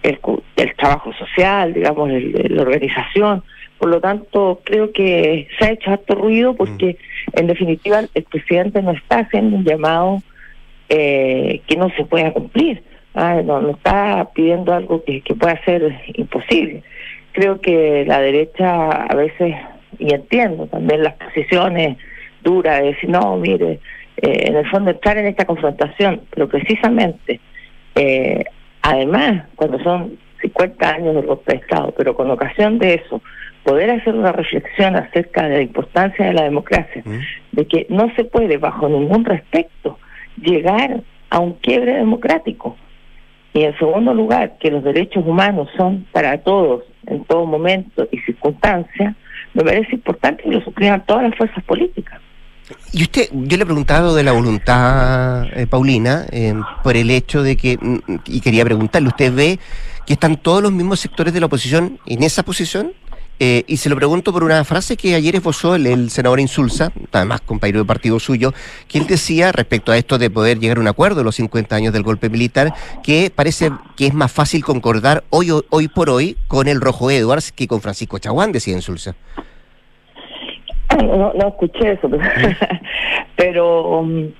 el- 0.55 0.75
trabajo 0.77 1.11
social, 1.13 1.73
digamos, 1.73 2.09
el- 2.11 2.55
la 2.55 2.61
organización. 2.61 3.43
Por 3.79 3.89
lo 3.89 3.99
tanto, 3.99 4.61
creo 4.63 4.91
que 4.91 5.47
se 5.57 5.65
ha 5.65 5.71
hecho 5.71 5.91
harto 5.91 6.15
ruido 6.15 6.55
porque, 6.55 6.97
en 7.33 7.47
definitiva, 7.47 8.01
el 8.13 8.23
presidente 8.23 8.81
no 8.81 8.91
está 8.91 9.19
haciendo 9.19 9.55
un 9.57 9.63
llamado 9.63 10.21
eh, 10.89 11.61
que 11.67 11.75
no 11.75 11.89
se 11.97 12.05
pueda 12.05 12.31
cumplir. 12.31 12.81
Ah, 13.19 13.41
no, 13.43 13.59
no 13.59 13.71
está 13.71 14.29
pidiendo 14.35 14.71
algo 14.71 15.03
que, 15.03 15.21
que 15.21 15.33
pueda 15.33 15.59
ser 15.65 15.99
imposible. 16.13 16.83
Creo 17.31 17.59
que 17.59 18.05
la 18.05 18.21
derecha 18.21 18.91
a 18.91 19.15
veces, 19.15 19.55
y 19.97 20.13
entiendo 20.13 20.67
también 20.67 21.01
las 21.01 21.15
posiciones 21.15 21.97
duras 22.43 22.79
de 22.79 22.87
decir, 22.89 23.09
no, 23.09 23.35
mire, 23.37 23.79
eh, 24.17 24.43
en 24.47 24.55
el 24.55 24.69
fondo 24.69 24.91
estar 24.91 25.17
en 25.17 25.25
esta 25.25 25.45
confrontación, 25.45 26.21
pero 26.29 26.47
precisamente, 26.47 27.39
eh, 27.95 28.43
además, 28.83 29.47
cuando 29.55 29.79
son 29.79 30.19
50 30.41 30.87
años 30.87 31.15
de 31.15 31.21
golpe 31.23 31.53
de 31.53 31.57
Estado, 31.57 31.95
pero 31.97 32.13
con 32.13 32.29
ocasión 32.29 32.77
de 32.77 33.01
eso, 33.03 33.19
poder 33.63 33.89
hacer 33.89 34.13
una 34.13 34.31
reflexión 34.31 34.95
acerca 34.95 35.47
de 35.47 35.55
la 35.55 35.61
importancia 35.63 36.23
de 36.23 36.33
la 36.33 36.43
democracia, 36.43 37.03
de 37.51 37.65
que 37.65 37.87
no 37.89 38.13
se 38.15 38.25
puede, 38.25 38.57
bajo 38.57 38.87
ningún 38.87 39.25
respecto, 39.25 39.97
llegar 40.39 41.01
a 41.31 41.39
un 41.39 41.53
quiebre 41.53 41.95
democrático. 41.95 42.77
Y 43.53 43.63
en 43.63 43.77
segundo 43.77 44.13
lugar, 44.13 44.57
que 44.59 44.69
los 44.69 44.83
derechos 44.83 45.25
humanos 45.25 45.67
son 45.75 46.05
para 46.11 46.37
todos, 46.39 46.83
en 47.07 47.23
todo 47.25 47.45
momento 47.45 48.07
y 48.11 48.19
circunstancia, 48.19 49.15
me 49.53 49.63
parece 49.63 49.95
importante 49.95 50.43
que 50.43 50.51
lo 50.51 50.61
suscriban 50.61 51.03
todas 51.05 51.23
las 51.23 51.35
fuerzas 51.35 51.63
políticas. 51.63 52.21
Y 52.91 53.03
usted, 53.03 53.29
yo 53.31 53.57
le 53.57 53.63
he 53.63 53.65
preguntado 53.65 54.13
de 54.13 54.23
la 54.23 54.33
voluntad, 54.33 55.45
eh, 55.57 55.67
Paulina, 55.67 56.25
eh, 56.31 56.53
por 56.83 56.97
el 56.97 57.09
hecho 57.09 57.41
de 57.41 57.55
que, 57.55 57.77
mm, 57.79 57.97
y 58.25 58.41
quería 58.41 58.65
preguntarle, 58.65 59.07
¿usted 59.07 59.33
ve 59.33 59.59
que 60.05 60.13
están 60.13 60.35
todos 60.35 60.61
los 60.61 60.71
mismos 60.71 60.99
sectores 60.99 61.33
de 61.33 61.39
la 61.39 61.45
oposición 61.45 61.99
en 62.05 62.23
esa 62.23 62.43
posición? 62.43 62.91
Eh, 63.39 63.63
y 63.67 63.77
se 63.77 63.89
lo 63.89 63.95
pregunto 63.95 64.33
por 64.33 64.43
una 64.43 64.63
frase 64.63 64.97
que 64.97 65.13
ayer 65.13 65.35
esbozó 65.35 65.75
el, 65.75 65.85
el 65.85 66.09
senador 66.09 66.39
Insulza, 66.39 66.91
además 67.11 67.41
compañero 67.41 67.79
de 67.79 67.85
partido 67.85 68.19
suyo, 68.19 68.51
que 68.87 68.97
él 68.97 69.05
decía 69.05 69.51
respecto 69.51 69.91
a 69.91 69.97
esto 69.97 70.17
de 70.17 70.31
poder 70.31 70.57
llegar 70.59 70.77
a 70.77 70.81
un 70.81 70.87
acuerdo 70.87 71.17
de 71.19 71.23
los 71.23 71.35
50 71.35 71.75
años 71.75 71.93
del 71.93 72.01
golpe 72.01 72.29
militar, 72.29 72.73
que 73.03 73.31
parece 73.33 73.71
que 73.95 74.07
es 74.07 74.13
más 74.15 74.31
fácil 74.31 74.63
concordar 74.65 75.23
hoy, 75.29 75.51
hoy 75.69 75.87
por 75.87 76.09
hoy 76.09 76.35
con 76.47 76.67
el 76.67 76.81
Rojo 76.81 77.11
Edwards 77.11 77.51
que 77.51 77.67
con 77.67 77.79
Francisco 77.81 78.17
Chaguán, 78.17 78.51
decía 78.51 78.73
Insulza. 78.75 79.13
No, 80.97 81.31
no 81.33 81.47
escuché 81.49 81.91
eso, 81.93 82.09
pero, 82.09 82.23
pero, 83.35 83.99
um, 83.99 84.31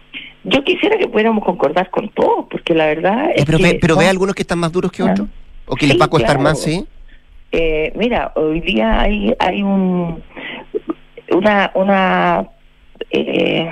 yo 0.43 0.63
quisiera 0.63 0.97
que 0.97 1.07
pudiéramos 1.07 1.43
concordar 1.43 1.89
con 1.91 2.09
todos, 2.09 2.45
porque 2.49 2.73
la 2.73 2.87
verdad 2.87 3.29
Eh, 3.29 3.33
es 3.37 3.45
pero 3.45 3.57
que 3.59 3.63
ve, 3.63 3.77
pero 3.79 3.95
ve 3.95 4.07
algunos 4.07 4.33
que 4.33 4.41
están 4.41 4.57
más 4.59 4.71
duros 4.71 4.91
que 4.91 5.03
Ah. 5.03 5.11
otros, 5.11 5.27
o 5.67 5.75
que 5.75 5.85
les 5.85 5.99
va 5.99 6.05
a 6.05 6.09
costar 6.09 6.37
claro. 6.37 6.43
más, 6.43 6.61
¿sí? 6.61 6.85
Eh, 7.51 7.93
mira, 7.95 8.33
hoy 8.35 8.59
día 8.59 9.01
hay 9.01 9.33
hay 9.39 9.63
un 9.63 10.21
una 11.31 11.71
una 11.75 12.45
eh, 13.11 13.69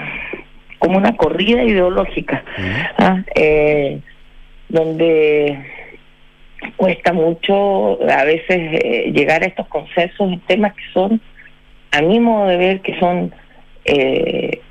como 0.80 0.98
una 0.98 1.16
corrida 1.18 1.64
ideológica 1.64 2.44
¿ah? 2.98 3.22
Eh, 3.36 4.00
donde 4.70 5.60
cuesta 6.78 7.12
mucho 7.12 8.00
a 8.10 8.24
veces 8.24 8.48
eh, 8.50 9.12
llegar 9.14 9.44
a 9.44 9.48
estos 9.48 9.68
consensos 9.68 10.32
en 10.32 10.40
temas 10.42 10.74
que 10.74 10.84
son 10.94 11.22
a 11.92 12.02
mi 12.02 12.20
modo 12.20 12.48
de 12.48 12.58
ver 12.58 12.82
que 12.82 12.98
son 13.00 13.34
eh, 13.84 14.62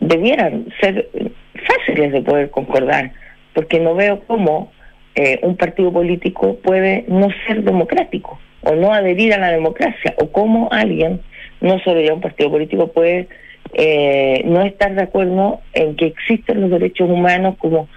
debieran 0.00 0.66
ser 0.80 1.08
fáciles 1.66 2.12
de 2.12 2.22
poder 2.22 2.50
concordar 2.50 3.12
porque 3.54 3.78
no 3.78 3.94
veo 3.94 4.20
cómo 4.26 4.72
eh, 5.14 5.38
un 5.42 5.56
partido 5.56 5.92
político 5.92 6.56
puede 6.56 7.04
no 7.08 7.28
ser 7.46 7.62
democrático 7.62 8.38
o 8.62 8.74
no 8.74 8.92
adherir 8.92 9.34
a 9.34 9.38
la 9.38 9.50
democracia 9.50 10.14
o 10.18 10.30
cómo 10.30 10.68
alguien 10.72 11.20
no 11.60 11.78
solo 11.80 12.00
ya 12.00 12.14
un 12.14 12.20
partido 12.20 12.50
político 12.50 12.88
puede 12.88 13.28
eh, 13.74 14.42
no 14.44 14.62
estar 14.62 14.94
de 14.94 15.02
acuerdo 15.02 15.60
en 15.74 15.96
que 15.96 16.06
existen 16.06 16.60
los 16.60 16.70
derechos 16.70 17.08
humanos 17.08 17.56
como 17.58 17.88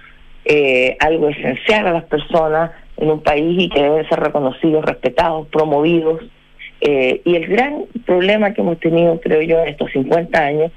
eh, 0.44 0.96
algo 1.00 1.28
esencial 1.28 1.86
a 1.86 1.92
las 1.92 2.04
personas 2.04 2.72
en 2.96 3.10
un 3.10 3.22
país 3.22 3.56
y 3.58 3.68
que 3.68 3.82
deben 3.82 4.08
ser 4.08 4.20
reconocidos, 4.20 4.84
respetados, 4.84 5.48
promovidos. 5.48 6.20
Eh, 6.80 7.20
y 7.24 7.36
el 7.36 7.46
gran 7.46 7.84
problema 8.04 8.52
que 8.52 8.60
hemos 8.60 8.78
tenido, 8.80 9.20
creo 9.20 9.40
yo, 9.42 9.60
en 9.60 9.68
estos 9.68 9.90
50 9.92 10.38
años 10.38 10.72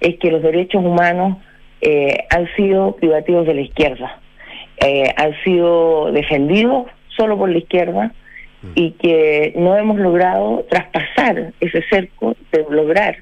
es 0.00 0.18
que 0.18 0.30
los 0.30 0.42
derechos 0.42 0.84
humanos 0.84 1.38
eh, 1.80 2.24
han 2.30 2.48
sido 2.56 2.96
privativos 2.96 3.46
de 3.46 3.54
la 3.54 3.60
izquierda, 3.60 4.20
eh, 4.78 5.12
han 5.16 5.34
sido 5.44 6.10
defendidos 6.10 6.86
solo 7.16 7.36
por 7.38 7.50
la 7.50 7.58
izquierda 7.58 8.12
y 8.74 8.92
que 8.92 9.52
no 9.56 9.76
hemos 9.76 9.98
logrado 9.98 10.64
traspasar 10.70 11.52
ese 11.60 11.82
cerco 11.90 12.36
de 12.52 12.64
lograr 12.70 13.16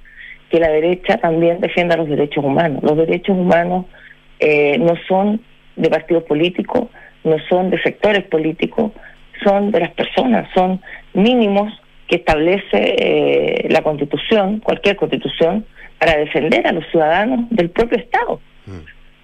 que 0.51 0.61
la 0.61 0.69
derecha 0.69 1.19
también 1.19 1.61
defienda 1.61 1.97
los 1.97 2.09
derechos 2.09 2.45
humanos. 2.45 2.83
Los 2.83 2.97
derechos 2.97 3.37
humanos 3.37 3.87
eh, 4.39 4.77
no 4.79 4.95
son 5.09 5.41
de 5.77 5.89
partidos 5.89 6.25
políticos, 6.25 6.89
no 7.25 7.37
son 7.49 7.71
de 7.71 7.81
sectores 7.83 8.25
políticos, 8.25 8.93
son 9.45 9.71
de 9.71 9.81
las 9.81 9.93
personas, 9.93 10.49
son 10.55 10.81
mínimos 11.15 11.73
que 12.07 12.17
establece 12.17 12.67
eh, 12.73 13.69
la 13.71 13.83
constitución, 13.83 14.59
cualquier 14.61 14.97
constitución, 14.97 15.65
para 15.99 16.17
defender 16.17 16.67
a 16.67 16.73
los 16.73 16.85
ciudadanos 16.91 17.49
del 17.51 17.71
propio 17.71 17.99
Estado. 17.99 18.41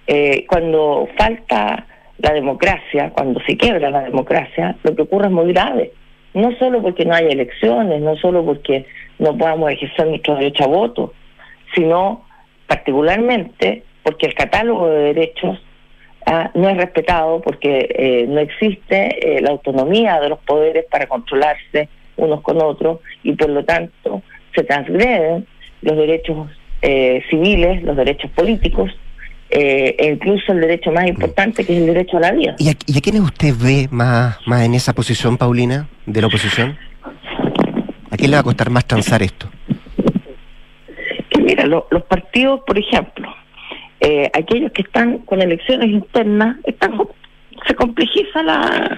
Eh, 0.05 0.45
cuando 0.47 1.09
falta 1.17 1.85
la 2.19 2.33
democracia, 2.33 3.11
cuando 3.11 3.41
se 3.41 3.57
quiebra 3.57 3.89
la 3.89 4.03
democracia, 4.03 4.75
lo 4.83 4.95
que 4.95 5.01
ocurre 5.01 5.25
es 5.25 5.31
muy 5.31 5.51
grave. 5.51 5.91
No 6.37 6.55
solo 6.57 6.83
porque 6.83 7.03
no 7.03 7.15
haya 7.15 7.29
elecciones, 7.29 7.99
no 7.99 8.15
solo 8.17 8.45
porque 8.45 8.85
no 9.17 9.35
podamos 9.35 9.71
ejercer 9.71 10.05
nuestro 10.05 10.35
derecho 10.35 10.65
a 10.65 10.67
voto, 10.67 11.13
sino 11.73 12.25
particularmente 12.67 13.81
porque 14.03 14.27
el 14.27 14.35
catálogo 14.35 14.87
de 14.87 15.13
derechos 15.13 15.59
ah, 16.27 16.51
no 16.53 16.69
es 16.69 16.77
respetado, 16.77 17.41
porque 17.41 17.89
eh, 17.89 18.25
no 18.27 18.39
existe 18.39 19.37
eh, 19.37 19.41
la 19.41 19.49
autonomía 19.49 20.19
de 20.19 20.29
los 20.29 20.37
poderes 20.39 20.85
para 20.91 21.07
controlarse 21.07 21.89
unos 22.17 22.41
con 22.41 22.61
otros 22.61 22.99
y 23.23 23.33
por 23.33 23.49
lo 23.49 23.65
tanto 23.65 24.21
se 24.53 24.63
transgreden 24.63 25.47
los 25.81 25.97
derechos 25.97 26.49
eh, 26.83 27.23
civiles, 27.31 27.81
los 27.81 27.95
derechos 27.95 28.29
políticos 28.29 28.91
eh, 29.49 29.95
e 29.97 30.07
incluso 30.13 30.51
el 30.51 30.61
derecho 30.61 30.91
más 30.91 31.07
importante 31.07 31.65
que 31.65 31.73
es 31.73 31.79
el 31.79 31.85
derecho 31.87 32.17
a 32.17 32.19
la 32.21 32.31
vida. 32.31 32.55
¿Y 32.59 32.69
a, 32.69 32.73
y 32.85 32.97
a 32.97 33.01
quiénes 33.01 33.21
usted 33.21 33.53
ve 33.57 33.87
más, 33.91 34.37
más 34.45 34.63
en 34.63 34.73
esa 34.73 34.93
posición, 34.93 35.37
Paulina, 35.37 35.87
de 36.05 36.21
la 36.21 36.27
oposición? 36.27 36.77
¿A 38.09 38.17
quién 38.17 38.31
le 38.31 38.37
va 38.37 38.41
a 38.41 38.43
costar 38.43 38.69
más 38.69 38.85
transar 38.85 39.21
esto? 39.23 39.49
Que 41.29 41.41
mira, 41.41 41.65
lo- 41.65 41.87
los 41.91 42.03
partidos, 42.03 42.61
por 42.65 42.77
ejemplo, 42.77 43.27
eh, 43.99 44.29
aquellos 44.33 44.71
que 44.71 44.81
están 44.81 45.19
con 45.19 45.41
elecciones 45.41 45.89
internas, 45.89 46.57
están, 46.65 46.97
se 47.67 47.75
complejiza 47.75 48.43
la, 48.43 48.97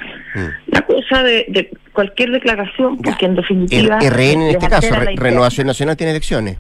la 0.68 0.82
cosa 0.82 1.24
de, 1.24 1.46
de 1.50 1.72
cualquier 1.94 2.32
declaración, 2.32 2.98
porque 2.98 3.26
en 3.26 3.32
El 3.32 3.38
definitiva... 3.38 4.00
RN 4.00 4.42
en 4.42 4.42
este 4.50 4.68
caso, 4.68 4.94
Re-. 4.96 5.16
Renovación 5.16 5.68
Nacional 5.68 5.98
tiene 5.98 6.12
elecciones. 6.12 6.58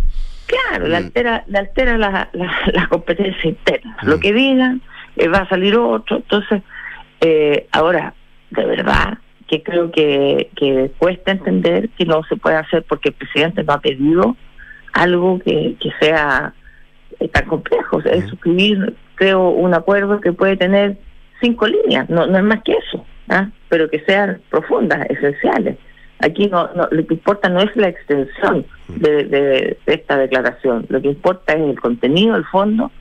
Claro, 0.49 0.87
le 0.87 0.93
Mm. 0.99 1.03
altera, 1.05 1.43
le 1.47 1.57
altera 1.59 1.97
la, 1.97 2.29
la, 2.33 2.51
la 2.73 2.87
competencia 2.87 3.49
interna. 3.49 3.97
Lo 4.03 4.19
que 4.19 4.33
digan, 4.33 4.81
eh, 5.15 5.27
va 5.27 5.39
a 5.39 5.49
salir 5.49 5.75
otro. 5.75 6.17
Entonces, 6.17 6.61
eh, 7.21 7.67
ahora, 7.71 8.13
de 8.49 8.65
verdad, 8.65 9.17
que 9.47 9.61
creo 9.63 9.91
que, 9.91 10.49
que 10.55 10.91
cuesta 10.97 11.31
entender 11.31 11.89
que 11.97 12.05
no 12.05 12.23
se 12.23 12.35
puede 12.35 12.55
hacer 12.55 12.83
porque 12.87 13.09
el 13.09 13.15
presidente 13.15 13.63
no 13.63 13.73
ha 13.73 13.79
pedido 13.81 14.35
algo 14.93 15.39
que, 15.39 15.75
que 15.79 15.91
sea 15.99 16.53
eh, 17.19 17.27
tan 17.29 17.45
complejo. 17.45 17.97
O 17.97 18.01
sea, 18.01 18.13
es 18.13 18.27
suscribir, 18.29 18.95
creo, 19.15 19.49
un 19.49 19.73
acuerdo 19.73 20.19
que 20.21 20.33
puede 20.33 20.55
tener 20.57 20.97
cinco 21.41 21.67
líneas, 21.67 22.09
no, 22.09 22.25
no 22.27 22.37
es 22.37 22.43
más 22.43 22.61
que 22.63 22.73
eso, 22.73 23.05
¿ah? 23.29 23.49
pero 23.69 23.89
que 23.89 23.99
sean 24.01 24.41
profundas, 24.49 25.05
esenciales. 25.09 25.77
Aquí 26.21 26.47
no, 26.47 26.69
no, 26.75 26.87
lo 26.91 27.07
que 27.07 27.13
importa 27.13 27.47
no 27.49 27.61
es 27.61 27.73
la 27.75 27.87
extensión 27.87 28.65
de, 28.87 29.23
de- 29.25 29.77
de 29.85 29.93
esta 29.93 30.17
declaración, 30.17 30.85
lo 30.89 31.01
que 31.01 31.07
importa 31.09 31.53
es 31.53 31.61
el 31.61 31.79
contenido, 31.79 32.35
el 32.35 32.43
fondo, 32.45 32.91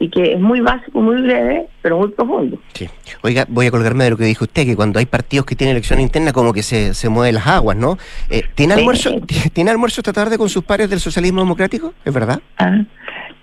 y 0.00 0.08
que 0.10 0.34
es 0.34 0.38
muy 0.40 0.60
básico, 0.60 1.00
muy 1.00 1.20
breve, 1.22 1.66
pero 1.82 1.98
muy 1.98 2.10
profundo. 2.10 2.56
Sí. 2.74 2.88
Oiga, 3.22 3.46
voy 3.48 3.66
a 3.66 3.72
colgarme 3.72 4.04
de 4.04 4.10
lo 4.10 4.16
que 4.16 4.24
dijo 4.24 4.44
usted, 4.44 4.64
que 4.64 4.76
cuando 4.76 5.00
hay 5.00 5.06
partidos 5.06 5.44
que 5.44 5.56
tienen 5.56 5.74
elección 5.74 5.98
interna 6.00 6.32
como 6.32 6.52
que 6.52 6.62
se, 6.62 6.94
se 6.94 7.08
mueven 7.08 7.34
las 7.34 7.48
aguas, 7.48 7.76
¿no? 7.76 7.98
Eh, 8.30 8.42
¿tiene, 8.54 8.74
Sí. 8.74 8.80
almuerzo, 8.80 9.10
¿Tiene 9.52 9.70
almuerzo 9.72 10.00
esta 10.00 10.12
tarde 10.12 10.38
con 10.38 10.48
sus 10.48 10.62
pares 10.62 10.88
del 10.88 11.00
socialismo 11.00 11.40
democrático? 11.40 11.94
¿Es 12.04 12.14
verdad? 12.14 12.38
Ah, 12.58 12.78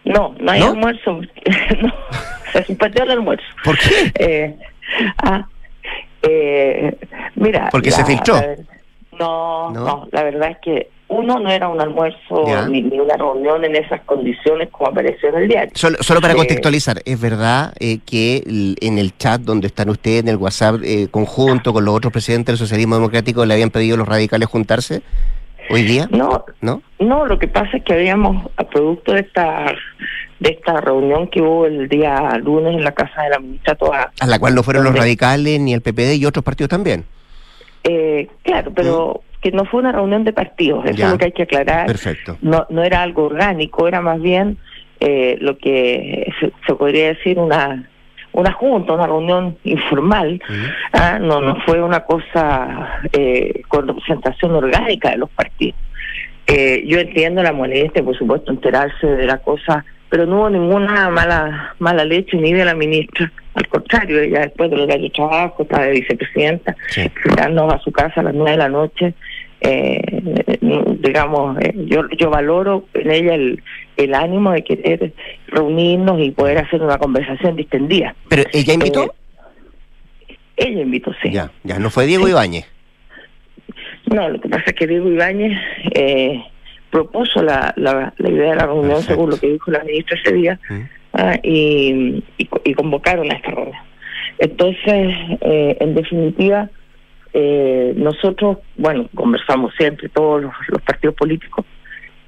No, 0.06 0.34
no 0.40 0.52
hay 0.52 0.62
¿No? 0.62 0.68
almuerzo. 0.68 1.20
no, 1.82 1.94
se 2.54 2.64
suspendió 2.64 3.04
el 3.04 3.12
almuerzo. 3.12 3.44
¿Por 3.66 3.78
qué? 3.78 4.12
Eh, 4.18 4.56
ah, 5.18 5.46
eh, 6.22 6.98
mira. 7.36 7.68
Porque 7.70 7.92
se 7.92 8.06
filtró. 8.06 8.36
No, 9.20 9.72
¿No? 9.72 9.86
no, 9.86 10.08
la 10.12 10.24
verdad 10.24 10.52
es 10.52 10.58
que 10.60 10.90
uno 11.08 11.40
no 11.40 11.52
era 11.52 11.68
un 11.68 11.80
almuerzo 11.80 12.46
ni, 12.68 12.82
ni 12.82 13.00
una 13.00 13.16
reunión 13.16 13.64
en 13.64 13.76
esas 13.76 14.02
condiciones 14.02 14.70
como 14.72 14.90
apareció 14.90 15.30
en 15.30 15.36
el 15.36 15.48
diario. 15.48 15.72
Solo, 15.76 15.98
solo 16.02 16.20
para 16.20 16.34
Eh, 16.34 16.38
contextualizar, 16.38 17.02
¿es 17.06 17.22
verdad 17.22 17.74
eh, 17.80 18.00
que 18.06 18.44
en 18.82 18.98
el 18.98 19.16
chat 19.18 19.42
donde 19.42 19.68
están 19.68 19.90
ustedes, 19.90 20.24
en 20.24 20.30
el 20.30 20.38
WhatsApp 20.38 20.82
eh, 20.84 21.08
conjunto 21.12 21.74
con 21.74 21.86
los 21.86 21.94
otros 21.94 22.12
presidentes 22.12 22.54
del 22.54 22.58
socialismo 22.58 22.96
democrático, 22.96 23.46
le 23.46 23.54
habían 23.54 23.70
pedido 23.70 23.96
a 23.96 23.98
los 24.00 24.08
radicales 24.08 24.48
juntarse 24.48 25.04
hoy 25.70 25.84
día? 25.84 26.08
No, 26.10 26.44
¿No? 26.62 26.82
No, 27.00 27.26
lo 27.28 27.38
que 27.38 27.48
pasa 27.48 27.78
es 27.78 27.84
que 27.84 27.94
habíamos, 27.94 28.50
a 28.58 28.64
producto 28.64 29.14
de 29.14 29.22
esta 29.22 29.76
de 30.40 30.50
esta 30.50 30.82
reunión 30.82 31.30
que 31.30 31.42
hubo 31.42 31.66
el 31.66 31.88
día 31.88 32.38
lunes 32.44 32.76
en 32.76 32.84
la 32.84 32.92
casa 32.92 33.22
de 33.24 33.30
la 33.30 33.40
ministra 33.40 33.76
Toa, 33.76 34.12
A 34.20 34.28
la 34.28 34.38
cual 34.38 34.54
no 34.54 34.64
fueron 34.64 34.84
los 34.84 34.94
radicales 34.94 35.60
ni 35.62 35.74
el 35.74 35.82
PPD 35.82 36.16
y 36.16 36.26
otros 36.26 36.44
partidos 36.44 36.70
también. 36.70 37.06
Eh, 37.86 38.28
claro, 38.44 38.72
pero 38.76 39.22
que 39.42 39.52
no 39.52 39.64
fue 39.66 39.80
una 39.82 39.92
reunión 39.92 40.24
de 40.24 40.34
partidos, 40.34 40.84
eso 40.86 40.94
Mm. 40.94 40.98
Ya. 40.98 41.06
es 41.06 41.12
lo 41.12 41.18
que 41.20 41.26
hay 41.26 41.32
que 41.32 41.44
aclarar. 41.44 41.86
Perfecto. 41.88 42.38
No, 42.42 42.66
no 42.70 42.84
era 42.84 43.02
algo 43.04 43.26
orgánico, 43.26 43.88
era 43.88 44.02
más 44.02 44.20
bien 44.22 44.58
eh, 45.00 45.38
lo 45.40 45.58
que 45.58 46.32
se, 46.40 46.52
se 46.66 46.76
podría 46.76 47.10
decir 47.10 47.38
una 47.40 47.90
una 48.32 48.52
junta, 48.52 48.92
una 48.92 49.08
reunión 49.08 49.58
informal. 49.64 50.42
Ah, 50.92 51.20
no, 51.22 51.40
no 51.40 51.56
fue 51.66 51.82
una 51.82 52.02
cosa 52.02 53.00
eh, 53.14 53.62
con 53.70 53.88
representación 53.88 54.52
orgánica 54.56 55.12
de 55.12 55.18
los 55.20 55.30
partidos. 55.30 55.80
Eh, 56.48 56.84
yo 56.86 57.00
entiendo 57.00 57.42
la 57.42 57.54
molestia, 57.54 58.04
por 58.04 58.18
supuesto, 58.18 58.52
enterarse 58.52 59.08
de 59.08 59.26
la 59.26 59.38
cosa, 59.38 59.86
pero 60.16 60.28
no 60.28 60.38
hubo 60.38 60.50
ninguna 60.50 61.10
mala 61.10 61.76
mala 61.80 62.06
leche 62.06 62.38
ni 62.38 62.54
de 62.54 62.64
la 62.64 62.74
ministra. 62.74 63.30
Al 63.54 63.68
contrario, 63.68 64.22
ella 64.22 64.44
después 64.44 64.72
del 64.72 64.80
horario 64.80 65.04
de 65.04 65.10
trabajo, 65.10 65.64
estaba 65.64 65.84
de 65.88 65.92
vicepresidenta, 65.92 66.74
visitarnos 66.96 67.74
a 67.74 67.80
su 67.80 67.92
casa 67.92 68.22
a 68.22 68.24
las 68.24 68.34
nueve 68.34 68.52
de 68.52 68.58
la 68.58 68.70
noche. 68.70 69.14
Eh, 69.60 70.00
digamos, 71.02 71.58
eh, 71.60 71.74
yo 71.88 72.08
yo 72.18 72.30
valoro 72.30 72.86
en 72.94 73.12
ella 73.12 73.36
el, 73.36 73.62
el 73.98 74.14
ánimo 74.14 74.54
de 74.54 74.64
querer 74.64 75.12
reunirnos 75.48 76.22
y 76.22 76.32
poder 76.32 76.60
hacer 76.60 76.82
una 76.82 76.98
conversación 76.98 77.58
distendida. 77.58 78.16
¿Pero 78.30 78.44
ella 78.54 78.74
invitó? 78.74 79.14
Eh, 80.24 80.38
ella 80.56 80.82
invitó, 80.82 81.12
sí. 81.22 81.30
Ya, 81.30 81.52
ya, 81.66 81.78
no 81.78 81.90
fue 81.90 82.06
Diego 82.06 82.30
Ibáñez. 82.30 82.66
No, 84.06 84.30
lo 84.30 84.40
que 84.40 84.48
pasa 84.48 84.64
es 84.68 84.76
que 84.76 84.88
Diego 84.88 85.10
Ibáñez 85.10 85.60
eh, 85.94 86.42
propuso 86.96 87.44
la, 87.44 87.74
la, 87.76 88.14
la 88.16 88.30
idea 88.30 88.52
de 88.52 88.56
la 88.56 88.68
reunión 88.68 89.02
según 89.02 89.32
lo 89.32 89.38
que 89.38 89.52
dijo 89.52 89.70
la 89.70 89.84
ministra 89.84 90.18
ese 90.18 90.34
día 90.34 90.60
ah, 91.12 91.38
y, 91.44 92.24
y, 92.38 92.50
y 92.64 92.74
convocaron 92.74 93.30
a 93.30 93.36
esta 93.36 93.52
reunión. 93.52 93.84
Entonces, 94.38 95.14
eh, 95.42 95.76
en 95.82 95.94
definitiva, 95.94 96.70
eh, 97.34 97.94
nosotros, 97.98 98.60
bueno, 98.78 99.10
conversamos 99.14 99.74
siempre, 99.76 100.08
todos 100.08 100.44
los, 100.44 100.54
los 100.70 100.82
partidos 100.84 101.16
políticos, 101.16 101.66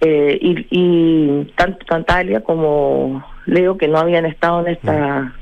eh, 0.02 0.38
y, 0.42 0.68
y 0.70 1.46
tanto 1.56 1.86
Tantalia 1.86 2.42
como 2.42 3.24
Leo, 3.46 3.78
que 3.78 3.88
no 3.88 4.00
habían 4.00 4.26
estado 4.26 4.68
en 4.68 4.74
esta, 4.74 5.34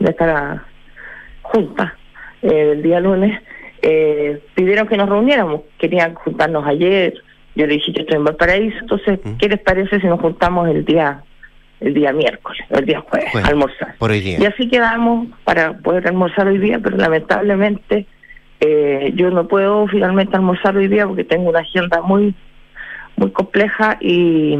en 0.00 0.08
esta 0.08 0.64
junta 1.42 1.94
eh, 2.40 2.64
del 2.70 2.82
día 2.82 3.00
lunes, 3.00 3.38
eh, 3.82 4.40
pidieron 4.54 4.88
que 4.88 4.96
nos 4.96 5.10
reuniéramos, 5.10 5.60
querían 5.76 6.14
juntarnos 6.14 6.66
ayer, 6.66 7.12
yo 7.54 7.66
le 7.66 7.74
dije 7.74 7.92
yo 7.92 8.00
estoy 8.02 8.16
en 8.16 8.24
Valparaíso, 8.24 8.76
entonces, 8.80 9.20
¿qué 9.38 9.48
les 9.48 9.60
parece 9.60 10.00
si 10.00 10.06
nos 10.06 10.20
juntamos 10.20 10.68
el 10.68 10.84
día 10.84 11.22
el 11.80 11.94
día 11.94 12.12
miércoles, 12.12 12.62
el 12.70 12.86
día 12.86 13.00
jueves, 13.00 13.30
Jueves, 13.32 13.48
almorzar? 13.50 13.96
por 13.98 14.10
hoy 14.12 14.20
día. 14.20 14.38
Y 14.40 14.44
así 14.46 14.68
quedamos 14.68 15.26
para 15.44 15.72
poder 15.78 16.06
almorzar 16.06 16.46
hoy 16.46 16.58
día, 16.58 16.78
pero 16.82 16.96
lamentablemente 16.96 18.06
eh, 18.60 19.12
yo 19.16 19.30
no 19.30 19.48
puedo 19.48 19.88
finalmente 19.88 20.36
almorzar 20.36 20.76
hoy 20.76 20.86
día 20.86 21.06
porque 21.08 21.24
tengo 21.24 21.50
una 21.50 21.58
agenda 21.60 22.00
muy 22.02 22.34
muy 23.16 23.30
compleja 23.32 23.98
y 24.00 24.56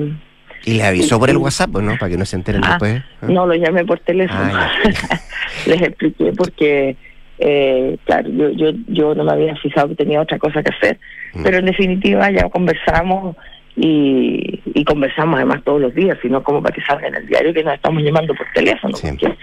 Y 0.64 0.74
le 0.74 0.82
avisó 0.84 1.18
por 1.20 1.30
el 1.30 1.36
WhatsApp, 1.36 1.70
¿no? 1.70 1.97
Para 1.97 2.11
que 2.11 2.16
no 2.18 2.24
se 2.24 2.36
enteren 2.36 2.62
Ah, 2.64 2.70
después. 2.70 2.97
¿eh? 2.97 3.03
no 3.22 3.47
lo 3.47 3.55
llamé 3.55 3.84
por 3.84 4.01
teléfono. 4.01 4.40
Ah, 4.53 4.70
Les 5.66 5.80
expliqué 5.80 6.32
porque, 6.36 6.97
eh, 7.45 7.97
claro, 8.05 8.28
yo, 8.30 8.51
yo, 8.51 8.70
yo 8.88 9.14
no 9.14 9.24
me 9.24 9.32
había 9.32 9.57
fijado 9.57 9.88
que 9.88 9.95
tenía 9.97 10.20
otra 10.20 10.38
cosa 10.38 10.62
que 10.62 10.70
hacer, 10.74 10.99
Mm. 11.34 11.43
pero 11.45 11.57
en 11.59 11.64
definitiva 11.64 12.30
ya 12.30 12.49
conversamos 12.51 13.36
y, 13.74 14.61
y 14.74 14.84
conversamos 14.84 15.36
además 15.36 15.62
todos 15.64 15.80
los 15.80 15.95
días, 15.95 16.18
sino 16.20 16.43
como 16.43 16.62
para 16.62 16.74
que 16.74 16.82
salga 16.82 17.09
en 17.09 17.14
el 17.14 17.26
diario 17.26 17.55
que 17.55 17.64
nos 17.64 17.72
estamos 17.74 18.03
llamando 18.03 18.34
por 18.34 18.47
teléfono, 18.55 18.95
porque, 19.01 19.34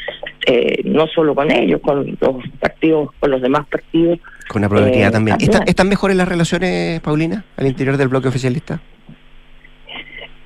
eh, 0.46 0.82
no 0.86 1.08
solo 1.08 1.34
con 1.34 1.52
ellos, 1.52 1.82
con 1.82 2.06
los 2.22 2.36
partidos, 2.60 3.10
con 3.20 3.32
los 3.32 3.42
demás 3.42 3.66
partidos. 3.68 4.20
Con 4.48 4.62
la 4.62 4.70
probabilidad 4.70 5.10
eh, 5.10 5.12
también. 5.12 5.38
también. 5.40 5.52
¿Está- 5.58 5.66
¿Están 5.70 5.90
mejores 5.90 6.16
las 6.16 6.28
relaciones, 6.28 7.00
Paulina, 7.02 7.44
al 7.58 7.66
interior 7.66 7.98
del 7.98 8.08
bloque 8.08 8.28
oficialista? 8.28 8.80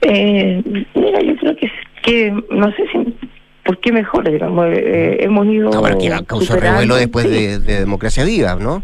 Eh, 0.02 0.62
mira, 0.96 1.22
yo 1.22 1.36
creo 1.38 1.56
que, 1.58 1.72
que 2.04 2.32
no 2.52 2.72
sé 2.72 2.84
si, 2.92 3.16
¿por 3.64 3.80
qué 3.80 3.92
mejor? 3.92 4.30
Digamos, 4.30 4.68
eh, 4.72 5.18
hemos 5.22 5.46
ido. 5.48 5.70
No, 5.72 5.82
pero 5.82 5.98
que 5.98 6.10
causó 6.28 6.56
revuelo 6.58 6.96
después 6.96 7.26
sí. 7.26 7.32
de, 7.32 7.60
de 7.60 7.80
Democracia 7.80 8.24
Viva, 8.24 8.56
¿no? 8.56 8.82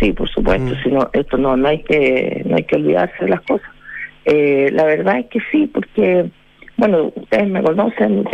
Sí, 0.00 0.12
por 0.12 0.28
supuesto, 0.28 0.74
Mm. 0.74 0.82
si 0.82 0.90
no, 0.90 1.08
esto 1.12 1.38
no, 1.38 1.56
no 1.56 1.68
hay 1.68 1.82
que 1.82 2.42
no 2.44 2.56
hay 2.56 2.64
que 2.64 2.76
olvidarse 2.76 3.24
de 3.24 3.30
las 3.30 3.40
cosas. 3.42 3.68
Eh, 4.26 4.70
la 4.72 4.84
verdad 4.84 5.20
es 5.20 5.26
que 5.26 5.38
sí, 5.50 5.70
porque, 5.72 6.26
bueno, 6.76 7.12
ustedes 7.14 7.48
me 7.48 7.62
conocen, 7.62 8.24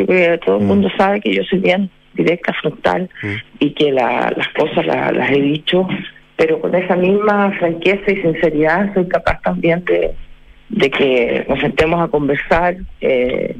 todo 0.44 0.56
el 0.56 0.64
Mm. 0.64 0.66
mundo 0.66 0.88
sabe 0.96 1.20
que 1.20 1.32
yo 1.34 1.42
soy 1.44 1.60
bien 1.60 1.88
directa, 2.14 2.52
frontal, 2.60 3.08
Mm. 3.22 3.34
y 3.60 3.70
que 3.74 3.92
la- 3.92 4.32
las 4.36 4.48
cosas 4.48 4.84
la- 4.86 5.12
las 5.12 5.30
he 5.30 5.40
dicho, 5.40 5.86
pero 6.36 6.60
con 6.60 6.74
esa 6.74 6.96
misma 6.96 7.52
franqueza 7.58 8.10
y 8.10 8.16
sinceridad 8.22 8.92
soy 8.94 9.06
capaz 9.06 9.40
también 9.42 9.84
de, 9.84 10.10
de 10.70 10.90
que 10.90 11.44
nos 11.48 11.60
sentemos 11.60 12.02
a 12.02 12.08
conversar. 12.08 12.76
Eh, 13.00 13.54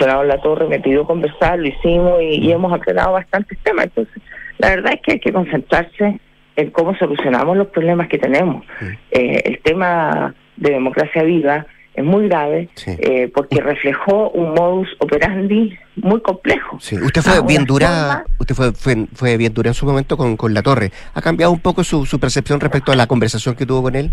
La 0.00 0.40
Torre 0.40 0.66
me 0.68 0.80
pidió 0.80 1.04
conversar, 1.06 1.58
lo 1.58 1.66
hicimos 1.66 2.20
y, 2.22 2.46
y 2.46 2.52
hemos 2.52 2.72
aclarado 2.72 3.12
bastantes 3.12 3.58
temas. 3.62 3.86
Entonces, 3.86 4.22
la 4.58 4.70
verdad 4.70 4.92
es 4.94 5.00
que 5.02 5.12
hay 5.12 5.20
que 5.20 5.32
concentrarse 5.32 6.20
en 6.56 6.70
cómo 6.70 6.96
solucionamos 6.96 7.56
los 7.56 7.68
problemas 7.68 8.08
que 8.08 8.18
tenemos. 8.18 8.64
Eh, 9.10 9.42
el 9.44 9.58
tema 9.60 10.34
de 10.56 10.70
democracia 10.70 11.22
viva 11.22 11.66
es 11.94 12.04
muy 12.04 12.28
grave 12.28 12.68
Sí. 12.74 12.90
eh, 12.98 13.30
porque 13.34 13.60
reflejó 13.60 14.30
un 14.30 14.52
modus 14.54 14.88
operandi 14.98 15.76
muy 15.96 16.20
complejo. 16.20 16.78
Sí. 16.80 16.96
Usted 16.96 17.22
fue 17.22 17.34
Ah, 17.38 17.40
bien 17.46 17.64
dura, 17.64 18.24
usted 18.38 18.54
fue, 18.54 18.72
fue, 18.72 19.06
fue 19.14 19.36
bien 19.38 19.52
dura 19.54 19.68
en 19.70 19.74
su 19.74 19.86
momento 19.86 20.16
con, 20.16 20.36
con 20.36 20.52
La 20.54 20.62
Torre. 20.62 20.90
¿Ha 21.14 21.22
cambiado 21.22 21.52
un 21.52 21.60
poco 21.60 21.84
su, 21.84 22.04
su 22.06 22.18
percepción 22.20 22.60
respecto 22.60 22.92
a 22.92 22.96
la 22.96 23.06
conversación 23.06 23.54
que 23.54 23.64
tuvo 23.66 23.82
con 23.82 23.94
él? 23.96 24.10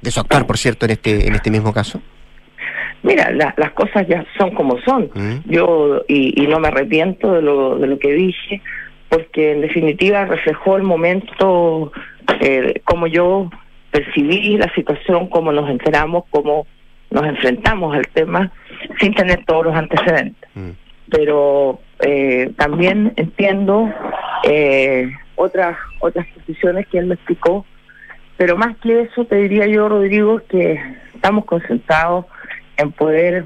De 0.00 0.10
su 0.10 0.18
actuar, 0.20 0.46
por 0.46 0.58
cierto, 0.58 0.84
en 0.86 0.92
este, 0.92 1.28
en 1.28 1.34
este 1.34 1.50
mismo 1.50 1.72
caso. 1.72 2.00
Mira, 3.02 3.30
la- 3.32 3.54
las 3.56 3.72
cosas 3.72 4.06
ya 4.06 4.24
son 4.38 4.52
como 4.52 4.78
son. 4.80 5.10
Mm. 5.14 5.50
Yo, 5.50 6.02
y, 6.08 6.40
y 6.42 6.46
no 6.46 6.60
me 6.60 6.68
arrepiento 6.68 7.32
de 7.32 7.42
lo, 7.42 7.78
de 7.78 7.86
lo 7.88 7.98
que 7.98 8.12
dije, 8.12 8.62
porque 9.08 9.52
en 9.52 9.60
definitiva 9.60 10.24
reflejó 10.24 10.76
el 10.76 10.84
momento, 10.84 11.92
eh, 12.40 12.80
como 12.84 13.06
yo 13.06 13.50
percibí 13.90 14.56
la 14.56 14.72
situación, 14.74 15.28
cómo 15.28 15.52
nos 15.52 15.68
enteramos, 15.68 16.24
cómo 16.30 16.66
nos 17.10 17.24
enfrentamos 17.26 17.94
al 17.94 18.06
tema, 18.08 18.50
sin 19.00 19.12
tener 19.14 19.44
todos 19.44 19.66
los 19.66 19.74
antecedentes. 19.74 20.48
Mm. 20.54 20.70
Pero 21.10 21.80
eh, 22.00 22.52
también 22.56 23.12
entiendo 23.16 23.92
eh, 24.44 25.10
otras, 25.34 25.76
otras 26.00 26.26
posiciones 26.28 26.86
que 26.86 26.98
él 26.98 27.06
me 27.06 27.14
explicó, 27.14 27.66
pero 28.38 28.56
más 28.56 28.76
que 28.78 29.02
eso 29.02 29.24
te 29.26 29.36
diría 29.36 29.66
yo, 29.66 29.88
Rodrigo, 29.88 30.40
que 30.48 30.80
estamos 31.14 31.44
concentrados 31.44 32.24
en 32.76 32.92
poder 32.92 33.44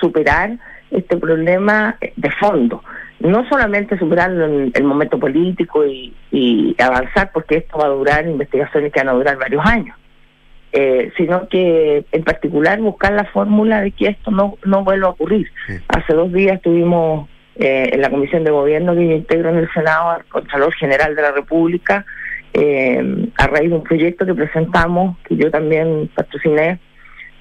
superar 0.00 0.58
este 0.90 1.16
problema 1.16 1.96
de 2.16 2.30
fondo. 2.32 2.82
No 3.20 3.48
solamente 3.48 3.98
superarlo 3.98 4.44
en 4.44 4.72
el 4.74 4.84
momento 4.84 5.18
político 5.18 5.86
y, 5.86 6.14
y 6.30 6.76
avanzar, 6.80 7.30
porque 7.32 7.56
esto 7.56 7.78
va 7.78 7.86
a 7.86 7.90
durar 7.90 8.26
investigaciones 8.26 8.92
que 8.92 9.00
van 9.00 9.08
a 9.08 9.12
durar 9.12 9.38
varios 9.38 9.64
años, 9.64 9.96
eh, 10.72 11.12
sino 11.16 11.48
que 11.48 12.04
en 12.10 12.24
particular 12.24 12.80
buscar 12.80 13.12
la 13.12 13.24
fórmula 13.26 13.80
de 13.80 13.92
que 13.92 14.08
esto 14.08 14.30
no, 14.30 14.58
no 14.64 14.84
vuelva 14.84 15.08
a 15.08 15.10
ocurrir. 15.10 15.48
Sí. 15.66 15.74
Hace 15.88 16.12
dos 16.12 16.32
días 16.32 16.60
tuvimos 16.60 17.28
eh, 17.56 17.90
en 17.92 18.00
la 18.00 18.10
Comisión 18.10 18.44
de 18.44 18.50
Gobierno 18.50 18.94
que 18.94 19.06
yo 19.06 19.14
integro 19.14 19.50
en 19.50 19.58
el 19.58 19.72
Senado 19.72 20.10
al 20.10 20.24
Contralor 20.24 20.74
General 20.74 21.14
de 21.14 21.22
la 21.22 21.32
República, 21.32 22.04
eh, 22.52 23.30
a 23.38 23.46
raíz 23.46 23.70
de 23.70 23.76
un 23.76 23.84
proyecto 23.84 24.26
que 24.26 24.34
presentamos, 24.34 25.16
que 25.26 25.36
yo 25.36 25.50
también 25.50 26.10
patrociné, 26.14 26.78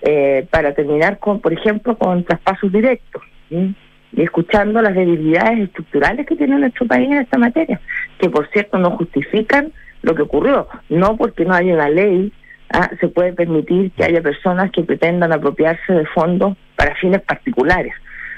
eh, 0.05 0.45
para 0.49 0.73
terminar 0.73 1.17
con, 1.17 1.39
por 1.39 1.53
ejemplo, 1.53 1.97
con 1.97 2.25
traspasos 2.25 2.69
directos 2.71 3.23
y 3.49 3.73
escuchando 4.21 4.81
las 4.81 4.93
debilidades 4.93 5.59
estructurales 5.59 6.25
que 6.27 6.35
tiene 6.35 6.59
nuestro 6.59 6.85
país 6.85 7.09
en 7.09 7.19
esta 7.19 7.37
materia, 7.37 7.79
que 8.19 8.29
por 8.29 8.49
cierto 8.49 8.77
no 8.77 8.91
justifican 8.97 9.71
lo 10.01 10.13
que 10.13 10.23
ocurrió, 10.23 10.67
no 10.89 11.15
porque 11.15 11.45
no 11.45 11.53
haya 11.53 11.73
una 11.73 11.87
ley, 11.87 12.33
ah, 12.73 12.89
se 12.99 13.07
puede 13.07 13.31
permitir 13.31 13.91
que 13.91 14.03
haya 14.03 14.21
personas 14.21 14.71
que 14.71 14.83
pretendan 14.83 15.31
apropiarse 15.31 15.93
de 15.93 16.05
fondos 16.07 16.57
para 16.75 16.95
fines 16.95 17.21
particulares, 17.21 17.93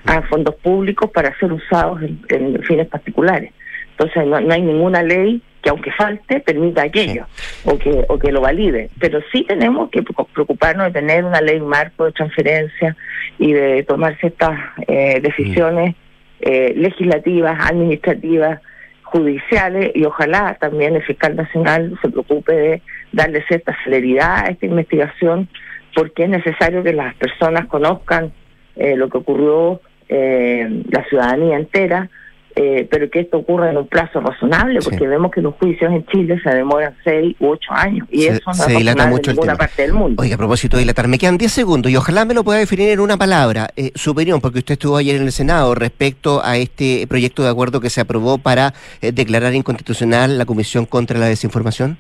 a 0.06 0.22
fondos 0.22 0.54
públicos 0.56 1.10
para 1.10 1.36
ser 1.40 1.52
usados 1.52 2.00
en, 2.04 2.22
en 2.30 2.62
fines 2.62 2.88
particulares. 2.88 3.52
Entonces 3.98 4.28
no, 4.28 4.40
no 4.40 4.54
hay 4.54 4.62
ninguna 4.62 5.02
ley 5.02 5.42
que 5.66 5.72
aunque 5.72 5.92
falte 5.94 6.42
permita 6.42 6.84
aquello 6.84 7.26
o 7.64 7.76
que 7.80 8.06
o 8.08 8.20
que 8.20 8.32
lo 8.32 8.40
valide, 8.40 8.92
pero 9.00 9.20
sí 9.32 9.44
tenemos 9.48 9.90
que 9.90 10.04
preocu- 10.04 10.28
preocuparnos 10.32 10.86
de 10.86 10.92
tener 11.00 11.26
una 11.26 11.42
ley 11.42 11.60
marco 11.60 12.06
de 12.06 12.12
transferencia 12.12 12.96
y 13.40 13.52
de 13.52 13.82
tomar 13.82 14.16
ciertas 14.20 14.52
eh, 14.88 15.20
decisiones 15.22 15.96
eh, 16.40 16.72
legislativas, 16.78 17.58
administrativas, 17.68 18.62
judiciales 19.02 19.92
y 19.96 20.06
ojalá 20.06 20.56
también 20.60 20.96
el 20.96 21.02
fiscal 21.02 21.36
nacional 21.36 21.98
se 22.00 22.10
preocupe 22.10 22.54
de 22.54 22.82
darle 23.12 23.44
cierta 23.48 23.76
celeridad 23.84 24.46
a 24.46 24.50
esta 24.50 24.68
investigación 24.68 25.48
porque 25.96 26.26
es 26.26 26.30
necesario 26.30 26.84
que 26.84 26.94
las 26.94 27.16
personas 27.16 27.66
conozcan 27.66 28.32
eh, 28.76 28.96
lo 28.96 29.10
que 29.10 29.18
ocurrió, 29.18 29.82
eh, 30.10 30.84
la 30.92 31.04
ciudadanía 31.06 31.58
entera, 31.58 32.10
eh, 32.56 32.88
pero 32.90 33.10
que 33.10 33.20
esto 33.20 33.38
ocurra 33.40 33.70
en 33.70 33.78
un 33.78 33.88
plazo 33.88 34.22
razonable, 34.22 34.80
Sí. 34.82 34.90
porque 34.90 35.08
vemos 35.08 35.30
que 35.32 35.42
los 35.42 35.56
juicios 35.56 35.92
en 35.92 36.06
Chile 36.08 36.40
se 36.42 36.50
demoran 36.56 36.96
seis 37.04 37.36
u 37.40 37.48
ocho 37.50 37.72
años, 37.74 38.08
y 38.10 38.22
Se- 38.22 38.28
eso 38.30 38.42
no 38.48 38.54
se 38.54 38.72
es 38.72 38.78
dilata 38.78 39.08
mucho 39.08 39.30
en 39.32 39.32
el 39.32 39.36
ninguna 39.36 39.54
tema. 39.54 39.58
parte 39.58 39.82
del 39.82 39.94
mundo. 39.94 40.22
Oiga, 40.22 40.36
a 40.36 40.38
propósito 40.38 40.78
de 40.78 40.84
dilatar, 40.84 41.08
me 41.08 41.18
quedan 41.18 41.38
10 41.38 41.52
segundos 41.52 41.92
y 41.92 41.96
ojalá 41.98 42.24
me 42.26 42.34
lo 42.34 42.44
pueda 42.44 42.60
definir 42.60 42.90
en 42.90 43.00
una 43.02 43.18
palabra. 43.18 43.70
Eh, 43.76 43.92
su 43.96 44.12
opinión, 44.12 44.40
porque 44.42 44.60
usted 44.60 44.74
estuvo 44.74 44.96
ayer 44.98 45.18
en 45.18 45.24
el 45.24 45.32
Senado 45.32 45.76
respecto 45.76 46.42
a 46.44 46.58
este 46.58 47.06
proyecto 47.08 47.44
de 47.44 47.50
acuerdo 47.50 47.82
que 47.82 47.90
se 47.90 48.00
aprobó 48.02 48.38
para 48.38 48.74
eh, 49.02 49.12
declarar 49.12 49.54
inconstitucional 49.54 50.38
la 50.38 50.46
Comisión 50.46 50.86
contra 50.86 51.20
la 51.20 51.26
Desinformación. 51.28 51.98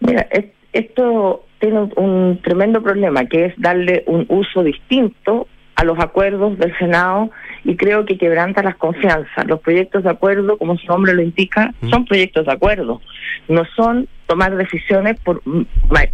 Mira, 0.00 0.26
es- 0.30 0.46
esto 0.72 1.44
tiene 1.58 1.88
un 1.96 2.40
tremendo 2.42 2.82
problema, 2.82 3.26
que 3.26 3.46
es 3.46 3.54
darle 3.58 4.04
un 4.06 4.24
uso 4.28 4.62
distinto 4.62 5.46
a 5.76 5.84
los 5.84 5.98
acuerdos 5.98 6.58
del 6.58 6.76
Senado 6.78 7.30
y 7.64 7.76
creo 7.76 8.04
que 8.04 8.18
quebranta 8.18 8.62
las 8.62 8.76
confianzas. 8.76 9.46
Los 9.46 9.60
proyectos 9.60 10.04
de 10.04 10.10
acuerdo, 10.10 10.56
como 10.58 10.76
su 10.78 10.86
nombre 10.86 11.14
lo 11.14 11.22
indica, 11.22 11.72
Mm. 11.80 11.90
son 11.90 12.04
proyectos 12.06 12.46
de 12.46 12.52
acuerdo, 12.52 13.00
no 13.48 13.64
son 13.76 14.08
tomar 14.26 14.56
decisiones 14.56 15.18
por, 15.20 15.42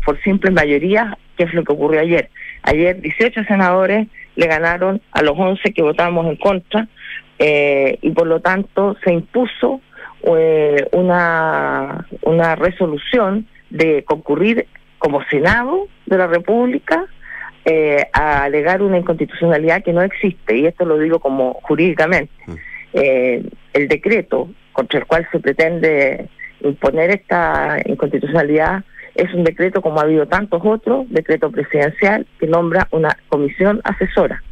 por 0.04 0.22
simples 0.22 0.52
mayorías, 0.52 1.14
que 1.36 1.44
es 1.44 1.54
lo 1.54 1.64
que 1.64 1.72
ocurrió 1.72 2.00
ayer. 2.00 2.30
Ayer 2.62 3.00
18 3.00 3.44
senadores 3.44 4.08
le 4.36 4.46
ganaron 4.46 5.00
a 5.12 5.22
los 5.22 5.34
11 5.38 5.72
que 5.72 5.82
votamos 5.82 6.26
en 6.26 6.36
contra 6.36 6.88
eh, 7.38 7.98
y 8.00 8.10
por 8.10 8.26
lo 8.26 8.40
tanto 8.40 8.96
se 9.04 9.12
impuso 9.12 9.80
eh, 10.36 10.86
una, 10.92 12.06
una 12.22 12.56
resolución 12.56 13.46
de 13.70 14.02
concurrir 14.04 14.66
como 14.98 15.22
Senado 15.24 15.86
de 16.06 16.18
la 16.18 16.26
República 16.26 17.04
eh, 17.68 18.06
a 18.12 18.44
alegar 18.44 18.80
una 18.80 18.96
inconstitucionalidad 18.96 19.82
que 19.82 19.92
no 19.92 20.00
existe, 20.00 20.56
y 20.56 20.66
esto 20.66 20.84
lo 20.84 20.98
digo 20.98 21.18
como 21.18 21.54
jurídicamente. 21.62 22.32
Mm. 22.46 22.54
Eh, 22.92 23.42
el 23.72 23.88
decreto 23.88 24.48
contra 24.72 25.00
el 25.00 25.06
cual 25.06 25.26
se 25.32 25.40
pretende 25.40 26.28
imponer 26.60 27.10
esta 27.10 27.78
inconstitucionalidad 27.84 28.84
es 29.16 29.34
un 29.34 29.42
decreto 29.42 29.82
como 29.82 29.98
ha 29.98 30.04
habido 30.04 30.26
tantos 30.26 30.62
otros, 30.64 31.06
decreto 31.10 31.50
presidencial 31.50 32.24
que 32.38 32.46
nombra 32.46 32.86
una 32.92 33.16
comisión 33.28 33.80
asesora. 33.82 34.42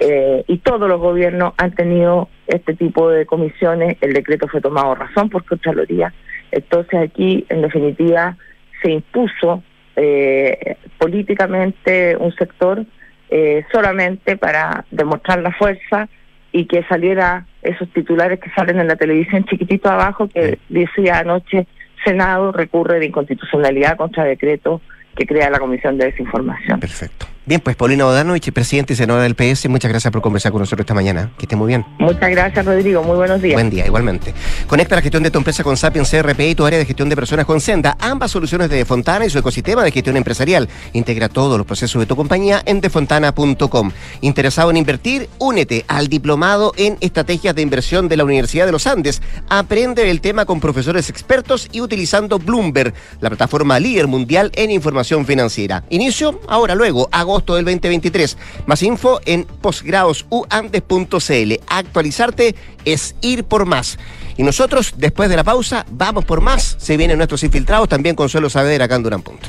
Eh, 0.00 0.44
y 0.46 0.58
todos 0.58 0.88
los 0.88 1.00
gobiernos 1.00 1.54
han 1.56 1.74
tenido 1.74 2.28
este 2.48 2.74
tipo 2.74 3.10
de 3.10 3.26
comisiones. 3.26 3.96
El 4.00 4.12
decreto 4.12 4.46
fue 4.48 4.60
tomado 4.60 4.94
razón 4.94 5.30
por 5.30 5.44
Contraloría. 5.44 6.12
Entonces 6.50 7.00
aquí, 7.00 7.46
en 7.48 7.62
definitiva, 7.62 8.36
se 8.82 8.90
impuso 8.90 9.62
eh, 10.00 10.76
políticamente 10.96 12.16
un 12.16 12.32
sector 12.34 12.84
eh, 13.30 13.64
solamente 13.72 14.36
para 14.36 14.84
demostrar 14.90 15.40
la 15.40 15.52
fuerza 15.52 16.08
y 16.52 16.66
que 16.66 16.82
saliera 16.84 17.46
esos 17.62 17.88
titulares 17.92 18.40
que 18.40 18.50
salen 18.50 18.80
en 18.80 18.88
la 18.88 18.96
televisión 18.96 19.44
chiquitito 19.44 19.90
abajo 19.90 20.28
que 20.28 20.58
decía 20.68 21.18
anoche 21.18 21.66
Senado 22.04 22.52
recurre 22.52 23.00
de 23.00 23.06
inconstitucionalidad 23.06 23.96
contra 23.96 24.24
decreto 24.24 24.80
que 25.18 25.26
crea 25.26 25.50
la 25.50 25.58
Comisión 25.58 25.98
de 25.98 26.06
Desinformación. 26.06 26.78
Perfecto. 26.78 27.26
Bien, 27.48 27.62
pues 27.62 27.76
Paulina 27.76 28.04
Bodanovich, 28.04 28.52
presidente 28.52 28.92
y 28.92 28.96
senadora 28.96 29.22
del 29.22 29.34
PS, 29.34 29.70
muchas 29.70 29.90
gracias 29.90 30.12
por 30.12 30.20
conversar 30.20 30.52
con 30.52 30.60
nosotros 30.60 30.84
esta 30.84 30.92
mañana. 30.92 31.30
Que 31.38 31.46
esté 31.46 31.56
muy 31.56 31.68
bien. 31.68 31.82
Muchas 31.98 32.28
gracias, 32.28 32.62
Rodrigo. 32.62 33.02
Muy 33.02 33.16
buenos 33.16 33.40
días. 33.40 33.54
Buen 33.54 33.70
día, 33.70 33.86
igualmente. 33.86 34.34
Conecta 34.66 34.96
la 34.96 35.00
gestión 35.00 35.22
de 35.22 35.30
tu 35.30 35.38
empresa 35.38 35.64
con 35.64 35.78
Sapiens 35.78 36.10
CRP 36.10 36.40
y 36.40 36.54
tu 36.54 36.66
área 36.66 36.78
de 36.78 36.84
gestión 36.84 37.08
de 37.08 37.16
personas 37.16 37.46
con 37.46 37.62
Senda. 37.62 37.96
Ambas 38.00 38.32
soluciones 38.32 38.68
de 38.68 38.76
Defontana 38.76 39.24
y 39.24 39.30
su 39.30 39.38
ecosistema 39.38 39.82
de 39.82 39.90
gestión 39.90 40.18
empresarial. 40.18 40.68
Integra 40.92 41.30
todos 41.30 41.56
los 41.56 41.66
procesos 41.66 41.98
de 42.00 42.04
tu 42.04 42.16
compañía 42.16 42.60
en 42.66 42.82
defontana.com. 42.82 43.92
¿Interesado 44.20 44.70
en 44.70 44.76
invertir? 44.76 45.30
Únete 45.38 45.86
al 45.88 46.08
diplomado 46.08 46.74
en 46.76 46.98
estrategias 47.00 47.54
de 47.54 47.62
inversión 47.62 48.08
de 48.08 48.18
la 48.18 48.24
Universidad 48.24 48.66
de 48.66 48.72
los 48.72 48.86
Andes. 48.86 49.22
Aprende 49.48 50.10
el 50.10 50.20
tema 50.20 50.44
con 50.44 50.60
profesores 50.60 51.08
expertos 51.08 51.70
y 51.72 51.80
utilizando 51.80 52.38
Bloomberg, 52.38 52.92
la 53.22 53.30
plataforma 53.30 53.80
líder 53.80 54.06
mundial 54.06 54.52
en 54.54 54.70
información 54.70 55.07
financiera. 55.26 55.84
Inicio 55.90 56.40
ahora, 56.48 56.74
luego, 56.74 57.08
agosto 57.12 57.54
del 57.54 57.64
2023. 57.64 58.36
Más 58.66 58.82
info 58.82 59.20
en 59.24 59.44
posgradosuandes.cl. 59.44 61.60
Actualizarte 61.66 62.54
es 62.84 63.14
ir 63.20 63.44
por 63.44 63.66
más. 63.66 63.98
Y 64.36 64.42
nosotros, 64.42 64.94
después 64.96 65.28
de 65.28 65.36
la 65.36 65.44
pausa, 65.44 65.84
vamos 65.90 66.24
por 66.24 66.40
más. 66.40 66.76
Se 66.78 66.96
vienen 66.96 67.16
nuestros 67.16 67.42
infiltrados, 67.42 67.88
también 67.88 68.14
Consuelo 68.14 68.50
Saavedra 68.50 68.84
acá 68.84 68.96
en 68.96 69.02
Durán 69.02 69.22
Punto. 69.22 69.48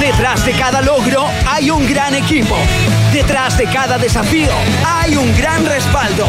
Detrás 0.00 0.46
de 0.46 0.52
cada 0.52 0.80
logro 0.80 1.26
hay 1.46 1.70
un 1.70 1.86
gran 1.88 2.14
equipo. 2.14 2.56
Detrás 3.12 3.58
de 3.58 3.66
cada 3.66 3.98
desafío 3.98 4.52
hay 4.86 5.16
un 5.16 5.36
gran 5.36 5.66
respaldo. 5.66 6.28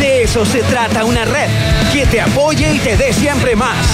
De 0.00 0.24
eso 0.24 0.44
se 0.44 0.62
trata 0.64 1.04
una 1.04 1.24
red 1.24 1.48
que 1.92 2.06
te 2.06 2.20
apoye 2.20 2.74
y 2.74 2.78
te 2.80 2.96
dé 2.96 3.12
siempre 3.12 3.54
más. 3.54 3.86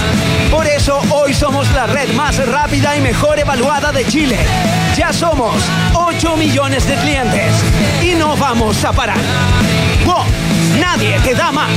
Por 0.51 0.67
eso 0.67 1.03
hoy 1.11 1.35
somos 1.35 1.71
la 1.73 1.87
red 1.87 2.13
más 2.15 2.39
rápida 2.47 2.97
y 2.97 3.03
mejor 3.03 3.39
evaluada 3.39 3.93
de 3.93 4.07
Chile. 4.07 4.39
Ya 4.97 5.13
somos 5.13 5.55
8 5.93 6.37
millones 6.39 6.89
de 6.89 6.95
clientes 6.97 7.53
y 8.03 8.15
no 8.15 8.37
vamos 8.37 8.83
a 8.85 8.93
parar. 8.93 9.21
¡Wow! 10.07 10.25
Nadie 10.81 11.19
te 11.21 11.35
da 11.35 11.53
más. 11.53 11.71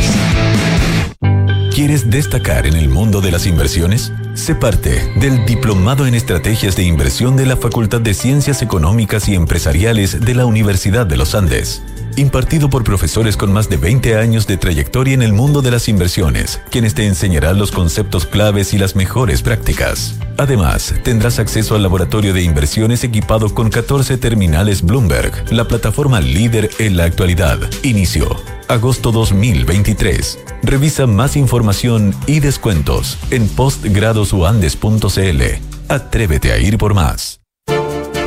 ¿Quieres 1.78 2.10
destacar 2.10 2.66
en 2.66 2.74
el 2.74 2.90
mundo 2.90 3.22
de 3.22 3.30
las 3.30 3.46
inversiones? 3.46 4.12
Sé 4.34 4.56
parte 4.56 5.14
del 5.20 5.46
Diplomado 5.46 6.08
en 6.08 6.16
Estrategias 6.16 6.76
de 6.76 6.82
Inversión 6.82 7.36
de 7.36 7.46
la 7.46 7.56
Facultad 7.56 8.02
de 8.02 8.16
Ciencias 8.16 8.64
Económicas 8.64 9.30
y 9.30 9.36
Empresariales 9.36 10.22
de 10.22 10.34
la 10.34 10.48
Universidad 10.48 11.06
de 11.06 11.18
los 11.18 11.36
Andes. 11.36 11.84
Impartido 12.16 12.72
por 12.72 12.84
profesores 12.84 13.38
con 13.38 13.54
más 13.54 13.70
de 13.70 13.78
20 13.78 14.18
años 14.18 14.48
de 14.48 14.58
trayectoria 14.58 15.14
en 15.14 15.22
el 15.22 15.34
mundo 15.34 15.62
de 15.62 15.70
las 15.70 15.88
inversiones, 15.88 16.60
quienes 16.72 16.96
te 16.96 17.06
enseñarán 17.06 17.60
los 17.60 17.72
conceptos 17.72 18.26
claves 18.26 18.74
y 18.74 18.80
las 18.80 18.96
mejores 18.96 19.44
prácticas. 19.44 20.16
Además, 20.40 20.96
tendrás 21.04 21.38
acceso 21.38 21.76
al 21.76 21.84
laboratorio 21.84 22.34
de 22.34 22.42
inversiones 22.42 23.04
equipado 23.04 23.54
con 23.54 23.70
14 23.70 24.18
terminales 24.18 24.82
Bloomberg, 24.82 25.54
la 25.54 25.68
plataforma 25.68 26.22
líder 26.22 26.72
en 26.80 26.98
la 26.98 27.04
actualidad. 27.04 27.60
Inicio. 27.84 28.57
Agosto 28.68 29.14
2023. 29.14 30.40
Revisa 30.64 31.08
más 31.08 31.38
información 31.38 32.14
y 32.26 32.42
descuentos 32.42 33.18
en 33.32 33.48
postgradosuandes.cl. 33.48 35.42
Atrévete 35.88 36.52
a 36.52 36.58
ir 36.58 36.78
por 36.78 36.94
más. 36.94 37.40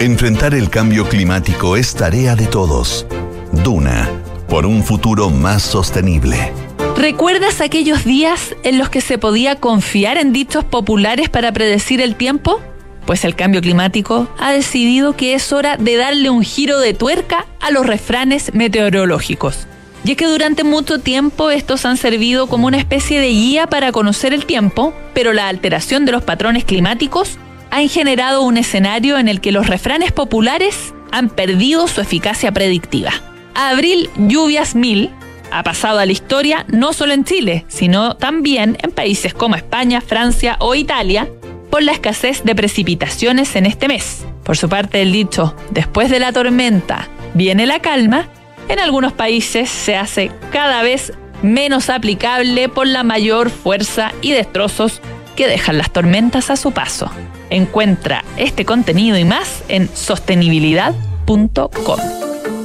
Enfrentar 0.01 0.55
el 0.55 0.71
cambio 0.71 1.07
climático 1.07 1.77
es 1.77 1.95
tarea 1.95 2.37
de 2.37 2.47
todos. 2.47 3.07
Duna, 3.53 4.09
por 4.49 4.65
un 4.65 4.83
futuro 4.83 5.29
más 5.29 5.63
sostenible. 5.63 6.55
¿Recuerdas 6.97 7.61
aquellos 7.61 8.07
días 8.07 8.57
en 8.63 8.79
los 8.79 8.89
que 8.89 9.03
se 9.03 9.19
podía 9.19 9.57
confiar 9.57 10.17
en 10.17 10.33
dichos 10.33 10.65
populares 10.65 11.29
para 11.29 11.53
predecir 11.53 12.01
el 12.01 12.17
tiempo? 12.17 12.63
Pues 13.05 13.27
el 13.27 13.37
cambio 13.37 13.61
climático 13.61 14.27
ha 14.39 14.53
decidido 14.53 15.17
que 15.17 15.35
es 15.35 15.53
hora 15.53 15.77
de 15.77 15.97
darle 15.97 16.31
un 16.31 16.43
giro 16.43 16.79
de 16.79 16.95
tuerca 16.95 17.45
a 17.61 17.71
los 17.71 17.87
refranes 17.87 18.55
meteorológicos. 18.55 19.67
Y 20.05 20.13
es 20.13 20.17
que 20.17 20.27
durante 20.27 20.65
mucho 20.65 20.99
tiempo 21.01 21.51
estos 21.51 21.85
han 21.85 21.97
servido 21.97 22.47
como 22.47 22.67
una 22.67 22.79
especie 22.79 23.21
de 23.21 23.29
guía 23.29 23.67
para 23.67 23.93
conocer 23.93 24.33
el 24.33 24.47
tiempo, 24.47 24.95
pero 25.13 25.33
la 25.33 25.49
alteración 25.49 26.07
de 26.07 26.13
los 26.13 26.23
patrones 26.23 26.65
climáticos 26.65 27.39
han 27.71 27.89
generado 27.89 28.43
un 28.43 28.57
escenario 28.57 29.19
en 29.19 29.29
el 29.29 29.41
que 29.41 29.53
los 29.53 29.67
refranes 29.67 30.13
populares 30.13 30.95
han 31.13 31.29
perdido 31.29 31.87
su 31.87 32.01
eficacia 32.01 32.53
predictiva. 32.53 33.13
Abril 33.55 34.09
lluvias 34.17 34.75
mil 34.75 35.11
ha 35.51 35.63
pasado 35.63 35.99
a 35.99 36.07
la 36.07 36.13
historia 36.13 36.65
no 36.69 36.93
solo 36.93 37.13
en 37.13 37.25
Chile, 37.25 37.65
sino 37.69 38.17
también 38.17 38.79
en 38.83 38.93
países 38.93 39.35
como 39.35 39.57
España, 39.57 40.01
Francia 40.01 40.57
o 40.61 40.75
Italia, 40.75 41.29
por 41.71 41.83
la 41.83 41.93
escasez 41.93 42.43
de 42.45 42.55
precipitaciones 42.55 43.55
en 43.57 43.67
este 43.67 43.89
mes. 43.89 44.25
Por 44.45 44.57
su 44.57 44.69
parte, 44.69 45.03
el 45.03 45.13
dicho, 45.13 45.55
después 45.71 46.11
de 46.11 46.21
la 46.21 46.33
tormenta 46.33 47.09
viene 47.35 47.67
la 47.67 47.81
calma, 47.81 48.29
en 48.71 48.79
algunos 48.79 49.13
países 49.13 49.69
se 49.69 49.97
hace 49.97 50.31
cada 50.53 50.83
vez 50.83 51.13
menos 51.43 51.91
aplicable 51.91 52.69
por 52.69 52.87
la 52.87 53.03
mayor 53.03 53.51
fuerza 53.51 54.13
y 54.23 54.33
destrozos 54.33 55.01
que 55.37 55.49
dejan 55.49 55.79
las 55.79 55.93
tormentas 55.93 56.51
a 56.51 56.57
su 56.57 56.73
paso. 56.73 57.11
Encuentra 57.51 58.25
este 58.37 58.65
contenido 58.65 59.19
y 59.19 59.25
más 59.25 59.63
en 59.69 59.89
sostenibilidad.com. 59.95 62.01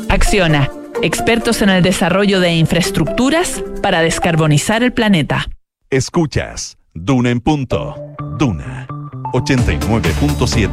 Acciona, 0.10 0.70
expertos 1.02 1.62
en 1.62 1.70
el 1.70 1.82
desarrollo 1.82 2.40
de 2.40 2.56
infraestructuras 2.56 3.64
para 3.82 4.02
descarbonizar 4.02 4.84
el 4.84 4.94
planeta. 4.94 5.48
Escuchas 5.90 6.78
Duna 6.94 7.30
en 7.30 7.42
punto. 7.42 7.96
Duna 8.38 8.88
89.7. 9.34 10.70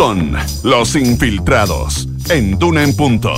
Son 0.00 0.34
los 0.62 0.96
infiltrados 0.96 2.08
en 2.30 2.58
Duna 2.58 2.82
en 2.84 2.96
punto. 2.96 3.34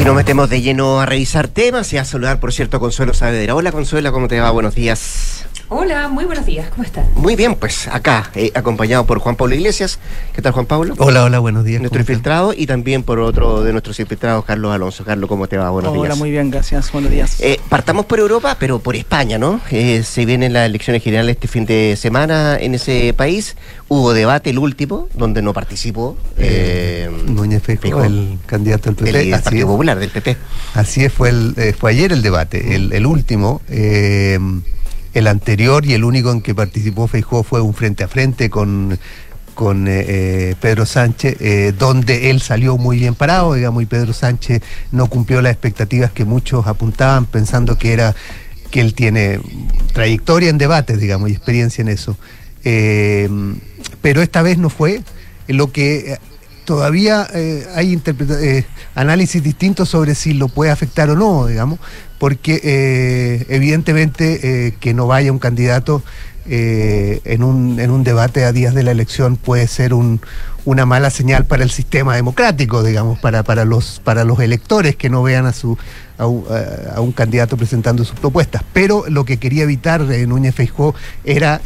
Y 0.00 0.04
nos 0.04 0.14
metemos 0.14 0.48
de 0.48 0.62
lleno 0.62 1.00
a 1.00 1.06
revisar 1.06 1.48
temas 1.48 1.92
y 1.92 1.98
a 1.98 2.04
saludar, 2.04 2.38
por 2.38 2.52
cierto, 2.52 2.78
Consuelo 2.78 3.12
Saavedra. 3.12 3.56
Hola 3.56 3.72
Consuelo, 3.72 4.12
¿cómo 4.12 4.28
te 4.28 4.38
va? 4.38 4.52
Buenos 4.52 4.76
días. 4.76 5.46
Hola, 5.72 6.08
muy 6.08 6.24
buenos 6.24 6.46
días, 6.46 6.68
¿cómo 6.68 6.82
estás? 6.82 7.06
Muy 7.14 7.36
bien, 7.36 7.54
pues 7.54 7.86
acá, 7.86 8.32
eh, 8.34 8.50
acompañado 8.56 9.06
por 9.06 9.20
Juan 9.20 9.36
Pablo 9.36 9.54
Iglesias. 9.54 10.00
¿Qué 10.32 10.42
tal, 10.42 10.50
Juan 10.50 10.66
Pablo? 10.66 10.94
Hola, 10.98 11.22
hola, 11.22 11.38
buenos 11.38 11.64
días. 11.64 11.80
Nuestro 11.80 12.00
infiltrado 12.00 12.52
y 12.52 12.66
también 12.66 13.04
por 13.04 13.20
otro 13.20 13.62
de 13.62 13.70
nuestros 13.70 14.00
infiltrados, 14.00 14.44
Carlos 14.44 14.74
Alonso. 14.74 15.04
Carlos, 15.04 15.28
¿cómo 15.28 15.46
te 15.46 15.58
va? 15.58 15.70
Buenos 15.70 15.92
días. 15.92 16.06
Hola, 16.06 16.16
muy 16.16 16.32
bien, 16.32 16.50
gracias. 16.50 16.90
Buenos 16.90 17.12
días. 17.12 17.36
Eh, 17.38 17.60
partamos 17.68 18.06
por 18.06 18.18
Europa, 18.18 18.56
pero 18.58 18.80
por 18.80 18.96
España, 18.96 19.38
¿no? 19.38 19.60
Eh, 19.70 20.02
se 20.02 20.24
vienen 20.24 20.54
las 20.54 20.66
elecciones 20.66 21.04
generales 21.04 21.36
este 21.36 21.46
fin 21.46 21.66
de 21.66 21.94
semana 21.96 22.58
en 22.58 22.74
ese 22.74 23.14
país. 23.16 23.56
Hubo 23.86 24.12
debate, 24.12 24.50
el 24.50 24.58
último, 24.58 25.08
donde 25.14 25.40
no 25.40 25.52
participó. 25.52 26.16
Eh, 26.36 27.08
Núñez 27.28 27.62
Feijóo, 27.62 28.02
el 28.02 28.40
candidato 28.44 28.90
del 28.90 28.96
PP. 28.96 29.20
El, 29.20 29.30
Partido 29.40 29.68
Popular 29.68 30.00
del 30.00 30.10
PP. 30.10 30.36
Así 30.74 31.04
es, 31.04 31.12
fue, 31.12 31.28
el, 31.28 31.54
fue 31.78 31.92
ayer 31.92 32.10
el 32.10 32.22
debate, 32.22 32.74
el, 32.74 32.92
el 32.92 33.06
último. 33.06 33.62
El 35.12 35.26
anterior 35.26 35.84
y 35.84 35.94
el 35.94 36.04
único 36.04 36.30
en 36.30 36.40
que 36.40 36.54
participó 36.54 37.08
Feijó 37.08 37.42
fue 37.42 37.60
un 37.60 37.74
frente 37.74 38.04
a 38.04 38.08
frente 38.08 38.48
con, 38.48 38.98
con 39.60 39.88
eh, 39.88 40.04
eh, 40.08 40.54
Pedro 40.58 40.86
Sánchez, 40.86 41.36
eh, 41.40 41.74
donde 41.78 42.30
él 42.30 42.40
salió 42.40 42.78
muy 42.78 42.98
bien 42.98 43.14
parado, 43.14 43.52
digamos, 43.52 43.82
y 43.82 43.86
Pedro 43.86 44.14
Sánchez 44.14 44.62
no 44.90 45.08
cumplió 45.08 45.42
las 45.42 45.52
expectativas 45.52 46.10
que 46.12 46.24
muchos 46.24 46.66
apuntaban, 46.66 47.26
pensando 47.26 47.76
que 47.76 47.92
era 47.92 48.14
que 48.70 48.80
él 48.80 48.94
tiene 48.94 49.38
trayectoria 49.92 50.48
en 50.48 50.56
debates, 50.56 50.98
digamos, 50.98 51.28
y 51.28 51.32
experiencia 51.32 51.82
en 51.82 51.88
eso. 51.88 52.16
pero 52.62 54.22
esta 54.22 54.40
vez 54.40 54.56
no 54.56 54.70
fue. 54.70 55.02
Lo 55.46 55.72
que 55.72 56.16
todavía 56.64 57.28
hay 57.74 58.00
análisis 58.94 59.42
distintos 59.42 59.90
sobre 59.90 60.14
si 60.14 60.32
lo 60.32 60.48
puede 60.48 60.70
afectar 60.70 61.10
o 61.10 61.16
no, 61.16 61.46
digamos, 61.46 61.80
porque 62.20 62.60
eh, 62.62 63.46
evidentemente 63.48 64.66
eh, 64.66 64.74
que 64.78 64.92
no 64.92 65.06
vaya 65.06 65.32
un 65.32 65.38
candidato 65.38 66.02
eh, 66.44 67.22
en, 67.24 67.42
un, 67.42 67.80
en 67.80 67.90
un 67.90 68.04
debate 68.04 68.44
a 68.44 68.52
días 68.52 68.74
de 68.74 68.82
la 68.82 68.90
elección 68.90 69.36
puede 69.36 69.66
ser 69.66 69.94
un, 69.94 70.20
una 70.66 70.84
mala 70.84 71.08
señal 71.08 71.46
para 71.46 71.62
el 71.62 71.70
sistema 71.70 72.14
democrático, 72.14 72.82
digamos, 72.82 73.18
para, 73.18 73.42
para, 73.42 73.64
los, 73.64 74.02
para 74.04 74.24
los 74.24 74.38
electores 74.40 74.96
que 74.96 75.08
no 75.08 75.22
vean 75.22 75.46
a, 75.46 75.54
su, 75.54 75.78
a, 76.18 76.26
un, 76.26 77.12
candidato 77.12 77.56
presentando 77.56 78.04
sus 78.04 78.18
propuestas. 78.20 78.64
Pero 78.74 79.04
lo 79.08 79.24
que 79.24 79.38
quería 79.38 79.62
evitar 79.62 80.02
Núñez 80.02 80.54
Feijó 80.54 80.94
era 81.24 81.62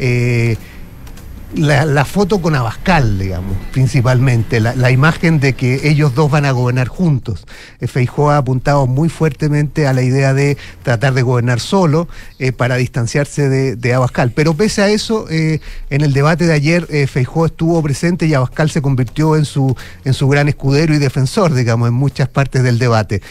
la, 1.57 2.05
foto 2.05 2.41
con 2.43 2.55
Abascal, 2.55 3.19
digamos, 3.19 3.57
principalmente, 3.73 4.61
la, 4.61 4.75
la 4.75 4.91
imagen 4.91 5.41
de 5.41 5.53
que 5.53 5.89
ellos 5.89 6.15
dos 6.15 6.31
van 6.31 6.45
a 6.45 6.51
gobernar 6.53 6.89
juntos. 6.89 7.47
Eh, 7.81 7.87
Feijóo 7.87 8.31
ha 8.31 8.39
apuntado 8.39 8.87
muy 8.87 9.09
fuertemente 9.09 9.87
a 9.87 9.93
la 9.93 10.03
idea 10.03 10.35
de 10.35 10.57
tratar 10.83 11.15
de 11.15 11.23
gobernar 11.23 11.61
solo 11.61 12.09
eh, 12.39 12.53
para 12.53 12.77
distanciarse 12.77 13.49
de, 13.49 13.95
Abascal. 13.95 14.33
Pero 14.33 14.55
pese 14.55 14.83
a 14.83 14.89
eso, 14.89 15.27
eh, 15.31 15.61
en 15.91 16.01
el 16.03 16.13
debate 16.13 16.47
de 16.47 16.53
ayer, 16.55 16.87
eh, 16.91 17.07
Feijóo 17.07 17.47
estuvo 17.47 17.81
presente 17.83 18.27
y 18.27 18.35
Abascal 18.35 18.71
se 18.71 18.83
convirtió 18.83 19.37
en 19.37 19.45
su, 19.45 19.77
en 20.05 20.15
su 20.15 20.29
gran 20.29 20.49
escudero 20.49 20.95
y 20.95 20.99
defensor, 20.99 21.55
digamos, 21.55 21.89
en 21.89 21.95
muchas 21.95 22.29
partes 22.29 22.63
del 22.63 22.79
debate. 22.79 23.23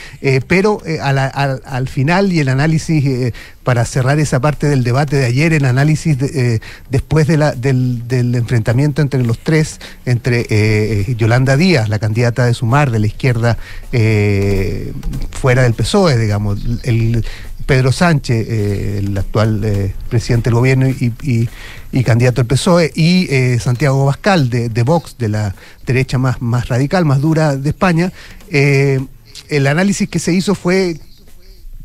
Pero 0.47 0.81
a 1.01 1.09
al, 1.09 1.61
al 1.65 1.87
final 1.87 2.31
y 2.31 2.39
el 2.39 2.49
análisis, 2.49 3.33
para 3.63 3.85
cerrar 3.85 4.19
esa 4.19 4.39
parte 4.39 4.67
del 4.67 4.83
debate 4.83 5.17
de 5.17 5.25
ayer, 5.25 5.53
el 5.53 5.65
análisis 5.65 6.17
de, 6.17 6.61
después 6.89 7.27
de 7.27 7.37
la- 7.37 7.53
del, 7.53 8.07
del 8.13 8.35
enfrentamiento 8.35 9.01
entre 9.01 9.23
los 9.23 9.39
tres, 9.39 9.79
entre 10.05 10.41
eh, 10.41 10.45
eh, 10.49 11.15
Yolanda 11.17 11.57
Díaz, 11.57 11.89
la 11.89 11.99
candidata 11.99 12.45
de 12.45 12.53
Sumar, 12.53 12.91
de 12.91 12.99
la 12.99 13.07
izquierda 13.07 13.57
eh, 13.91 14.93
fuera 15.31 15.63
del 15.63 15.73
PSOE, 15.73 16.17
digamos, 16.17 16.59
el, 16.83 17.25
Pedro 17.65 17.93
Sánchez, 17.93 18.49
el 18.49 19.17
actual 19.17 19.93
presidente 20.09 20.49
del 20.49 20.55
gobierno 20.55 20.85
y, 20.89 22.03
candidato 22.03 22.41
del 22.41 22.47
PSOE, 22.47 22.91
y 22.93 23.29
Santiago 23.59 24.05
Bascal, 24.05 24.49
de, 24.49 24.67
de 24.67 24.83
Vox, 24.83 25.15
de 25.17 25.29
la 25.29 25.55
derecha 25.85 26.17
más, 26.17 26.41
más 26.41 26.67
radical, 26.67 27.05
más 27.05 27.21
dura 27.21 27.55
de 27.55 27.69
España, 27.69 28.11
el 28.49 29.67
análisis 29.67 30.09
que 30.09 30.19
se 30.19 30.33
hizo 30.33 30.55
fue 30.55 30.97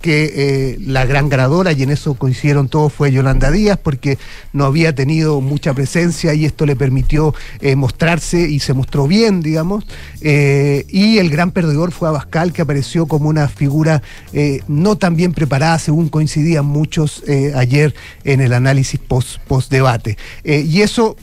que 0.00 0.32
eh, 0.34 0.78
la 0.80 1.04
gran 1.06 1.28
ganadora, 1.28 1.72
y 1.72 1.82
en 1.82 1.90
eso 1.90 2.14
coincidieron 2.14 2.68
todos, 2.68 2.92
fue 2.92 3.10
Yolanda 3.10 3.50
Díaz, 3.50 3.78
porque 3.82 4.18
no 4.52 4.64
había 4.64 4.94
tenido 4.94 5.40
mucha 5.40 5.74
presencia 5.74 6.34
y 6.34 6.44
esto 6.44 6.66
le 6.66 6.76
permitió 6.76 7.34
eh, 7.60 7.74
mostrarse 7.74 8.48
y 8.48 8.60
se 8.60 8.74
mostró 8.74 9.08
bien, 9.08 9.42
digamos. 9.42 9.84
Eh, 10.20 10.86
y 10.88 11.18
el 11.18 11.30
gran 11.30 11.50
perdedor 11.50 11.90
fue 11.92 12.08
Abascal, 12.08 12.52
que 12.52 12.62
apareció 12.62 13.06
como 13.06 13.28
una 13.28 13.48
figura 13.48 14.02
no 14.68 14.96
tan 14.96 15.16
bien 15.16 15.32
preparada, 15.32 15.78
según 15.78 16.08
coincidían 16.08 16.64
muchos 16.64 17.22
ayer 17.54 17.94
en 18.24 18.40
el 18.40 18.52
análisis 18.52 19.00
post, 19.00 19.38
post-debate. 19.46 20.16
Y 20.44 20.82
eso 20.82 21.16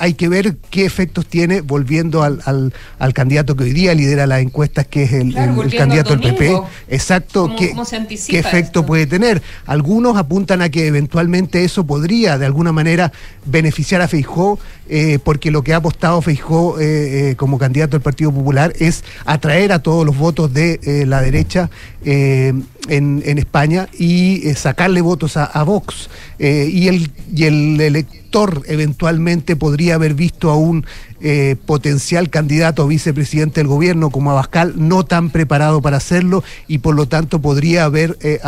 hay 0.00 0.14
que 0.14 0.28
ver 0.28 0.56
qué 0.70 0.84
efectos 0.86 1.26
tiene, 1.26 1.60
volviendo 1.60 2.22
al, 2.24 2.40
al- 2.46 2.72
al 2.98 3.12
candidato 3.14 3.54
que 3.54 3.64
hoy 3.64 3.72
día 3.72 3.94
lidera 3.94 4.26
las 4.26 4.40
encuestas, 4.40 4.86
que 4.86 5.04
es 5.04 5.12
el, 5.12 5.30
Claro, 5.32 5.44
el- 5.44 5.50
el 5.50 5.54
volviendo 5.56 5.78
candidato 5.78 6.16
del 6.16 6.20
PP. 6.34 6.60
Exacto, 6.88 7.42
¿Cómo- 7.42 7.56
qué, 7.56 7.70
cómo 7.70 7.84
se 7.84 7.96
anticipa 7.96 8.32
qué 8.32 8.38
efecto 8.40 8.80
esto? 8.80 8.86
puede 8.86 9.06
tener. 9.06 9.42
Algunos 9.66 10.16
apuntan 10.16 10.62
a 10.62 10.70
que 10.70 10.86
eventualmente 10.86 11.62
eso 11.64 11.86
podría, 11.86 12.36
de 12.38 12.46
alguna 12.46 12.72
manera, 12.72 13.12
beneficiar 13.44 14.00
a 14.00 14.08
Feijó, 14.08 14.58
eh, 14.88 15.18
porque 15.22 15.50
lo 15.52 15.62
que 15.62 15.72
ha 15.72 15.76
apostado 15.76 16.20
Feijó 16.22 16.80
eh, 16.80 17.30
eh, 17.30 17.36
como 17.36 17.58
candidato 17.58 17.92
del 17.92 18.00
Partido 18.02 18.32
Popular 18.32 18.72
es 18.80 19.04
atraer 19.24 19.70
a 19.72 19.78
todos 19.80 20.04
los 20.04 20.16
votos 20.16 20.52
de 20.52 21.04
la 21.06 21.20
derecha 21.22 21.70
eh, 22.02 22.52
en, 22.88 23.22
en 23.26 23.38
España 23.38 23.88
y 23.92 24.48
eh, 24.48 24.54
sacarle 24.54 25.00
votos 25.00 25.36
a, 25.36 25.62
Vox. 25.64 26.08
Eh, 26.38 26.68
y, 26.72 26.88
el, 26.88 27.10
y 27.34 27.44
el 27.44 27.80
elector 27.80 28.62
eventualmente 28.66 29.54
podría 29.56 29.96
haber 29.96 30.14
visto 30.14 30.50
a 30.50 30.56
un 30.56 30.86
eh, 31.22 31.56
potencial 31.66 32.30
candidato 32.30 32.82
a 32.82 32.86
vicepresidente 32.86 33.60
del 33.60 33.66
gobierno 33.66 34.08
como 34.10 34.30
Abascal 34.30 34.74
no 34.76 35.04
tan 35.04 35.28
preparado 35.30 35.82
para 35.82 35.98
hacerlo 35.98 36.42
y 36.66 36.78
por 36.78 36.94
lo 36.94 37.08
tanto 37.08 37.40
podría 37.42 37.84
haber 37.84 38.16
eh, 38.22 38.40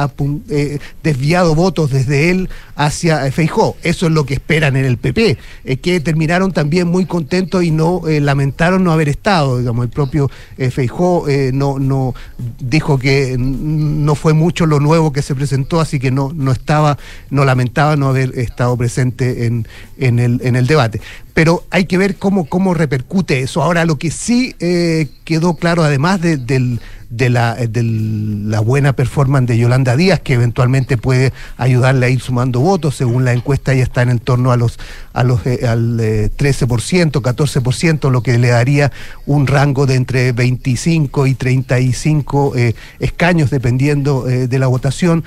eh, 0.49 0.79
desviado 1.03 1.55
votos 1.55 1.91
desde 1.91 2.31
él 2.31 2.49
hacia 2.75 3.31
Feijó. 3.31 3.77
Eso 3.83 4.07
es 4.07 4.13
lo 4.13 4.25
que 4.25 4.35
esperan 4.35 4.77
en 4.77 4.87
el 4.87 4.97
PP, 4.97 5.37
que 5.83 6.01
terminaron 6.01 6.53
también 6.53 6.89
muy 6.89 7.05
contentos 7.05 7.63
y 7.63 7.71
no 7.71 8.03
lamentaron 8.07 8.83
no 8.83 8.93
haber 8.93 9.11
estado. 9.11 9.59
Digamos, 9.59 9.85
el 9.85 9.91
propio 9.91 10.31
Feijó 10.71 11.27
no, 11.53 11.79
no 11.79 12.15
dijo 12.59 12.99
que 12.99 13.37
no 13.39 14.15
fue 14.15 14.33
mucho 14.33 14.65
lo 14.65 14.81
nuevo 14.81 15.13
que 15.13 15.21
se 15.21 15.35
presentó, 15.35 15.81
así 15.81 15.99
que 15.99 16.11
no, 16.11 16.33
no 16.35 16.53
estaba, 16.53 16.99
no 17.31 17.45
lamentaba 17.45 17.97
no 17.97 18.09
haber 18.09 18.39
estado 18.39 18.77
presente 18.77 19.47
en, 19.47 19.67
en 19.99 20.19
el, 20.19 20.41
en 20.43 20.57
el 20.57 20.67
debate. 20.67 21.01
Pero 21.35 21.65
hay 21.71 21.87
que 21.87 21.99
ver 21.99 22.17
cómo, 22.17 22.45
cómo 22.47 22.75
repercute 22.75 23.41
eso. 23.41 23.63
Ahora, 23.63 23.85
lo 23.85 23.99
que 23.99 24.11
sí 24.11 24.55
eh, 24.61 25.09
quedó 25.25 25.55
claro, 25.57 25.83
además 25.83 26.21
de, 26.21 26.37
del- 26.37 26.81
de 27.09 27.29
la, 27.29 27.55
eh, 27.59 27.69
de 27.69 27.83
la 27.83 28.61
buena 28.61 28.95
performance 28.95 29.47
de 29.49 29.59
Yolanda 29.59 29.97
Díaz, 29.97 30.21
que 30.21 30.33
eventualmente 30.35 30.97
puede 30.97 31.33
ayudarle 31.59 32.07
a 32.07 32.09
ir 32.11 32.21
sumando 32.21 32.61
votos, 32.61 32.97
según 32.97 33.25
la 33.25 33.33
encuesta 33.35 33.75
ya 33.75 33.83
está 33.83 34.03
en 34.03 34.19
torno 34.19 34.51
a 34.53 34.57
los, 34.57 34.79
a 35.13 35.23
los 35.25 35.45
eh, 35.47 35.67
al 35.67 35.99
eh, 36.01 36.31
13%, 36.37 37.11
14%, 37.21 38.11
lo 38.11 38.23
que 38.23 38.39
le 38.39 38.49
daría 38.49 38.93
un 39.27 39.47
rango 39.47 39.85
de 39.87 39.95
entre 39.97 40.33
25 40.33 41.27
y 41.27 41.35
35 41.35 42.57
eh, 42.57 42.75
escaños, 42.99 43.51
dependiendo 43.51 44.29
eh, 44.29 44.49
de 44.49 44.59
la 44.59 44.67
votación. 44.67 45.25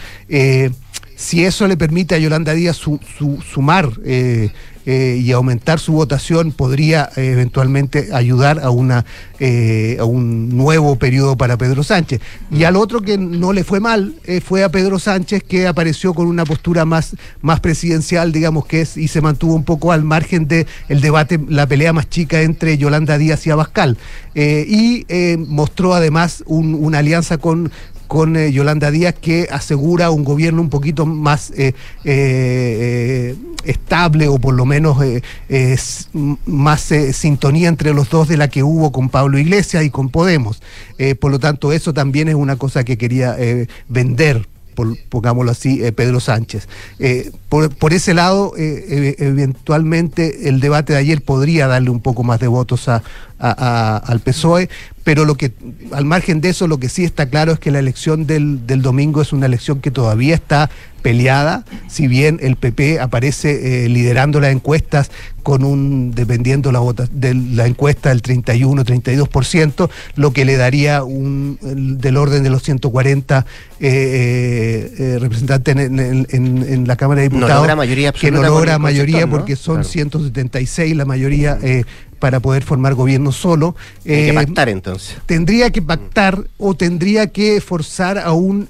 Si 1.15 1.45
eso 1.45 1.67
le 1.67 1.77
permite 1.77 2.15
a 2.15 2.17
Yolanda 2.17 2.53
Díaz 2.53 2.75
su- 2.75 2.99
su- 3.17 3.41
sumar 3.41 3.89
eh, 4.03 4.49
eh, 4.85 5.17
y 5.23 5.31
aumentar 5.31 5.79
su 5.79 5.93
votación, 5.93 6.51
podría 6.51 7.09
eh, 7.15 7.31
eventualmente 7.31 8.09
ayudar 8.13 8.59
a, 8.59 8.69
una, 8.69 8.99
a 8.99 10.03
un 10.03 10.49
nuevo 10.55 10.97
periodo 10.97 11.37
para 11.37 11.57
Pedro 11.57 11.83
Sánchez. 11.83 12.19
Y 12.51 12.65
al 12.65 12.75
otro 12.75 13.01
que 13.01 13.17
no 13.17 13.53
le 13.53 13.63
fue 13.63 13.79
mal 13.79 14.15
fue 14.43 14.63
a 14.63 14.69
Pedro 14.69 14.99
Sánchez, 14.99 15.41
que 15.43 15.65
apareció 15.67 16.13
con 16.13 16.27
una 16.27 16.43
postura 16.45 16.83
más, 16.85 17.15
más 17.41 17.61
presidencial, 17.61 18.31
digamos 18.31 18.65
que 18.65 18.81
es, 18.81 18.97
y 18.97 19.07
se 19.07 19.21
mantuvo 19.21 19.55
un 19.55 19.63
poco 19.63 19.91
al 19.93 20.03
margen 20.03 20.47
del 20.47 20.67
el 20.89 21.01
debate, 21.01 21.39
la 21.47 21.65
pelea 21.65 21.93
más 21.93 22.09
chica 22.09 22.41
entre 22.41 22.77
Yolanda 22.77 23.17
Díaz 23.17 23.47
y 23.47 23.51
Abascal. 23.51 23.97
Y 24.35 25.05
mostró 25.47 25.93
además 25.95 26.43
un- 26.45 26.75
una 26.75 26.99
alianza 26.99 27.37
con 27.37 27.71
con 28.07 28.35
eh, 28.37 28.51
Yolanda 28.51 28.91
Díaz 28.91 29.15
que 29.19 29.47
asegura 29.51 30.09
un 30.11 30.23
gobierno 30.23 30.61
un 30.61 30.69
poquito 30.69 31.05
más 31.05 31.51
eh, 31.57 31.73
eh, 32.03 33.35
estable 33.63 34.27
o 34.27 34.37
por 34.39 34.53
lo 34.53 34.65
menos 34.65 34.97
más 36.45 36.93
sintonía 37.13 37.67
entre 37.67 37.93
los 37.93 38.09
dos 38.09 38.27
de 38.27 38.37
la 38.37 38.47
que 38.47 38.63
hubo 38.63 38.91
con 38.91 39.09
Pablo 39.09 39.37
Iglesias 39.39 39.83
y 39.83 39.89
con 39.89 40.09
Podemos. 40.09 40.61
Por 41.19 41.31
lo 41.31 41.39
tanto, 41.39 41.71
eso 41.73 41.93
también 41.93 42.27
es 42.27 42.35
una 42.35 42.55
cosa 42.57 42.83
que 42.83 42.97
quería 42.97 43.35
vender. 43.89 44.47
por- 44.75 44.97
pongámoslo 45.07 45.51
así, 45.51 45.81
Pedro 45.95 46.19
Sánchez. 46.19 46.67
Por, 47.49 47.93
ese 47.93 48.13
lado, 48.13 48.51
e- 48.57 49.15
eventualmente 49.19 50.49
el 50.49 50.59
debate 50.59 50.91
de 50.93 50.99
ayer 50.99 51.21
podría 51.23 51.67
darle 51.67 51.89
un 51.91 52.01
poco 52.01 52.23
más 52.23 52.39
de 52.41 52.47
votos 52.47 52.87
a- 52.89 53.01
al 53.97 54.19
PSOE, 54.19 54.69
pero 55.05 55.23
lo 55.23 55.35
que, 55.35 55.53
al 55.91 56.03
margen 56.03 56.41
de 56.41 56.49
eso, 56.49 56.67
lo 56.67 56.79
que 56.79 56.89
sí 56.89 57.03
está 57.03 57.29
claro 57.29 57.53
es 57.53 57.59
que 57.59 57.69
la 57.69 57.77
elección 57.77 58.25
del, 58.25 58.65
del 58.65 58.81
domingo 58.81 59.21
es 59.21 59.33
una 59.33 59.45
elección 59.45 59.79
que 59.79 59.91
todavía 59.91 60.33
está 60.33 60.71
peleada, 61.09 61.63
si 61.87 62.07
bien 62.07 62.39
el 62.41 62.55
PP 62.55 62.99
aparece 62.99 63.85
eh, 63.85 63.89
liderando 63.89 64.39
las 64.39 64.51
encuestas 64.51 65.11
con 65.43 65.63
un, 65.63 66.09
dependiendo 66.15 66.71
la, 66.71 66.79
vota, 66.79 67.07
de 67.11 67.35
la 67.35 67.67
encuesta, 67.67 68.09
del 68.09 68.23
31-32%, 68.23 69.87
lo 70.15 70.31
que 70.33 70.45
le 70.45 70.57
daría 70.57 71.03
un, 71.03 71.59
el- 71.61 71.99
del 71.99 72.17
orden 72.17 72.41
de 72.41 72.49
los 72.49 72.63
140 72.63 73.45
eh, 73.79 74.91
eh, 74.97 75.17
representantes 75.19 75.75
en, 75.75 75.99
en- 75.99 76.27
en- 76.31 76.65
en 76.67 76.87
la 76.87 76.95
Cámara 76.95 77.21
de 77.21 77.29
No 77.29 77.35
Diputados. 77.35 77.61
logra 77.61 77.75
mayoría 77.75 78.11
que 78.11 78.31
no 78.31 78.41
logra 78.41 78.73
el 78.73 78.79
mayoría 78.79 79.27
¿no? 79.27 79.29
porque 79.31 79.55
son 79.55 79.75
Claro. 79.75 79.89
176 79.89 80.95
la 80.95 81.05
mayoría 81.05 81.59
para 82.17 82.39
poder 82.39 82.63
formar 82.63 82.95
gobierno 82.95 83.31
solo. 83.31 83.75
Hay 84.07 84.25
que 84.25 84.33
pactar 84.33 84.69
entonces. 84.69 85.17
tendría 85.27 85.69
que 85.69 85.83
pactar 85.83 86.45
o 86.57 86.73
tendría 86.75 87.27
que 87.27 87.61
forzar 87.61 88.17
a 88.17 88.31
un 88.31 88.67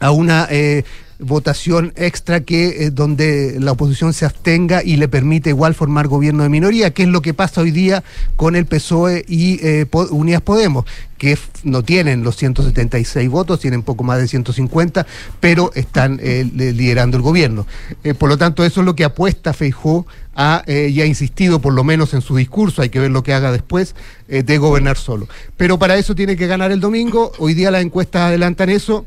a 0.00 0.10
una 0.10 0.48
eh, 0.50 0.82
votación 1.18 1.92
extra 1.96 2.40
que 2.40 2.86
eh, 2.86 2.90
donde 2.90 3.56
la 3.60 3.72
oposición 3.72 4.12
se 4.12 4.24
abstenga 4.24 4.82
y 4.82 4.96
le 4.96 5.08
permite 5.08 5.50
igual 5.50 5.74
formar 5.74 6.08
gobierno 6.08 6.42
de 6.42 6.48
minoría, 6.48 6.92
que 6.92 7.04
es 7.04 7.08
lo 7.08 7.22
que 7.22 7.34
pasa 7.34 7.60
hoy 7.60 7.70
día 7.70 8.02
con 8.36 8.56
el 8.56 8.66
PSOE 8.66 9.24
y 9.28 9.58
eh, 9.64 9.86
Unidas 10.10 10.42
Podemos, 10.42 10.84
que 11.22 11.38
no 11.62 11.84
tienen 11.84 12.24
los 12.24 12.36
176 12.36 13.30
votos, 13.30 13.60
tienen 13.60 13.84
poco 13.84 14.02
más 14.02 14.18
de 14.18 14.26
150, 14.26 15.06
pero 15.38 15.70
están 15.76 16.18
eh, 16.20 16.44
liderando 16.52 17.16
el 17.16 17.22
gobierno. 17.22 17.64
Eh, 18.02 18.12
por 18.12 18.28
lo 18.28 18.36
tanto, 18.36 18.64
eso 18.64 18.80
es 18.80 18.86
lo 18.86 18.96
que 18.96 19.04
apuesta 19.04 19.52
Feijó 19.52 20.04
a, 20.34 20.64
eh, 20.66 20.88
y 20.92 21.00
ha 21.00 21.06
insistido 21.06 21.60
por 21.60 21.74
lo 21.74 21.84
menos 21.84 22.12
en 22.12 22.22
su 22.22 22.34
discurso, 22.34 22.82
hay 22.82 22.88
que 22.88 22.98
ver 22.98 23.12
lo 23.12 23.22
que 23.22 23.34
haga 23.34 23.52
después, 23.52 23.94
de 24.26 24.58
gobernar 24.58 24.96
solo. 24.96 25.28
Pero 25.56 25.78
para 25.78 25.96
eso 25.96 26.16
tiene 26.16 26.36
que 26.36 26.48
ganar 26.48 26.72
el 26.72 26.80
domingo, 26.80 27.30
hoy 27.38 27.54
día 27.54 27.70
las 27.70 27.82
encuestas 27.82 28.22
adelantan 28.22 28.70
eso, 28.70 29.06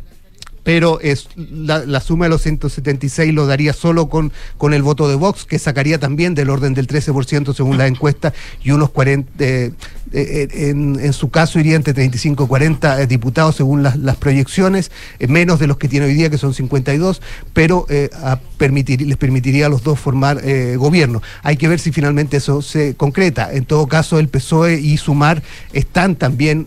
pero 0.66 1.00
es 1.00 1.30
la, 1.36 2.02
suma 2.02 2.26
de 2.26 2.30
los 2.30 2.42
176 2.42 3.32
lo 3.36 3.46
daría 3.46 3.72
solo 3.72 4.10
con, 4.10 4.34
con 4.58 4.74
el 4.74 4.82
voto 4.82 5.08
de 5.08 5.14
Vox, 5.14 5.46
que 5.46 5.60
sacaría 5.60 6.00
también 6.00 6.34
del 6.34 6.50
orden 6.50 6.74
del 6.74 6.88
13% 6.88 7.54
según 7.54 7.78
la 7.78 7.86
encuesta, 7.86 8.34
y 8.64 8.72
unos 8.72 8.90
40, 8.90 9.44
eh, 9.44 9.74
eh, 10.12 10.48
en, 10.52 11.00
en 11.00 11.14
su 11.14 11.30
caso 11.30 11.60
iría 11.60 11.76
entre 11.76 11.94
35 11.94 12.46
y 12.46 12.48
40 12.48 13.00
eh, 13.00 13.06
diputados 13.06 13.56
según 13.56 13.84
las, 13.84 13.96
las 13.98 14.16
proyecciones, 14.16 14.90
menos 15.28 15.60
de 15.60 15.68
los 15.68 15.78
que 15.78 15.88
tiene 15.88 16.08
hoy 16.08 16.16
día, 16.16 16.32
que 16.32 16.40
son 16.40 16.56
52, 16.56 17.22
pero 17.54 17.86
a 18.24 18.40
permitir, 18.58 19.04
les 19.04 19.18
permitiría 19.18 19.68
a 19.68 19.70
los 19.70 19.84
dos 19.84 20.00
formar 20.00 20.42
gobierno. 20.78 21.22
Hay 21.44 21.58
que 21.58 21.68
ver 21.68 21.80
si 21.80 21.92
finalmente 21.92 22.38
eso 22.38 22.64
se 22.64 22.96
concreta. 22.96 23.54
En 23.54 23.66
todo 23.66 23.86
caso, 23.86 24.18
el 24.18 24.30
PSOE 24.30 24.80
y 24.80 24.98
Sumar 24.98 25.44
están 25.74 26.16
también 26.16 26.66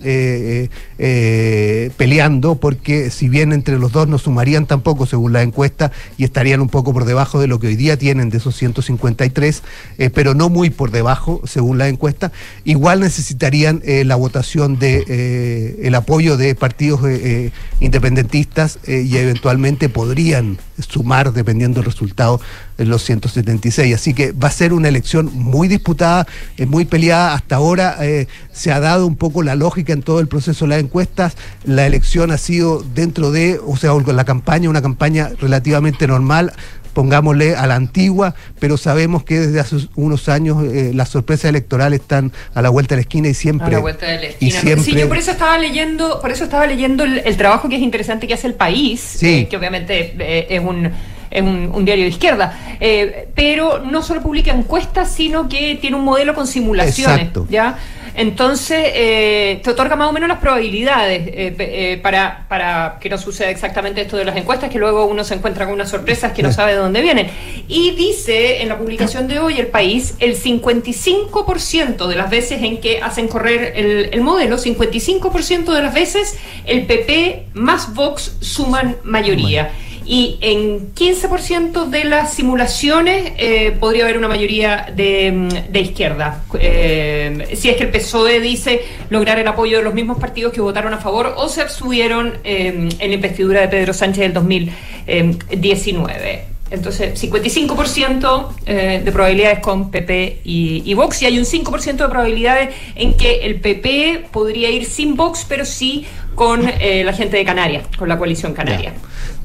peleando, 1.97 2.55
porque 2.57 3.11
si 3.11 3.29
bien 3.29 3.53
entre 3.53 3.79
los 3.79 3.88
dos 3.93 4.09
no 4.09 4.19
sumarían 4.19 4.67
tampoco, 4.67 5.07
según 5.07 5.33
la 5.33 5.43
encuesta, 5.43 5.93
y 6.17 6.25
estarían 6.25 6.61
un 6.61 6.69
poco 6.69 6.93
por 6.93 7.05
debajo 7.05 7.41
de 7.41 7.47
lo 7.47 7.59
que 7.59 7.69
hoy 7.69 7.77
día 7.77 7.97
tienen 7.97 8.31
de 8.31 8.39
esos 8.39 8.57
153, 8.57 9.63
eh, 9.99 10.11
pero 10.11 10.35
no 10.35 10.49
muy 10.49 10.71
por 10.71 10.91
debajo, 10.91 11.41
según 11.45 11.79
la 11.79 11.89
encuesta, 11.89 12.33
igual 12.65 13.01
necesitarían 13.01 13.81
eh, 13.85 14.05
la 14.05 14.17
votación 14.17 14.79
de 14.79 15.05
eh, 15.09 15.81
el 15.83 15.95
apoyo 15.95 16.37
de 16.37 16.55
partidos 16.55 17.01
independentistas 17.81 18.79
y 18.87 19.17
eventualmente 19.17 19.89
podrían 19.89 20.59
sumar, 20.79 21.33
dependiendo 21.33 21.81
del 21.81 21.91
resultado, 21.91 22.41
los 22.79 23.03
176. 23.05 23.95
Así 23.95 24.15
que 24.15 24.33
va 24.33 24.49
a 24.49 24.53
ser 24.53 24.73
una 24.73 24.89
elección 24.89 25.31
muy 25.35 25.69
disputada, 25.69 26.27
eh, 26.57 26.67
muy 26.67 26.85
peleada. 26.85 27.35
Hasta 27.35 27.57
ahora 27.57 27.97
eh, 28.01 28.27
se 28.53 28.73
ha 28.73 28.81
dado 28.81 29.07
un 29.07 29.17
poco 29.17 29.43
la 29.43 29.55
lógica 29.55 29.93
en 29.93 30.03
todo 30.03 30.21
el 30.21 30.29
proceso 30.29 30.65
de 30.65 30.71
las 30.71 30.81
encuestas. 30.81 31.37
La 31.65 31.87
elección 31.87 32.31
ha 32.31 32.39
sido 32.39 32.85
dentro 32.95 33.31
de, 33.31 33.61
o 33.67 33.77
sea, 33.77 33.93
la 34.07 34.25
campaña, 34.25 34.71
una 34.71 34.83
campaña 34.83 35.31
relativamente 35.41 36.07
normal 36.07 36.53
pongámosle 36.95 37.55
a 37.55 37.67
la 37.69 37.77
antigua, 37.77 38.35
pero 38.59 38.77
sabemos 38.77 39.23
que 39.23 39.39
desde 39.39 39.61
hace 39.61 39.77
unos 39.95 40.29
años 40.29 40.65
eh, 40.65 40.91
las 40.93 41.11
sorpresas 41.11 41.45
electorales 41.51 42.01
están 42.01 42.33
a 42.55 42.63
la 42.63 42.71
vuelta 42.71 42.95
de 42.95 42.97
la 42.97 43.01
esquina 43.03 43.29
y 43.29 43.35
siempre 43.35 43.69
A 43.69 43.71
la 43.71 43.79
vuelta 43.79 44.07
de 44.07 44.17
la 44.17 44.25
y 44.25 44.29
esquina. 44.49 44.61
siempre 44.61 44.83
Sí, 44.85 44.95
yo 44.99 45.07
por 45.07 45.17
eso 45.17 45.31
estaba 45.31 45.59
leyendo, 45.59 46.21
por 46.21 46.33
eso 46.33 46.43
estaba 46.45 46.67
leyendo 46.67 47.05
el, 47.05 47.19
el 47.25 47.37
trabajo 47.37 47.69
que 47.69 47.77
es 47.77 47.83
interesante 47.83 48.27
que 48.27 48.35
hace 48.35 48.49
el 48.49 48.55
país, 48.55 49.01
Sí. 49.01 49.27
eh, 49.29 49.49
que 49.49 49.57
obviamente 49.57 50.17
es 50.53 50.61
un 50.61 50.91
es 51.31 51.43
un, 51.43 51.71
un 51.75 51.85
diario 51.85 52.05
de 52.05 52.11
izquierda, 52.11 52.77
eh, 52.81 53.29
pero 53.35 53.81
no 53.81 54.03
solo 54.03 54.23
publica 54.23 54.53
encuestas, 54.53 55.11
sino 55.13 55.49
que 55.49 55.77
tiene 55.81 55.97
un 55.97 56.05
modelo 56.05 56.35
con 56.35 56.47
simulaciones, 56.47 57.19
Exacto. 57.19 57.47
¿ya? 57.49 57.79
Entonces, 58.19 58.81
eh, 58.95 59.61
te 59.63 59.71
otorga 59.71 59.95
más 59.95 60.09
o 60.09 60.13
menos 60.13 60.29
las 60.29 60.39
probabilidades 60.39 61.29
eh, 61.29 61.55
eh, 61.57 62.01
para, 62.03 62.47
para 62.49 62.99
que 63.01 63.09
no 63.09 63.17
suceda 63.17 63.49
exactamente 63.49 64.01
esto 64.01 64.17
de 64.17 64.25
las 64.25 64.37
encuestas, 64.37 64.71
que 64.71 64.79
luego 64.81 65.05
uno 65.05 65.23
se 65.23 65.35
encuentra 65.35 65.67
con 65.67 65.75
unas 65.75 65.89
sorpresas 65.89 66.33
que 66.33 66.43
no 66.43 66.51
sabe 66.51 66.73
de 66.73 66.79
dónde 66.79 67.01
vienen. 67.01 67.29
Y 67.69 67.93
dice 67.93 68.61
en 68.61 68.71
la 68.71 68.77
publicación 68.77 69.29
de 69.29 69.39
hoy 69.39 69.61
el 69.61 69.69
país, 69.69 70.17
el 70.19 70.35
55% 70.35 72.09
de 72.09 72.17
las 72.17 72.29
veces 72.29 72.61
en 72.61 72.81
que 72.81 73.01
hacen 73.01 73.29
correr 73.29 73.75
el, 73.77 74.11
el 74.13 74.21
modelo, 74.21 74.59
55% 74.59 75.73
de 75.73 75.81
las 75.81 75.95
veces 75.95 76.37
el 76.67 76.87
PP 76.87 77.51
más 77.55 77.95
Vox 77.95 78.37
suman 78.41 78.97
mayoría. 79.05 79.71
Y 80.11 80.39
en 80.41 80.95
15% 80.95 81.91
de 81.91 82.05
las 82.05 82.33
simulaciones 82.33 83.35
eh, 83.37 83.77
podría 83.79 84.05
haber 84.05 84.17
una 84.17 84.29
mayoría 84.29 84.91
de, 84.97 85.31
mm, 85.31 85.49
de 85.71 85.81
izquierda. 85.81 86.45
Eh, 86.59 87.55
si 87.55 87.69
es 87.69 87.77
que 87.77 87.85
el 87.85 87.91
PSOE 87.91 88.41
dice 88.41 88.81
lograr 89.11 89.39
el 89.39 89.47
apoyo 89.47 89.77
de 89.77 89.85
los 89.85 89.93
mismos 89.93 90.19
partidos 90.19 90.55
que 90.55 90.63
votaron 90.63 90.95
a 90.95 90.99
favor 90.99 91.35
o 91.37 91.51
se 91.51 91.61
abstuvieron 91.61 92.39
eh, 92.43 92.89
en 92.99 93.09
la 93.11 93.15
investidura 93.15 93.61
de 93.61 93.69
Pedro 93.69 93.93
Sánchez 93.93 94.23
del 94.23 94.33
2019. 94.33 96.59
Entonces, 96.71 97.21
55% 97.23 98.49
eh, 98.67 99.03
de 99.05 99.13
probabilidades 99.13 99.61
con 99.61 99.91
PP 99.91 100.41
y, 100.45 100.83
y 100.85 100.95
Vox, 100.95 101.23
y 101.23 101.27
hay 101.27 101.39
un 101.39 101.45
5% 101.45 101.97
de 101.97 102.09
probabilidades 102.09 102.75
en 102.95 103.17
que 103.17 103.47
el 103.47 103.61
PP 103.61 104.27
podría 104.31 104.71
ir 104.71 104.85
sin 104.85 105.17
Vox, 105.17 105.47
pero 105.49 105.65
sí 105.65 106.07
con 106.35 106.69
eh, 106.69 107.03
la 107.05 107.13
gente 107.13 107.37
de 107.37 107.45
Canarias, 107.45 107.85
con 107.97 108.09
la 108.09 108.19
coalición 108.19 108.53
canaria. 108.53 108.93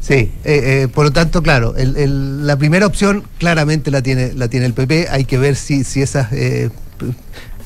Sí, 0.06 0.14
eh, 0.16 0.32
eh, 0.44 0.88
por 0.94 1.06
lo 1.06 1.12
tanto, 1.14 1.42
claro, 1.42 1.78
el- 1.78 1.96
el- 1.96 2.46
la 2.46 2.58
primera 2.58 2.86
opción 2.86 3.24
claramente 3.40 3.90
la 3.90 4.02
tiene, 4.02 4.34
la 4.34 4.50
tiene 4.50 4.66
el 4.66 4.74
PP. 4.74 5.08
Hay 5.10 5.24
que 5.24 5.38
ver 5.38 5.56
si, 5.56 5.86
si 5.86 6.02
esas 6.02 6.30
eh, 6.34 6.70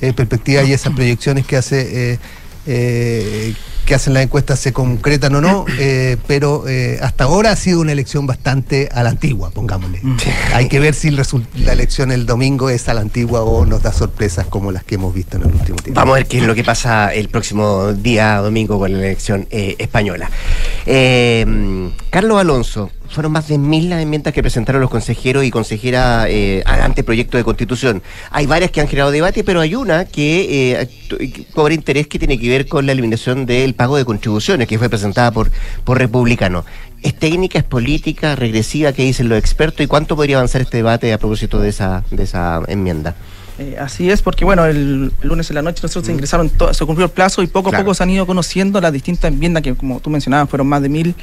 eh, 0.02 0.14
perspectivas 0.14 0.68
y 0.68 0.74
esas 0.74 0.94
proyecciones 0.94 1.48
que 1.48 1.58
hace 1.58 2.12
eh, 2.14 2.20
eh, 2.68 3.54
que 3.88 3.96
hacen 3.96 4.14
las 4.14 4.24
encuestas 4.24 4.60
se 4.60 4.74
concretan 4.74 5.34
o 5.36 5.42
no, 5.42 5.66
eh, 5.80 6.18
pero 6.28 6.68
eh, 6.68 7.00
hasta 7.02 7.24
ahora 7.24 7.52
ha 7.52 7.56
sido 7.56 7.80
una 7.80 7.94
elección 7.94 8.28
bastante 8.28 8.90
a 8.92 9.02
la 9.02 9.12
antigua, 9.12 9.50
pongámosle. 9.50 10.02
Hay 10.54 10.68
que 10.68 10.82
ver 10.82 10.94
si 10.94 11.10
la 11.10 11.24
elección 11.72 12.12
el 12.12 12.26
domingo 12.26 12.70
es 12.70 12.90
a 12.90 12.94
la 12.94 13.00
antigua 13.00 13.44
o 13.44 13.66
nos 13.66 13.82
da 13.82 13.94
sorpresas 13.94 14.46
como 14.46 14.74
las 14.74 14.84
que 14.84 14.96
hemos 14.96 15.14
visto 15.14 15.38
en 15.38 15.44
el 15.44 15.54
último 15.54 15.78
tiempo. 15.78 16.02
Vamos 16.02 16.16
a 16.16 16.18
ver 16.18 16.28
qué 16.28 16.40
es 16.40 16.44
lo 16.44 16.54
que 16.54 16.66
pasa 16.66 17.14
el 17.14 17.30
próximo 17.30 17.94
día 17.94 18.36
domingo 18.38 18.78
con 18.78 18.92
la 18.92 19.00
elección 19.00 19.48
eh, 19.52 19.78
española. 19.80 20.30
Eh, 20.86 21.90
Carlos 22.10 22.42
Alonso, 22.42 22.92
fueron 23.10 23.32
más 23.32 23.48
de 23.48 23.58
mil 23.58 23.90
las 23.90 24.02
enmiendas 24.02 24.34
que 24.34 24.42
presentaron 24.42 24.82
los 24.82 24.90
consejeros 24.90 25.44
y 25.46 25.52
consejeras 25.52 26.28
eh, 26.30 26.62
al 26.66 26.82
anteproyecto 26.82 27.38
de 27.38 27.44
constitución. 27.44 28.02
Hay 28.32 28.46
varias 28.46 28.72
que 28.72 28.82
han 28.82 28.88
generado 28.88 29.12
debate, 29.12 29.44
pero 29.44 29.62
hay 29.62 29.76
una 29.76 30.06
que 30.06 30.74
eh, 30.80 30.90
que 31.18 31.46
cobra 31.54 31.74
interés 31.74 32.08
que 32.08 32.20
tiene 32.20 32.38
que 32.40 32.50
ver 32.50 32.68
con 32.68 32.86
la 32.86 32.92
eliminación 32.92 33.46
del 33.46 33.74
pago 33.74 33.98
de 33.98 34.06
contribuciones, 34.06 34.68
que 34.68 34.78
fue 34.78 34.90
presentada 34.90 35.32
por, 35.32 35.50
por 35.84 35.98
republicanos. 35.98 36.66
¿Es 37.04 37.14
técnica, 37.18 37.60
es 37.60 37.64
política, 37.66 38.36
regresiva? 38.36 38.92
¿Qué 38.92 39.04
dicen 39.04 39.30
los 39.30 39.38
expertos? 39.38 39.82
¿Y 39.82 39.88
cuánto 39.88 40.16
podría 40.16 40.38
avanzar 40.38 40.62
este 40.62 40.78
debate 40.78 41.14
a 41.14 41.18
propósito 41.18 41.60
de 41.60 41.70
esa, 41.70 42.04
de 42.12 42.24
esa 42.24 42.62
enmienda? 42.68 43.16
Eh, 43.60 43.76
así 43.80 44.10
es, 44.12 44.22
porque 44.22 44.46
bueno, 44.46 44.66
el, 44.66 45.12
el 45.22 45.28
lunes 45.28 45.50
en 45.50 45.56
la 45.56 45.62
noche 45.64 45.80
nosotros 45.82 46.10
ingresaron, 46.10 46.50
to- 46.50 46.74
se 46.76 46.86
cumplió 46.86 47.06
el 47.06 47.12
plazo 47.12 47.42
y 47.42 47.48
poco 47.48 47.70
a 47.70 47.72
Claro. 47.72 47.86
poco 47.86 47.94
se 47.96 48.04
han 48.04 48.10
ido 48.12 48.28
conociendo 48.28 48.80
las 48.82 48.94
distintas 48.94 49.32
enmiendas 49.32 49.64
que, 49.64 49.74
como 49.74 50.00
tú 50.00 50.10
mencionabas, 50.12 50.48
fueron 50.50 50.68
más 50.68 50.82
de 50.84 50.90
mil. 50.90 51.16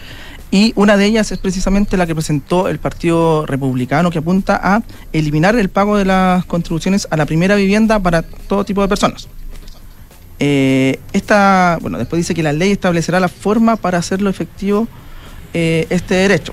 Y 0.51 0.73
una 0.77 0.97
de 0.97 1.07
ellas 1.07 1.33
es 1.33 1.39
precisamente 1.39 1.97
la 1.97 2.07
que 2.07 2.15
presentó 2.15 2.69
el 2.69 2.79
Partido 2.79 3.45
Republicano, 3.45 4.11
que 4.11 4.19
apunta 4.19 4.61
a 4.63 4.83
eliminar 5.13 5.57
el 5.57 5.69
pago 5.69 5.97
de 5.97 6.05
las 6.05 6.45
contribuciones 6.45 7.09
a 7.11 7.17
la 7.17 7.27
primera 7.27 7.57
vivienda 7.57 7.99
para 7.99 8.23
todo 8.23 8.65
tipo 8.65 8.81
de 8.81 8.89
personas. 8.89 9.29
Eh, 10.39 11.01
esta, 11.13 11.79
bueno, 11.81 11.99
después 11.99 12.19
dice 12.19 12.35
que 12.35 12.43
la 12.43 12.53
ley 12.53 12.73
establecerá 12.73 13.19
la 13.19 13.29
forma 13.29 13.77
para 13.77 13.99
hacerlo 13.99 14.31
efectivo 14.31 14.87
eh, 15.53 15.87
este 15.91 16.15
derecho. 16.15 16.53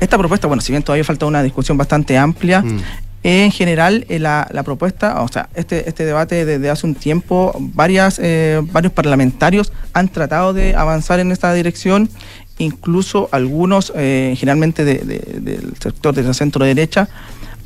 Esta 0.00 0.18
propuesta, 0.18 0.46
bueno, 0.46 0.60
si 0.60 0.72
bien 0.72 0.82
todavía 0.82 1.04
falta 1.04 1.26
una 1.26 1.42
discusión 1.42 1.78
bastante 1.78 2.18
amplia, 2.18 2.62
en 3.22 3.50
general 3.50 4.06
eh, 4.08 4.20
la, 4.20 4.46
la 4.52 4.62
propuesta, 4.62 5.20
o 5.22 5.28
sea, 5.28 5.48
este, 5.54 5.88
este 5.88 6.04
debate 6.04 6.44
desde 6.44 6.70
hace 6.70 6.86
un 6.86 6.94
tiempo, 6.94 7.56
varias, 7.58 8.20
eh, 8.22 8.60
varios 8.70 8.92
parlamentarios 8.92 9.72
han 9.94 10.08
tratado 10.08 10.52
de 10.52 10.76
avanzar 10.76 11.18
en 11.18 11.32
esta 11.32 11.52
dirección, 11.52 12.08
incluso 12.58 13.28
algunos, 13.32 13.92
eh, 13.94 14.34
generalmente 14.38 14.84
de- 14.84 14.98
de- 14.98 15.40
del 15.40 15.74
sector 15.80 16.14
de 16.14 16.22
la 16.22 16.34
centro 16.34 16.64
derecha, 16.64 17.08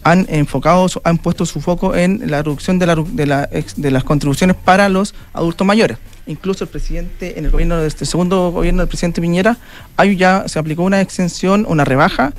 han 0.02 0.26
enfocado, 0.30 0.86
han 1.04 1.18
puesto 1.18 1.44
su 1.44 1.60
foco 1.60 1.94
en 1.94 2.22
la 2.30 2.42
reducción 2.42 2.78
de, 2.78 2.86
la, 2.86 2.96
de, 2.96 3.26
la 3.26 3.48
ex- 3.52 3.74
de 3.76 3.90
las 3.90 4.02
contribuciones 4.02 4.56
para 4.56 4.88
los 4.88 5.14
adultos 5.34 5.66
mayores. 5.66 5.98
Incluso 6.26 6.64
el 6.64 6.70
presidente, 6.70 7.38
en 7.38 7.44
el 7.44 7.50
gobierno 7.50 7.76
de 7.76 7.86
este 7.86 8.06
segundo 8.06 8.50
gobierno 8.50 8.80
del 8.80 8.88
presidente 8.88 9.20
Piñera, 9.20 9.58
ahí 9.96 10.16
ya 10.16 10.44
se 10.48 10.58
aplicó 10.58 10.84
una 10.84 11.00
exención, 11.02 11.66
una 11.68 11.84
rebaja 11.84 12.32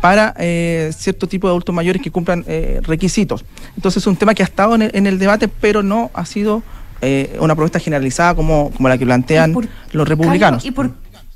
para 0.00 0.32
eh, 0.38 0.92
cierto 0.96 1.26
tipo 1.26 1.48
de 1.48 1.52
adultos 1.52 1.74
mayores 1.74 2.00
que 2.00 2.10
cumplan 2.12 2.44
eh, 2.46 2.80
requisitos. 2.84 3.44
Entonces 3.74 4.02
es 4.02 4.06
un 4.06 4.14
tema 4.16 4.32
que 4.32 4.44
ha 4.44 4.46
estado 4.46 4.76
en 4.76 4.82
el, 4.82 4.90
en 4.94 5.06
el 5.08 5.18
debate, 5.18 5.48
pero 5.48 5.82
no 5.82 6.12
ha 6.14 6.24
sido 6.24 6.62
eh, 7.00 7.36
una 7.40 7.56
propuesta 7.56 7.80
generalizada 7.80 8.36
como, 8.36 8.70
como 8.76 8.88
la 8.88 8.96
que 8.96 9.04
plantean 9.04 9.52
los 9.92 10.06
republicanos. 10.08 10.62
Carlos, 10.62 10.64
¿y 10.66 10.70
por, 10.70 10.90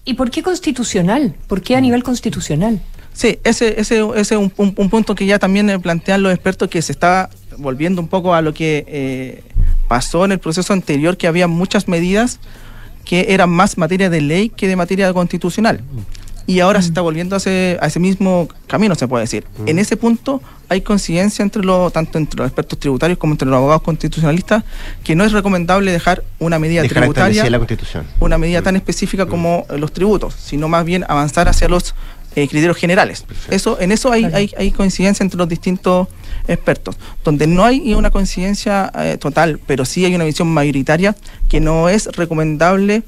¿Y 0.04 0.14
por 0.14 0.30
qué 0.30 0.42
constitucional? 0.42 1.34
¿Por 1.46 1.62
qué 1.62 1.76
a 1.76 1.80
nivel 1.80 2.02
constitucional? 2.02 2.80
Sí, 3.12 3.38
ese 3.44 3.78
ese 3.80 3.98
ese 4.16 4.20
es 4.20 4.32
un, 4.32 4.52
un- 4.56 4.74
un 4.76 4.90
punto 4.90 5.14
que 5.14 5.26
ya 5.26 5.38
también 5.38 5.68
eh, 5.70 5.78
plantean 5.78 6.22
los 6.22 6.32
expertos 6.32 6.68
que 6.68 6.80
se 6.82 6.92
está 6.92 7.30
volviendo 7.58 8.00
un 8.00 8.08
poco 8.08 8.34
a 8.34 8.40
lo 8.42 8.54
que 8.54 8.84
eh, 8.88 9.42
pasó 9.88 10.24
en 10.24 10.32
el 10.32 10.38
proceso 10.38 10.72
anterior, 10.72 11.16
que 11.16 11.26
había 11.26 11.46
muchas 11.46 11.88
medidas 11.88 12.40
que 13.04 13.26
eran 13.28 13.50
más 13.50 13.76
materia 13.78 14.08
de 14.08 14.20
ley 14.22 14.48
que 14.48 14.66
de 14.68 14.76
materia 14.76 15.12
constitucional. 15.12 15.82
Y 16.46 16.60
ahora 16.60 16.82
se 16.82 16.88
está 16.88 17.00
volviendo 17.00 17.36
a 17.36 17.38
ese, 17.38 17.78
a 17.80 17.86
ese 17.86 18.00
mismo 18.00 18.48
camino, 18.66 18.94
se 18.94 19.06
puede 19.08 19.24
decir. 19.24 19.44
En 19.66 19.78
ese 19.78 19.96
punto 19.96 20.42
hay 20.68 20.80
coincidencia 20.80 21.42
entre 21.42 21.62
los, 21.62 21.92
tanto 21.92 22.18
entre 22.18 22.38
los 22.38 22.46
expertos 22.46 22.78
tributarios 22.78 23.18
como 23.18 23.34
entre 23.34 23.46
los 23.46 23.56
abogados 23.56 23.82
constitucionalistas 23.82 24.64
que 25.04 25.14
no 25.14 25.24
es 25.24 25.32
recomendable 25.32 25.92
dejar 25.92 26.24
una 26.38 26.58
medida 26.58 26.82
Dejar 26.82 27.02
tributaria 27.02 27.42
establecida 27.42 27.50
la 27.50 27.58
Constitución. 27.58 28.06
una 28.20 28.38
medida 28.38 28.62
tan 28.62 28.76
específica 28.76 29.26
como 29.26 29.66
eh, 29.68 29.78
los 29.78 29.92
tributos, 29.92 30.34
sino 30.34 30.68
más 30.68 30.84
bien 30.84 31.04
avanzar 31.08 31.48
hacia 31.48 31.68
los 31.68 31.94
eh, 32.34 32.48
criterios 32.48 32.78
generales. 32.78 33.26
Eso, 33.50 33.78
en 33.78 33.92
eso 33.92 34.10
hay, 34.10 34.24
hay, 34.24 34.50
hay 34.56 34.70
coincidencia 34.70 35.22
entre 35.22 35.36
los 35.36 35.48
distintos 35.48 36.08
expertos. 36.48 36.96
Donde 37.22 37.46
no 37.46 37.64
hay 37.64 37.92
una 37.92 38.10
coincidencia 38.10 38.90
eh, 38.94 39.18
total, 39.18 39.60
pero 39.66 39.84
sí 39.84 40.06
hay 40.06 40.14
una 40.14 40.24
visión 40.24 40.48
mayoritaria 40.48 41.14
que 41.50 41.60
no 41.60 41.90
es 41.90 42.06
recomendable 42.16 43.02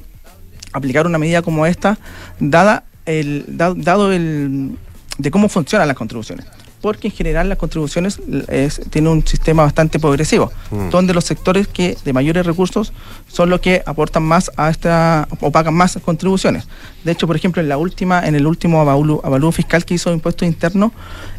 aplicar 0.74 1.06
una 1.06 1.16
medida 1.16 1.40
como 1.40 1.64
esta, 1.64 1.98
dada 2.38 2.84
el, 3.06 3.44
da- 3.48 3.74
dado 3.76 4.12
el 4.12 4.76
de 5.18 5.30
cómo 5.30 5.48
funcionan 5.48 5.88
las 5.88 5.96
contribuciones. 5.96 6.46
Porque 6.80 7.08
en 7.08 7.14
general 7.14 7.48
las 7.48 7.56
contribuciones 7.56 8.20
es, 8.48 8.78
tienen 8.90 9.10
un 9.10 9.26
sistema 9.26 9.62
bastante 9.62 9.98
progresivo, 9.98 10.52
Mm. 10.70 10.90
donde 10.90 11.14
los 11.14 11.24
sectores 11.24 11.66
que 11.66 11.96
de 12.04 12.12
mayores 12.12 12.44
recursos 12.44 12.92
son 13.26 13.48
los 13.48 13.60
que 13.60 13.82
aportan 13.86 14.22
más 14.22 14.50
a 14.58 14.68
esta 14.68 15.26
o 15.40 15.50
pagan 15.50 15.72
más 15.72 15.98
contribuciones. 16.04 16.68
De 17.02 17.12
hecho, 17.12 17.26
por 17.26 17.36
ejemplo, 17.36 17.62
en 17.62 17.70
la 17.70 17.78
última, 17.78 18.26
en 18.26 18.34
el 18.34 18.46
último 18.46 18.82
avalúo, 18.82 19.22
avalúo 19.24 19.50
fiscal 19.50 19.86
que 19.86 19.94
hizo 19.94 20.12
Impuesto 20.12 20.44
Interno, 20.44 20.92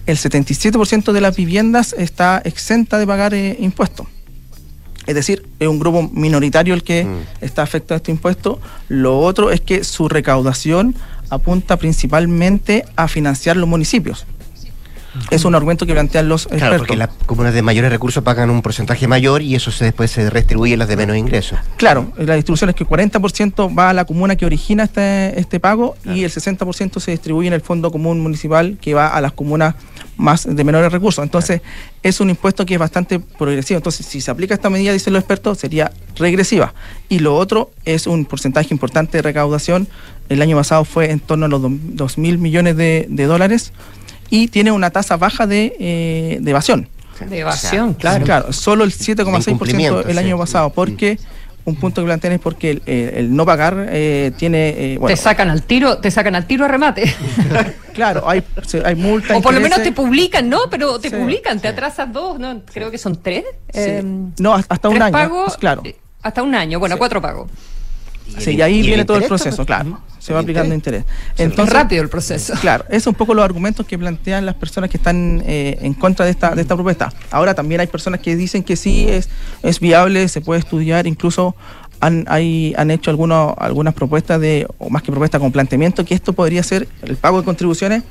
el 0.08 0.18
77% 0.18 1.12
de 1.12 1.22
las 1.22 1.36
viviendas 1.36 1.94
está 1.96 2.42
exenta 2.44 2.98
de 2.98 3.06
pagar 3.06 3.36
eh, 3.36 3.56
impuestos. 3.60 4.08
Es 5.06 5.14
decir, 5.14 5.46
es 5.60 5.68
un 5.68 5.78
grupo 5.78 6.10
minoritario 6.12 6.74
el 6.74 6.84
que 6.84 7.06
está 7.40 7.62
afectado 7.62 7.94
a 7.94 7.98
este 7.98 8.10
impuesto. 8.10 8.60
Lo 8.90 9.20
otro 9.20 9.52
es 9.52 9.62
que 9.62 9.84
su 9.84 10.10
recaudación 10.10 10.96
apunta 11.30 11.78
principalmente 11.78 12.86
a 12.96 13.08
financiar 13.08 13.58
los 13.58 13.68
municipios. 13.68 14.26
Es 15.30 15.46
un 15.46 15.56
argumento 15.56 15.86
que 15.86 15.94
plantean 15.94 16.28
los 16.28 16.44
Claro, 16.46 16.58
expertos. 16.58 16.80
porque 16.88 16.96
las 16.98 17.10
comunas 17.26 17.54
de 17.54 17.62
mayores 17.62 17.92
recursos 17.92 18.24
pagan 18.24 18.50
un 18.50 18.62
porcentaje 18.62 19.08
mayor 19.08 19.42
y 19.42 19.56
eso 19.56 19.72
se 19.72 19.86
después 19.86 20.12
se 20.12 20.30
redistribuye 20.30 20.74
en 20.74 20.80
las 20.80 20.88
de 20.88 20.98
menos 20.98 21.16
ingresos. 21.18 21.58
Claro, 21.78 22.12
la 22.18 22.36
distribución 22.36 22.70
es 22.70 22.76
que 22.76 22.86
40% 22.86 23.76
va 23.78 23.90
a 23.90 23.94
la 23.94 24.06
comuna 24.06 24.36
que 24.36 24.46
origina 24.46 24.84
este, 24.84 25.40
este 25.40 25.60
pago 25.60 25.96
y 26.06 26.24
el 26.24 26.32
60% 26.32 27.00
se 27.00 27.12
distribuye 27.12 27.48
en 27.48 27.54
el 27.54 27.62
fondo 27.62 27.92
común 27.92 28.20
municipal 28.20 28.78
que 28.82 28.94
va 28.94 29.08
a 29.08 29.22
las 29.22 29.32
comunas 29.34 29.76
más 30.18 30.46
de 30.50 30.64
menores 30.64 30.92
recursos. 30.92 31.24
Entonces, 31.24 31.62
es 32.02 32.20
un 32.22 32.30
impuesto 32.30 32.66
que 32.66 32.76
es 32.76 32.80
bastante 32.80 33.20
progresivo. 33.20 33.78
Entonces, 33.78 34.06
si 34.06 34.22
se 34.22 34.32
aplica 34.32 34.54
esta 34.54 34.70
medida, 34.70 34.94
dicen 34.94 35.12
los 35.14 35.20
expertos, 35.22 35.58
sería 35.58 35.92
regresiva. 36.16 36.74
Y 37.10 37.20
lo 37.20 37.36
otro 37.36 37.72
es 37.84 38.08
un 38.08 38.24
porcentaje 38.26 38.70
importante 38.74 39.18
de 39.18 39.22
recaudación. 39.22 39.88
El 40.30 40.42
año 40.42 40.56
pasado 40.56 40.86
fue 40.86 41.12
en 41.12 41.20
torno 41.20 41.46
a 41.46 41.50
los 41.50 41.62
2 41.62 42.18
mil 42.18 42.38
millones 42.38 42.78
de, 42.78 43.08
de 43.10 43.26
dólares 43.26 43.74
y 44.30 44.48
tiene 44.48 44.72
una 44.72 44.90
tasa 44.90 45.18
baja 45.18 45.48
de, 45.48 45.76
eh, 45.80 46.38
de 46.42 46.52
evasión. 46.52 46.88
De 47.30 47.40
evasión, 47.40 47.94
claro. 47.94 48.26
Claro, 48.26 48.54
solo 48.54 48.84
el 48.84 48.90
De 48.92 48.96
incumplimiento, 49.52 50.04
7,6% 50.04 50.10
el 50.10 50.18
año 50.18 50.36
sí. 50.36 50.40
pasado, 50.42 50.70
porque 50.72 51.18
un 51.64 51.76
punto 51.78 52.02
que 52.02 52.06
plantean 52.06 52.34
es 52.34 52.40
porque 52.40 52.72
el, 52.72 52.82
el- 52.86 53.10
el 53.16 53.36
no 53.36 53.46
pagar 53.46 53.88
eh, 53.90 54.32
tiene... 54.38 54.70
eh, 54.70 54.98
bueno, 55.00 55.16
te 55.16 55.22
sacan 55.22 55.50
al 55.50 55.64
tiro, 55.64 55.98
te 55.98 56.12
sacan 56.12 56.36
al 56.36 56.46
tiro 56.46 56.66
a 56.66 56.68
remate. 56.68 57.12
claro, 57.94 58.30
hay, 58.30 58.44
hay 58.84 58.96
multas. 58.96 59.38
o 59.38 59.42
por 59.42 59.54
lo 59.54 59.60
menos 59.62 59.82
te 59.82 59.92
publican, 59.94 60.48
¿no? 60.50 60.60
Pero 60.70 61.00
te 61.00 61.10
Sí, 61.10 61.16
publican, 61.16 61.60
te 61.60 61.68
atrasas 61.70 62.12
dos, 62.12 62.38
no, 62.38 62.62
creo 62.72 62.92
que 62.92 62.98
son 62.98 63.22
tres. 63.22 63.46
Sí. 63.74 63.80
Em, 63.80 64.32
No, 64.38 64.54
hasta 64.54 64.90
un 64.90 65.02
año. 65.02 65.14
pagos, 65.14 65.58
claro. 65.58 65.82
eh, 65.86 65.96
Hasta 66.22 66.44
un 66.44 66.54
año, 66.54 66.80
bueno, 66.80 66.98
cuatro 66.98 67.22
pagos. 67.22 67.50
Sí, 68.38 68.52
y 68.56 68.62
ahí 68.62 68.76
¿Y 68.78 68.80
el 68.82 68.86
viene 68.88 69.06
todo 69.06 69.18
el 69.18 69.24
proceso, 69.26 69.66
claro. 69.66 70.00
Se 70.20 70.34
va 70.34 70.40
¿El 70.40 70.46
aplicando 70.46 70.74
interés? 70.74 71.04
interés. 71.38 71.60
Es 71.60 71.70
rápido 71.74 72.02
el 72.02 72.10
proceso. 72.10 72.54
Claro, 72.60 72.84
esos 72.90 73.04
son 73.04 73.12
un 73.12 73.18
poco 73.18 73.34
los 73.36 73.46
argumentos 73.46 73.86
que 73.86 73.98
plantean 73.98 74.46
las 74.46 74.56
personas 74.56 74.90
que 74.90 74.98
están 74.98 75.44
eh, 75.46 75.78
en 75.82 75.94
contra 75.94 76.26
de 76.26 76.32
esta, 76.32 76.56
de 76.56 76.62
esta 76.62 76.74
propuesta. 76.76 77.14
Ahora 77.30 77.54
también 77.54 77.82
hay 77.82 77.88
personas 77.88 78.20
que 78.22 78.36
dicen 78.36 78.64
que 78.64 78.76
sí 78.76 79.06
es, 79.08 79.30
es 79.62 79.80
viable, 79.80 80.28
se 80.28 80.42
puede 80.42 80.60
estudiar, 80.62 81.06
incluso 81.06 81.56
han, 82.00 82.26
hay, 82.28 82.74
han 82.78 82.90
hecho 82.90 83.12
algunos, 83.12 83.54
algunas 83.58 83.94
propuestas 83.94 84.42
de, 84.42 84.68
o 84.80 84.90
más 84.90 85.04
que 85.04 85.12
propuestas 85.12 85.40
con 85.40 85.52
planteamiento, 85.52 86.04
que 86.04 86.16
esto 86.16 86.34
podría 86.34 86.64
ser 86.64 86.88
el 87.04 87.16
pago 87.18 87.40
de 87.40 87.46
contribuciones 87.46 88.02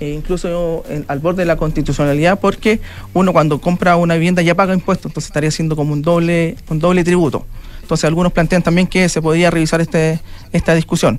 e 0.00 0.10
incluso 0.10 0.84
en- 0.88 1.04
al 1.08 1.18
borde 1.18 1.42
de 1.42 1.46
la 1.46 1.56
constitucionalidad 1.56 2.40
porque 2.40 2.80
uno 3.14 3.32
cuando 3.32 3.60
compra 3.60 3.96
una 3.96 4.14
vivienda 4.14 4.40
ya 4.42 4.54
paga 4.54 4.72
impuestos, 4.72 5.10
entonces 5.10 5.28
estaría 5.28 5.50
siendo 5.50 5.76
como 5.76 5.92
un 5.92 6.00
doble, 6.02 6.56
un 6.70 6.78
doble 6.78 7.04
tributo. 7.04 7.44
Entonces 7.88 8.04
algunos 8.04 8.34
plantean 8.34 8.62
también 8.62 8.86
que 8.86 9.08
se 9.08 9.22
podría 9.22 9.50
revisar 9.50 9.80
este, 9.80 10.20
esta 10.52 10.74
discusión. 10.74 11.18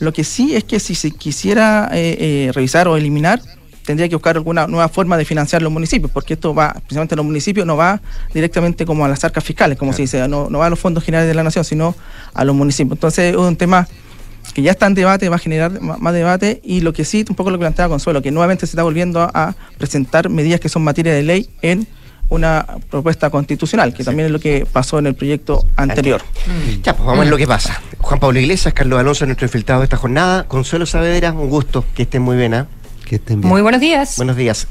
Lo 0.00 0.12
que 0.12 0.22
sí 0.22 0.54
es 0.54 0.64
que 0.64 0.78
si 0.78 0.94
se 0.94 1.12
quisiera 1.12 1.88
eh, 1.94 2.16
eh, 2.20 2.52
revisar 2.52 2.88
o 2.88 2.98
eliminar, 2.98 3.40
tendría 3.86 4.06
que 4.06 4.16
buscar 4.16 4.36
alguna 4.36 4.66
nueva 4.66 4.90
forma 4.90 5.16
de 5.16 5.24
financiar 5.24 5.62
los 5.62 5.72
municipios, 5.72 6.10
porque 6.10 6.34
esto 6.34 6.54
va, 6.54 6.74
precisamente 6.74 7.16
los 7.16 7.24
municipios, 7.24 7.66
no 7.66 7.74
va 7.74 8.02
directamente 8.34 8.84
como 8.84 9.06
a 9.06 9.08
las 9.08 9.24
arcas 9.24 9.42
fiscales, 9.42 9.78
como 9.78 9.94
se 9.94 10.02
dice, 10.02 10.28
no, 10.28 10.50
no 10.50 10.58
va 10.58 10.66
a 10.66 10.70
los 10.70 10.78
fondos 10.78 11.04
generales 11.04 11.26
de 11.26 11.34
la 11.34 11.42
nación, 11.42 11.64
sino 11.64 11.94
a 12.34 12.44
los 12.44 12.54
municipios. 12.54 12.96
Entonces 12.96 13.32
es 13.32 13.36
un 13.38 13.56
tema 13.56 13.88
que 14.52 14.60
ya 14.60 14.72
está 14.72 14.88
en 14.88 14.94
debate, 14.94 15.30
va 15.30 15.36
a 15.36 15.38
generar 15.38 15.80
más 15.80 16.12
debate 16.12 16.60
y 16.62 16.82
lo 16.82 16.92
que 16.92 17.06
sí, 17.06 17.24
un 17.30 17.34
poco 17.34 17.48
lo 17.48 17.56
que 17.56 17.60
planteaba 17.60 17.88
Consuelo, 17.88 18.20
que 18.20 18.30
nuevamente 18.30 18.66
se 18.66 18.72
está 18.72 18.82
volviendo 18.82 19.22
a, 19.22 19.30
a 19.32 19.54
presentar 19.78 20.28
medidas 20.28 20.60
que 20.60 20.68
son 20.68 20.84
materia 20.84 21.14
de 21.14 21.22
ley 21.22 21.48
en 21.62 21.88
una 22.30 22.64
propuesta 22.88 23.28
constitucional, 23.28 23.92
que 23.92 24.04
también 24.04 24.26
es 24.26 24.32
lo 24.32 24.38
que 24.38 24.66
pasó 24.72 24.98
en 24.98 25.06
el 25.06 25.14
proyecto 25.14 25.64
anterior. 25.76 26.22
Ya, 26.82 26.94
pues 26.94 27.04
vamos 27.04 27.18
a 27.18 27.20
ver 27.20 27.30
lo 27.30 27.36
que 27.36 27.46
pasa. 27.46 27.82
Juan 27.98 28.18
Pablo 28.18 28.40
Iglesias, 28.40 28.72
Carlos 28.72 28.98
Alonso, 28.98 29.26
nuestro 29.26 29.46
infiltrado 29.46 29.80
de 29.82 29.84
esta 29.84 29.96
jornada. 29.96 30.44
Consuelo 30.44 30.86
Saavedra, 30.86 31.32
un 31.32 31.50
gusto. 31.50 31.84
Que 31.94 32.04
estén 32.04 32.22
muy 32.22 32.36
bien, 32.36 32.54
¿ah? 32.54 32.66
Que 33.04 33.16
estén 33.16 33.40
bien. 33.40 33.50
Muy 33.52 33.62
buenos 33.62 33.80
días. 33.80 34.16
Buenos 34.16 34.36
días. 34.36 34.66